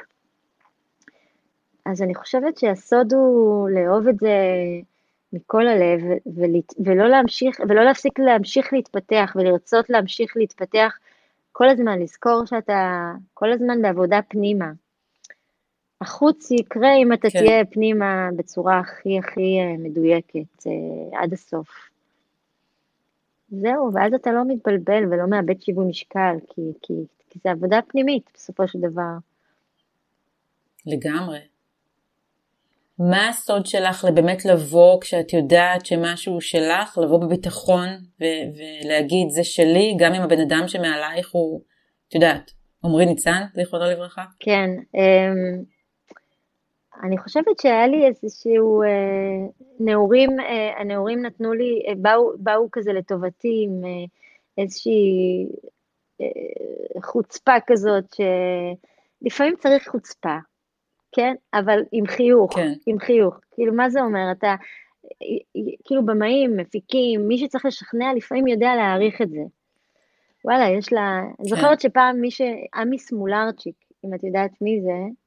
אז 1.91 2.03
אני 2.03 2.15
חושבת 2.15 2.59
שהסוד 2.59 3.13
הוא 3.13 3.71
לאהוב 3.71 4.09
את 4.09 4.19
זה 4.19 4.37
מכל 5.33 5.69
הלב, 5.69 6.01
ולא 6.85 7.09
להמשיך, 7.09 7.61
ולא 7.69 7.85
להפסיק 7.85 8.19
להמשיך 8.19 8.73
להתפתח, 8.73 9.33
ולרצות 9.37 9.91
להמשיך 9.91 10.37
להתפתח 10.37 10.99
כל 11.53 11.69
הזמן, 11.69 11.99
לזכור 11.99 12.45
שאתה 12.47 13.13
כל 13.35 13.53
הזמן 13.53 13.83
בעבודה 13.83 14.21
פנימה. 14.29 14.73
החוץ 16.01 16.51
יקרה 16.51 16.97
אם 16.97 17.13
אתה 17.13 17.31
כן. 17.31 17.39
תהיה 17.39 17.65
פנימה 17.65 18.29
בצורה 18.37 18.79
הכי 18.79 19.19
הכי 19.19 19.59
אה, 19.61 19.77
מדויקת, 19.79 20.67
אה, 20.67 21.21
עד 21.21 21.33
הסוף. 21.33 21.69
זהו, 23.51 23.93
ואז 23.95 24.15
אתה 24.15 24.33
לא 24.33 24.43
מתבלבל 24.49 25.05
ולא 25.11 25.27
מאבד 25.27 25.63
שיווי 25.63 25.85
משקל, 25.85 26.37
כי, 26.49 26.63
כי, 26.83 26.93
כי 27.31 27.39
זה 27.45 27.51
עבודה 27.51 27.81
פנימית 27.89 28.31
בסופו 28.35 28.69
של 28.69 28.79
דבר. 28.79 29.19
לגמרי. 30.87 31.50
מה 33.01 33.29
הסוד 33.29 33.67
שלך 33.67 34.05
לבאמת 34.05 34.45
לבוא 34.45 35.01
כשאת 35.01 35.33
יודעת 35.33 35.87
שמשהו 35.87 36.41
שלך, 36.41 36.99
לבוא 37.03 37.21
בביטחון 37.21 37.89
ו- 38.21 38.45
ולהגיד 38.57 39.29
זה 39.31 39.45
שלי, 39.45 39.97
גם 39.99 40.15
אם 40.15 40.23
הבן 40.23 40.41
אדם 40.41 40.69
שמעלייך 40.69 41.31
הוא, 41.33 41.61
את 42.09 42.15
יודעת, 42.15 42.51
עמרי 42.85 43.07
ניצן, 43.07 43.43
זיכרונו 43.55 43.85
לברכה? 43.85 44.25
כן, 44.41 44.71
אמ, 44.95 45.63
אני 47.03 47.19
חושבת 47.19 47.61
שהיה 47.63 47.87
לי 47.87 48.07
איזשהו, 48.07 48.83
אה, 48.83 48.89
נעורים, 49.81 50.41
אה, 50.41 50.81
הנעורים 50.81 51.23
נתנו 51.27 51.53
לי, 51.53 51.83
אה, 51.89 51.95
באו, 51.97 52.33
באו 52.39 52.69
כזה 52.73 52.93
לטובתי 52.93 53.67
עם 53.67 53.85
אה, 53.85 54.05
איזושהי 54.63 55.47
אה, 56.21 57.03
חוצפה 57.03 57.55
כזאת, 57.67 58.05
שלפעמים 58.15 59.55
צריך 59.59 59.89
חוצפה, 59.89 60.37
כן? 61.13 61.35
אבל 61.55 61.81
עם 61.93 62.07
חיוך, 62.07 62.55
כן. 62.55 62.73
עם 62.87 62.99
חיוך. 62.99 63.41
כאילו, 63.55 63.73
מה 63.73 63.91
זה 63.91 64.01
אומר? 64.01 64.33
אתה, 64.33 64.55
כאילו 65.85 66.07
במאים, 66.07 66.57
מפיקים, 66.57 67.29
מי 67.29 67.39
שצריך 67.39 67.67
לשכנע 67.67 68.15
לפעמים 68.17 68.47
יודע 68.47 68.75
להעריך 68.77 69.23
את 69.23 69.31
זה. 69.31 69.43
וואלה, 70.45 70.69
יש 70.69 70.93
לה... 70.93 71.23
כן. 71.39 71.45
זוכרת 71.45 71.81
שפעם 71.81 72.21
מי 72.21 72.31
ש... 72.31 72.41
עמי 72.75 72.99
סמולרצ'יק, 72.99 73.75
אם 74.05 74.15
את 74.15 74.25
יודעת 74.25 74.51
מי 74.61 74.81
זה, 74.83 75.21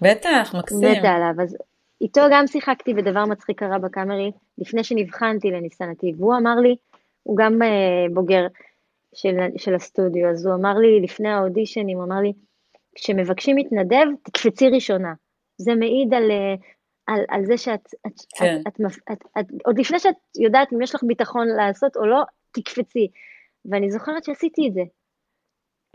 בטח, 0.00 0.54
מקסים. 0.58 0.78
מתה 0.78 1.10
עליו, 1.10 1.34
אז 1.42 1.56
איתו 2.00 2.20
גם 2.30 2.46
שיחקתי 2.46 2.94
ודבר 2.96 3.24
מצחיק 3.24 3.58
קרה 3.58 3.78
בקאמרי, 3.78 4.30
לפני 4.58 4.84
שנבחנתי 4.84 5.50
לניסן 5.50 5.90
נתיב, 5.90 6.20
והוא 6.20 6.36
אמר 6.36 6.54
לי, 6.54 6.76
הוא 7.22 7.36
גם 7.36 7.62
uh, 7.62 8.14
בוגר 8.14 8.46
של, 9.14 9.36
של 9.56 9.74
הסטודיו, 9.74 10.28
אז 10.28 10.46
הוא 10.46 10.54
אמר 10.54 10.74
לי 10.74 11.00
לפני 11.00 11.28
האודישנים, 11.28 11.96
הוא 11.96 12.04
אמר 12.04 12.20
לי, 12.20 12.32
כשמבקשים 12.94 13.56
מתנדב, 13.56 14.06
תקפצי 14.22 14.68
ראשונה. 14.68 15.12
זה 15.58 15.74
מעיד 15.74 16.14
על, 16.14 16.30
אה, 16.30 16.54
על, 17.06 17.24
על 17.28 17.44
זה 17.44 17.58
שאת, 17.58 17.86
את, 18.06 18.12
כן. 18.38 18.60
את, 18.68 18.80
את, 18.80 18.80
את, 18.80 19.12
את, 19.12 19.24
את, 19.40 19.46
עוד 19.64 19.78
לפני 19.78 19.98
שאת 19.98 20.14
יודעת 20.38 20.72
אם 20.72 20.82
יש 20.82 20.94
לך 20.94 21.02
ביטחון 21.04 21.48
לעשות 21.48 21.96
או 21.96 22.06
לא, 22.06 22.22
תקפצי. 22.52 23.08
ואני 23.64 23.90
זוכרת 23.90 24.24
שעשיתי 24.24 24.68
את 24.68 24.74
זה. 24.74 24.82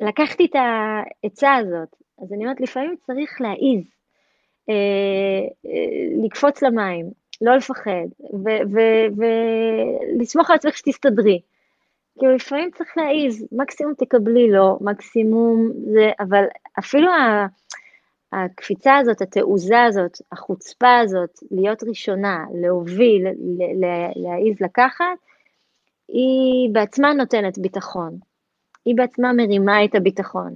לקחתי 0.02 0.45
את 0.45 0.56
העצה 0.56 1.56
הזאת, 1.56 1.95
אז 2.24 2.34
אני 2.34 2.43
אומרת, 2.43 2.62
לפעמים 2.62 2.95
צריך 3.06 3.41
להעיז, 3.41 3.84
אה, 4.70 5.48
אה, 5.66 6.26
לקפוץ 6.26 6.62
למים, 6.62 7.12
לא 7.41 7.56
לפחד, 7.56 8.08
ולסמוך 9.18 10.50
על 10.50 10.56
עצמך 10.56 10.78
שתסתדרי. 10.78 11.41
כאילו 12.18 12.36
לפעמים 12.36 12.70
צריך 12.72 12.97
להעיז, 12.97 13.45
מקסימום 13.51 13.93
תקבלי 13.93 14.51
לא, 14.51 14.78
מקסימום 14.82 15.72
זה, 15.93 16.11
אבל 16.20 16.43
אפילו 16.80 17.11
ה, 17.11 17.45
הקפיצה 18.32 18.97
הזאת, 18.97 19.22
התעוזה 19.22 19.84
הזאת, 19.84 20.18
החוצפה 20.32 20.97
הזאת, 20.97 21.39
להיות 21.51 21.84
ראשונה, 21.84 22.45
להוביל, 22.61 23.28
להעיז 24.15 24.61
לקחת, 24.61 25.05
היא 26.07 26.70
בעצמה 26.72 27.13
נותנת 27.13 27.57
ביטחון. 27.57 28.18
היא 28.86 28.95
בעצמה 28.95 29.34
מרימה 29.34 29.86
את 29.86 29.95
הביטחון. 29.95 30.55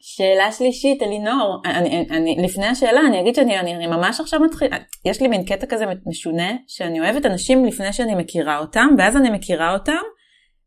שאלה 0.00 0.52
שלישית, 0.52 1.02
אלינור, 1.02 1.62
אני, 1.64 2.06
אני, 2.10 2.36
לפני 2.44 2.66
השאלה 2.66 3.00
אני 3.08 3.20
אגיד 3.20 3.34
שאני 3.34 3.60
אני, 3.60 3.76
אני 3.76 3.86
ממש 3.86 4.20
עכשיו 4.20 4.40
מתחילה, 4.40 4.76
יש 5.04 5.20
לי 5.22 5.28
מין 5.28 5.44
קטע 5.44 5.66
כזה 5.66 5.84
משונה, 6.06 6.52
שאני 6.66 7.00
אוהבת 7.00 7.26
אנשים 7.26 7.64
לפני 7.64 7.92
שאני 7.92 8.14
מכירה 8.14 8.58
אותם, 8.58 8.88
ואז 8.98 9.16
אני 9.16 9.30
מכירה 9.30 9.72
אותם, 9.72 10.02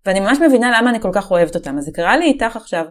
ואני 0.06 0.20
ממש 0.20 0.38
מבינה 0.48 0.72
למה 0.78 0.90
אני 0.90 1.00
כל 1.00 1.12
כך 1.14 1.32
אוהבת 1.32 1.56
אותם. 1.56 1.78
אז 1.78 1.84
זה 1.84 1.92
קרה 1.92 2.18
לי 2.18 2.26
איתך 2.26 2.56
עכשיו, 2.56 2.86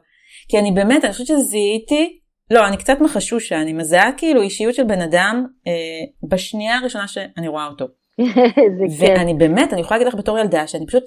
כי 0.48 0.58
אני 0.58 0.72
באמת, 0.72 1.04
אני 1.04 1.12
חושבת 1.12 1.26
שזיהיתי, 1.26 2.18
לא, 2.50 2.66
אני 2.66 2.76
קצת 2.76 3.00
מחשושה, 3.00 3.62
אני 3.62 3.72
מזהה 3.72 4.12
כאילו 4.16 4.42
אישיות 4.42 4.74
של 4.74 4.84
בן 4.84 5.00
אדם 5.00 5.46
אה, 5.66 6.28
בשנייה 6.28 6.76
הראשונה 6.78 7.08
שאני 7.08 7.48
רואה 7.48 7.66
אותו. 7.66 7.86
ואני 8.98 9.34
באמת, 9.34 9.72
אני 9.72 9.80
יכולה 9.80 9.98
להגיד 9.98 10.12
לך 10.12 10.18
בתור 10.18 10.38
ילדה, 10.38 10.66
שאני 10.66 10.86
פשוט 10.86 11.04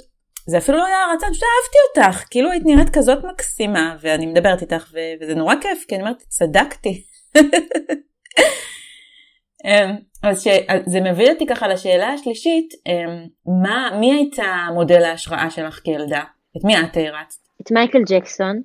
זה 0.47 0.57
אפילו 0.57 0.77
לא 0.77 0.85
היה 0.85 0.97
הרצון, 1.11 1.29
פשוט 1.29 1.43
אהבתי 1.43 1.77
אותך, 2.05 2.23
כאילו 2.29 2.51
היית 2.51 2.63
נראית 2.65 2.89
כזאת 2.93 3.23
מקסימה, 3.23 3.97
ואני 4.01 4.25
מדברת 4.25 4.61
איתך, 4.61 4.91
ו- 4.93 5.13
וזה 5.21 5.35
נורא 5.35 5.55
כיף, 5.61 5.85
כי 5.87 5.95
אני 5.95 6.03
אומרת, 6.03 6.17
צדקתי. 6.17 7.03
אמ, 9.65 9.95
אז 10.23 10.43
ש... 10.43 10.47
זה 10.85 11.01
מביא 11.01 11.31
אותי 11.31 11.45
ככה 11.45 11.67
לשאלה 11.67 12.07
השלישית, 12.07 12.73
אמ, 12.87 13.25
מה, 13.63 13.89
מי 13.99 14.13
הייתה 14.13 14.67
מודל 14.73 15.03
ההשראה 15.03 15.49
שלך 15.49 15.79
כילדה? 15.83 16.23
את 16.57 16.63
מי 16.63 16.79
את 16.79 16.97
הערצת? 16.97 17.39
את 17.61 17.71
מייקל 17.71 18.01
ג'קסון, 18.07 18.61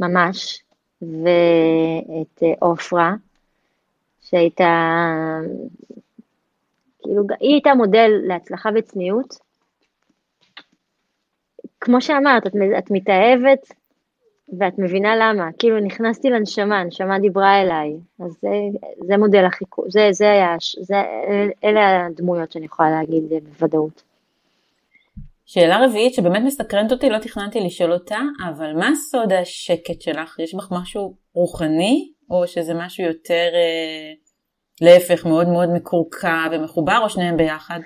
ממש, 0.00 0.62
ואת 1.02 2.42
אה, 2.42 2.52
עופרה, 2.60 3.12
שהייתה, 4.20 5.00
כאילו, 7.02 7.22
היא 7.40 7.52
הייתה 7.52 7.74
מודל 7.74 8.10
להצלחה 8.28 8.68
וצניעות, 8.76 9.43
כמו 11.84 12.00
שאמרת, 12.00 12.46
את, 12.46 12.52
את 12.78 12.90
מתאהבת 12.90 13.68
ואת 14.58 14.78
מבינה 14.78 15.16
למה, 15.16 15.48
כאילו 15.58 15.80
נכנסתי 15.80 16.30
לנשמה, 16.30 16.80
הנשמה 16.80 17.18
דיברה 17.18 17.62
אליי, 17.62 17.92
אז 18.20 18.36
זה, 18.42 18.48
זה 19.06 19.16
מודל 19.16 19.44
החיקוי, 19.44 19.90
זה, 19.90 20.08
זה 20.12 20.30
היה, 20.30 20.56
זה, 20.80 20.94
אלה 21.64 22.06
הדמויות 22.06 22.52
שאני 22.52 22.64
יכולה 22.64 22.90
להגיד 22.90 23.22
בוודאות. 23.44 24.02
שאלה 25.46 25.84
רביעית 25.84 26.14
שבאמת 26.14 26.42
מסקרנת 26.42 26.92
אותי, 26.92 27.10
לא 27.10 27.18
תכננתי 27.18 27.60
לשאול 27.60 27.92
אותה, 27.92 28.18
אבל 28.48 28.72
מה 28.72 28.90
סוד 29.10 29.32
השקט 29.32 30.00
שלך? 30.00 30.38
יש 30.38 30.54
בך 30.54 30.68
משהו 30.70 31.14
רוחני, 31.34 32.08
או 32.30 32.46
שזה 32.46 32.74
משהו 32.74 33.04
יותר 33.04 33.50
אה, 33.54 34.12
להפך, 34.80 35.26
מאוד 35.26 35.48
מאוד 35.48 35.68
מקורקע 35.70 36.46
ומחובר, 36.52 36.98
או 37.02 37.10
שניהם 37.10 37.36
ביחד? 37.36 37.80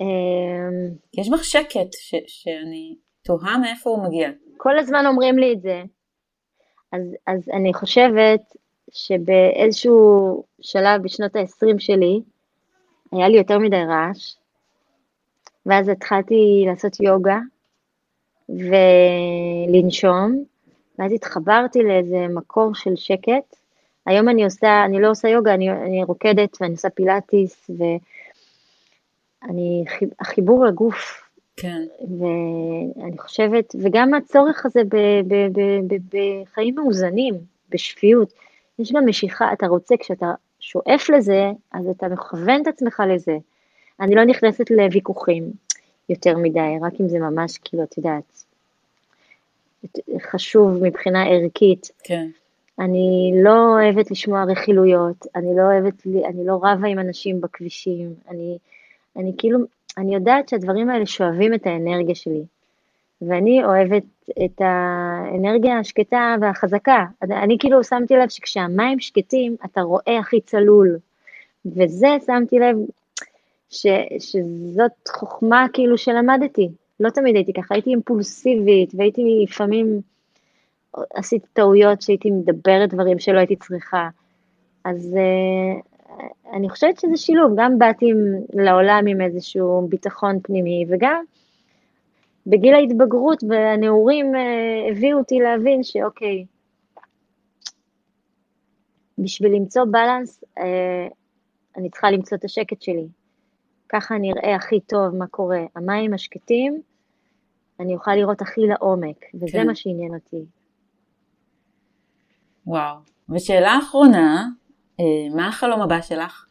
אמ, 0.00 0.88
יש 1.14 1.28
בך 1.28 1.44
שקט 1.44 1.92
ש, 1.92 2.14
שאני 2.26 2.96
תוהה 3.22 3.58
מאיפה 3.58 3.90
הוא 3.90 4.04
מגיע. 4.04 4.30
כל 4.56 4.78
הזמן 4.78 5.06
אומרים 5.06 5.38
לי 5.38 5.52
את 5.52 5.60
זה. 5.60 5.82
אז, 6.92 7.16
אז 7.26 7.48
אני 7.52 7.74
חושבת 7.74 8.40
שבאיזשהו 8.90 10.44
שלב 10.60 11.02
בשנות 11.02 11.36
ה-20 11.36 11.78
שלי, 11.78 12.20
היה 13.12 13.28
לי 13.28 13.38
יותר 13.38 13.58
מדי 13.58 13.84
רעש, 13.88 14.34
ואז 15.66 15.88
התחלתי 15.88 16.64
לעשות 16.66 17.00
יוגה 17.00 17.38
ולנשום, 19.68 20.44
ואז 20.98 21.12
התחברתי 21.12 21.82
לאיזה 21.82 22.26
מקור 22.28 22.74
של 22.74 22.96
שקט. 22.96 23.56
היום 24.06 24.28
אני 24.28 24.44
עושה, 24.44 24.84
אני 24.84 25.00
לא 25.00 25.10
עושה 25.10 25.28
יוגה, 25.28 25.54
אני, 25.54 25.70
אני 25.70 26.04
רוקדת 26.04 26.56
ואני 26.60 26.72
עושה 26.72 26.90
פילאטיס, 26.90 27.70
ו... 27.70 27.82
אני, 29.48 29.84
החיבור 30.20 30.64
לגוף. 30.64 31.22
כן. 31.56 31.82
ואני 32.00 33.18
חושבת, 33.18 33.74
וגם 33.82 34.14
הצורך 34.14 34.66
הזה 34.66 34.80
ב, 34.84 34.96
ב, 35.28 35.34
ב, 35.52 35.60
ב, 35.86 36.16
בחיים 36.16 36.74
מאוזנים, 36.74 37.34
בשפיות. 37.70 38.32
יש 38.78 38.92
גם 38.92 39.06
משיכה, 39.06 39.52
אתה 39.52 39.66
רוצה, 39.66 39.96
כשאתה 39.96 40.32
שואף 40.60 41.10
לזה, 41.10 41.50
אז 41.72 41.88
אתה 41.88 42.08
מכוון 42.08 42.62
את 42.62 42.66
עצמך 42.66 43.02
לזה. 43.08 43.36
אני 44.00 44.14
לא 44.14 44.24
נכנסת 44.24 44.70
לוויכוחים 44.70 45.50
יותר 46.08 46.38
מדי, 46.38 46.76
רק 46.82 46.92
אם 47.00 47.08
זה 47.08 47.18
ממש, 47.18 47.58
כאילו, 47.58 47.82
את 47.82 47.98
יודעת, 47.98 48.44
חשוב 50.20 50.82
מבחינה 50.82 51.26
ערכית. 51.26 51.90
כן. 52.04 52.28
אני 52.78 53.32
לא 53.42 53.74
אוהבת 53.74 54.10
לשמוע 54.10 54.44
רכילויות, 54.44 55.26
אני 55.36 55.56
לא 55.56 55.62
אוהבת, 55.62 56.06
אני 56.06 56.46
לא 56.46 56.54
רבה 56.62 56.88
עם 56.88 56.98
אנשים 56.98 57.40
בכבישים, 57.40 58.14
אני 58.28 58.58
אני 59.16 59.32
כאילו, 59.38 59.58
אני 59.98 60.14
יודעת 60.14 60.48
שהדברים 60.48 60.90
האלה 60.90 61.06
שואבים 61.06 61.54
את 61.54 61.66
האנרגיה 61.66 62.14
שלי, 62.14 62.42
ואני 63.22 63.64
אוהבת 63.64 64.02
את 64.44 64.60
האנרגיה 64.60 65.78
השקטה 65.78 66.36
והחזקה. 66.40 67.04
אני 67.22 67.56
כאילו 67.58 67.84
שמתי 67.84 68.14
לב 68.16 68.28
שכשהמים 68.28 69.00
שקטים, 69.00 69.56
אתה 69.64 69.80
רואה 69.80 70.18
הכי 70.18 70.40
צלול, 70.40 70.98
וזה 71.66 72.08
שמתי 72.26 72.58
לב 72.58 72.76
ש, 73.70 73.86
שזאת 74.18 75.08
חוכמה 75.08 75.66
כאילו 75.72 75.98
שלמדתי. 75.98 76.68
לא 77.00 77.10
תמיד 77.10 77.36
הייתי 77.36 77.52
ככה, 77.52 77.74
הייתי 77.74 77.90
אימפולסיבית, 77.90 78.94
והייתי 78.94 79.22
לפעמים, 79.42 80.00
עשיתי 81.14 81.46
טעויות 81.52 82.02
שהייתי 82.02 82.30
מדברת 82.30 82.94
דברים 82.94 83.18
שלא 83.18 83.38
הייתי 83.38 83.56
צריכה. 83.56 84.08
אז 84.84 85.14
uh, 85.14 85.95
אני 86.52 86.68
חושבת 86.68 87.00
שזה 87.00 87.16
שילוב, 87.16 87.52
גם 87.56 87.78
באתי 87.78 88.12
לעולם 88.52 89.04
עם 89.06 89.20
איזשהו 89.20 89.86
ביטחון 89.88 90.40
פנימי, 90.42 90.84
וגם 90.88 91.24
בגיל 92.46 92.74
ההתבגרות 92.74 93.44
והנעורים 93.48 94.34
uh, 94.34 94.38
הביאו 94.90 95.18
אותי 95.18 95.38
להבין 95.38 95.82
שאוקיי, 95.82 96.44
בשביל 99.18 99.52
למצוא 99.52 99.84
בלנס, 99.92 100.44
uh, 100.58 100.62
אני 101.76 101.90
צריכה 101.90 102.10
למצוא 102.10 102.38
את 102.38 102.44
השקט 102.44 102.82
שלי. 102.82 103.06
ככה 103.88 104.16
אני 104.16 104.32
אראה 104.32 104.56
הכי 104.56 104.80
טוב 104.80 105.14
מה 105.14 105.26
קורה. 105.26 105.64
המים 105.76 106.14
השקטים, 106.14 106.82
אני 107.80 107.94
אוכל 107.94 108.14
לראות 108.14 108.42
הכי 108.42 108.60
לעומק, 108.60 109.16
וזה 109.34 109.52
כן. 109.52 109.66
מה 109.66 109.74
שעניין 109.74 110.14
אותי. 110.14 110.44
וואו. 112.66 112.96
ושאלה 113.28 113.78
אחרונה, 113.78 114.36
אה, 114.36 114.65
מה 115.34 115.48
החלום 115.48 115.82
הבא 115.82 116.00
שלך? 116.00 116.46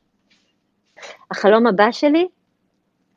החלום 1.32 1.68
הבא 1.68 1.92
שלי, 1.92 2.28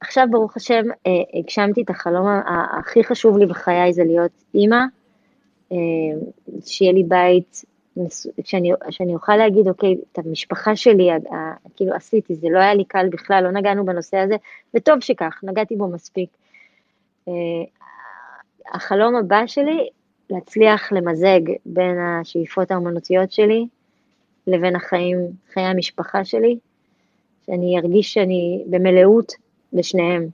עכשיו 0.00 0.26
ברוך 0.30 0.56
השם 0.56 0.84
אה, 1.06 1.38
הגשמתי 1.38 1.82
את 1.82 1.90
החלום 1.90 2.26
הכי 2.78 3.04
חשוב 3.04 3.38
לי 3.38 3.46
בחיי 3.46 3.92
זה 3.92 4.04
להיות 4.04 4.30
אימא, 4.54 4.80
אה, 5.72 5.76
שיהיה 6.66 6.92
לי 6.92 7.02
בית 7.02 7.64
שאני, 8.44 8.72
שאני 8.90 9.14
אוכל 9.14 9.36
להגיד, 9.36 9.68
אוקיי, 9.68 9.94
את 10.12 10.18
המשפחה 10.18 10.76
שלי, 10.76 11.08
כאילו 11.76 11.94
עשיתי, 11.94 12.34
זה 12.34 12.48
לא 12.50 12.58
היה 12.58 12.74
לי 12.74 12.84
קל 12.84 13.08
בכלל, 13.08 13.44
לא 13.44 13.50
נגענו 13.50 13.84
בנושא 13.84 14.16
הזה, 14.16 14.36
וטוב 14.74 15.00
שכך, 15.00 15.40
נגעתי 15.42 15.76
בו 15.76 15.88
מספיק. 15.88 16.30
אה, 17.28 17.32
החלום 18.74 19.16
הבא 19.16 19.46
שלי, 19.46 19.88
להצליח 20.30 20.92
למזג 20.92 21.40
בין 21.66 21.98
השאיפות 21.98 22.70
האומנותיות 22.70 23.32
שלי 23.32 23.66
לבין 24.48 24.76
החיים, 24.76 25.18
חיי 25.52 25.62
המשפחה 25.62 26.24
שלי, 26.24 26.58
שאני 27.46 27.78
ארגיש 27.78 28.12
שאני 28.12 28.64
במלאות 28.66 29.32
בשניהם. 29.72 30.28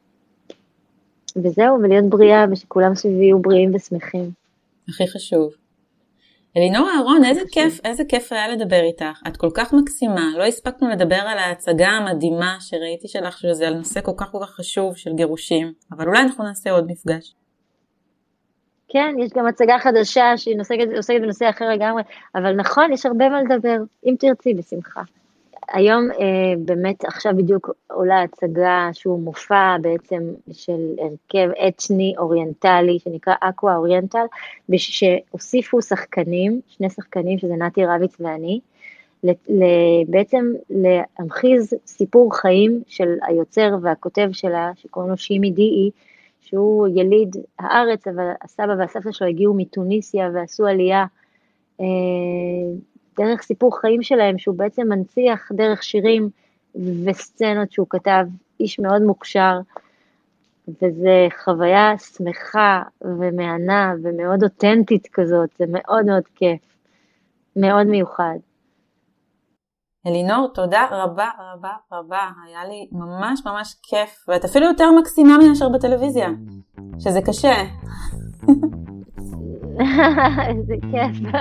וזהו, 1.37 1.79
ולהיות 1.83 2.05
בריאה, 2.09 2.45
ושכולם 2.53 2.95
סביבי 2.95 3.25
יהיו 3.25 3.39
בריאים 3.39 3.75
ושמחים. 3.75 4.31
הכי 4.89 5.07
חשוב. 5.09 5.51
אלינור 6.57 6.89
אהרון, 6.97 7.25
איזה 7.25 7.41
כיף, 7.53 7.81
איזה 7.85 8.03
כיף 8.09 8.33
היה 8.33 8.49
לדבר 8.49 8.81
איתך. 8.83 9.21
את 9.29 9.37
כל 9.37 9.51
כך 9.55 9.73
מקסימה. 9.73 10.31
לא 10.39 10.45
הספקנו 10.45 10.89
לדבר 10.89 11.15
על 11.15 11.39
ההצגה 11.39 11.89
המדהימה 11.89 12.57
שראיתי 12.61 13.09
שלך, 13.09 13.39
שזה 13.39 13.69
על 13.69 13.75
נושא 13.75 14.01
כל 14.01 14.13
כך 14.17 14.31
כל 14.33 14.39
כך 14.43 14.51
חשוב 14.51 14.97
של 14.97 15.13
גירושים, 15.13 15.73
אבל 15.93 16.07
אולי 16.07 16.21
אנחנו 16.21 16.45
נעשה 16.45 16.71
עוד 16.71 16.87
מפגש. 16.91 17.35
כן, 18.89 19.15
יש 19.19 19.31
גם 19.37 19.47
הצגה 19.47 19.79
חדשה 19.79 20.37
שהיא 20.37 20.57
עוסקת 20.99 21.21
בנושא 21.21 21.51
אחר 21.51 21.69
לגמרי, 21.69 22.03
אבל 22.35 22.53
נכון, 22.53 22.93
יש 22.93 23.07
הרבה 23.07 23.29
מה 23.29 23.43
לדבר. 23.43 23.77
אם 24.07 24.15
תרצי, 24.19 24.55
בשמחה. 24.55 25.03
היום 25.73 26.11
אה, 26.11 26.55
באמת 26.59 27.05
עכשיו 27.05 27.33
בדיוק 27.37 27.71
עולה 27.91 28.23
הצגה 28.23 28.89
שהוא 28.93 29.21
מופע 29.21 29.77
בעצם 29.81 30.23
של 30.53 30.95
הרכב 30.99 31.51
אתני 31.69 32.15
אוריינטלי 32.19 32.99
שנקרא 32.99 33.35
אקווה 33.41 33.77
אוריינטל, 33.77 34.25
שהוסיפו 34.77 35.83
שחקנים, 35.83 36.61
שני 36.69 36.91
שחקנים 36.91 37.39
שזה 37.39 37.55
נתי 37.55 37.85
רביץ 37.85 38.17
ואני, 38.21 38.61
בעצם 40.09 40.53
להמחיז 40.71 41.75
סיפור 41.87 42.37
חיים 42.37 42.83
של 42.87 43.15
היוצר 43.23 43.71
והכותב 43.83 44.29
שלה, 44.33 44.71
שקוראים 44.77 45.11
לו 45.11 45.17
שימי 45.17 45.51
דיאי, 45.51 45.91
שהוא 46.45 46.89
יליד 46.89 47.37
הארץ, 47.59 48.07
אבל 48.09 48.31
הסבא 48.43 48.75
והסבתא 48.79 49.13
שלו 49.13 49.29
הגיעו 49.29 49.55
מתוניסיה 49.55 50.31
ועשו 50.35 50.67
עלייה 50.67 51.05
אה, 51.81 51.87
דרך 53.19 53.43
סיפור 53.43 53.81
חיים 53.81 54.03
שלהם, 54.03 54.39
שהוא 54.39 54.57
בעצם 54.57 54.83
מנציח 54.89 55.53
דרך 55.53 55.83
שירים 55.83 56.29
וסצנות 57.05 57.73
שהוא 57.73 57.87
כתב, 57.91 58.25
איש 58.61 58.79
מאוד 58.79 59.03
מוכשר, 59.03 59.61
וזו 60.69 61.11
חוויה 61.45 61.99
שמחה 61.99 62.83
ומהנה 63.03 63.95
ומאוד 64.03 64.43
אותנטית 64.43 65.09
כזאת, 65.13 65.51
זה 65.59 65.65
מאוד 65.69 66.07
מאוד 66.07 66.23
כיף, 66.35 66.61
מאוד 67.57 67.87
מיוחד. 67.87 68.39
אלינור, 70.07 70.49
תודה 70.55 70.87
רבה 70.91 71.29
רבה 71.55 71.73
רבה, 71.93 72.29
היה 72.47 72.65
לי 72.69 72.89
ממש 72.93 73.41
ממש 73.47 73.75
כיף, 73.83 74.25
ואת 74.29 74.45
אפילו 74.45 74.67
יותר 74.67 74.85
מקסימה 75.01 75.39
מאשר 75.49 75.69
בטלוויזיה, 75.69 76.29
שזה 76.99 77.21
קשה. 77.23 77.55
איזה 80.49 80.75
כיף. 80.91 81.33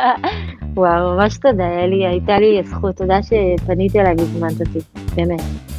וואו, 0.75 1.15
ממש 1.15 1.37
תודה, 1.37 1.85
לי, 1.85 2.05
הייתה 2.05 2.39
לי 2.39 2.63
זכות, 2.63 2.95
תודה 2.95 3.19
שפנית 3.23 3.95
אליי 3.95 4.15
והזמנת 4.17 4.67
אותי, 4.67 4.79
באמת. 5.15 5.72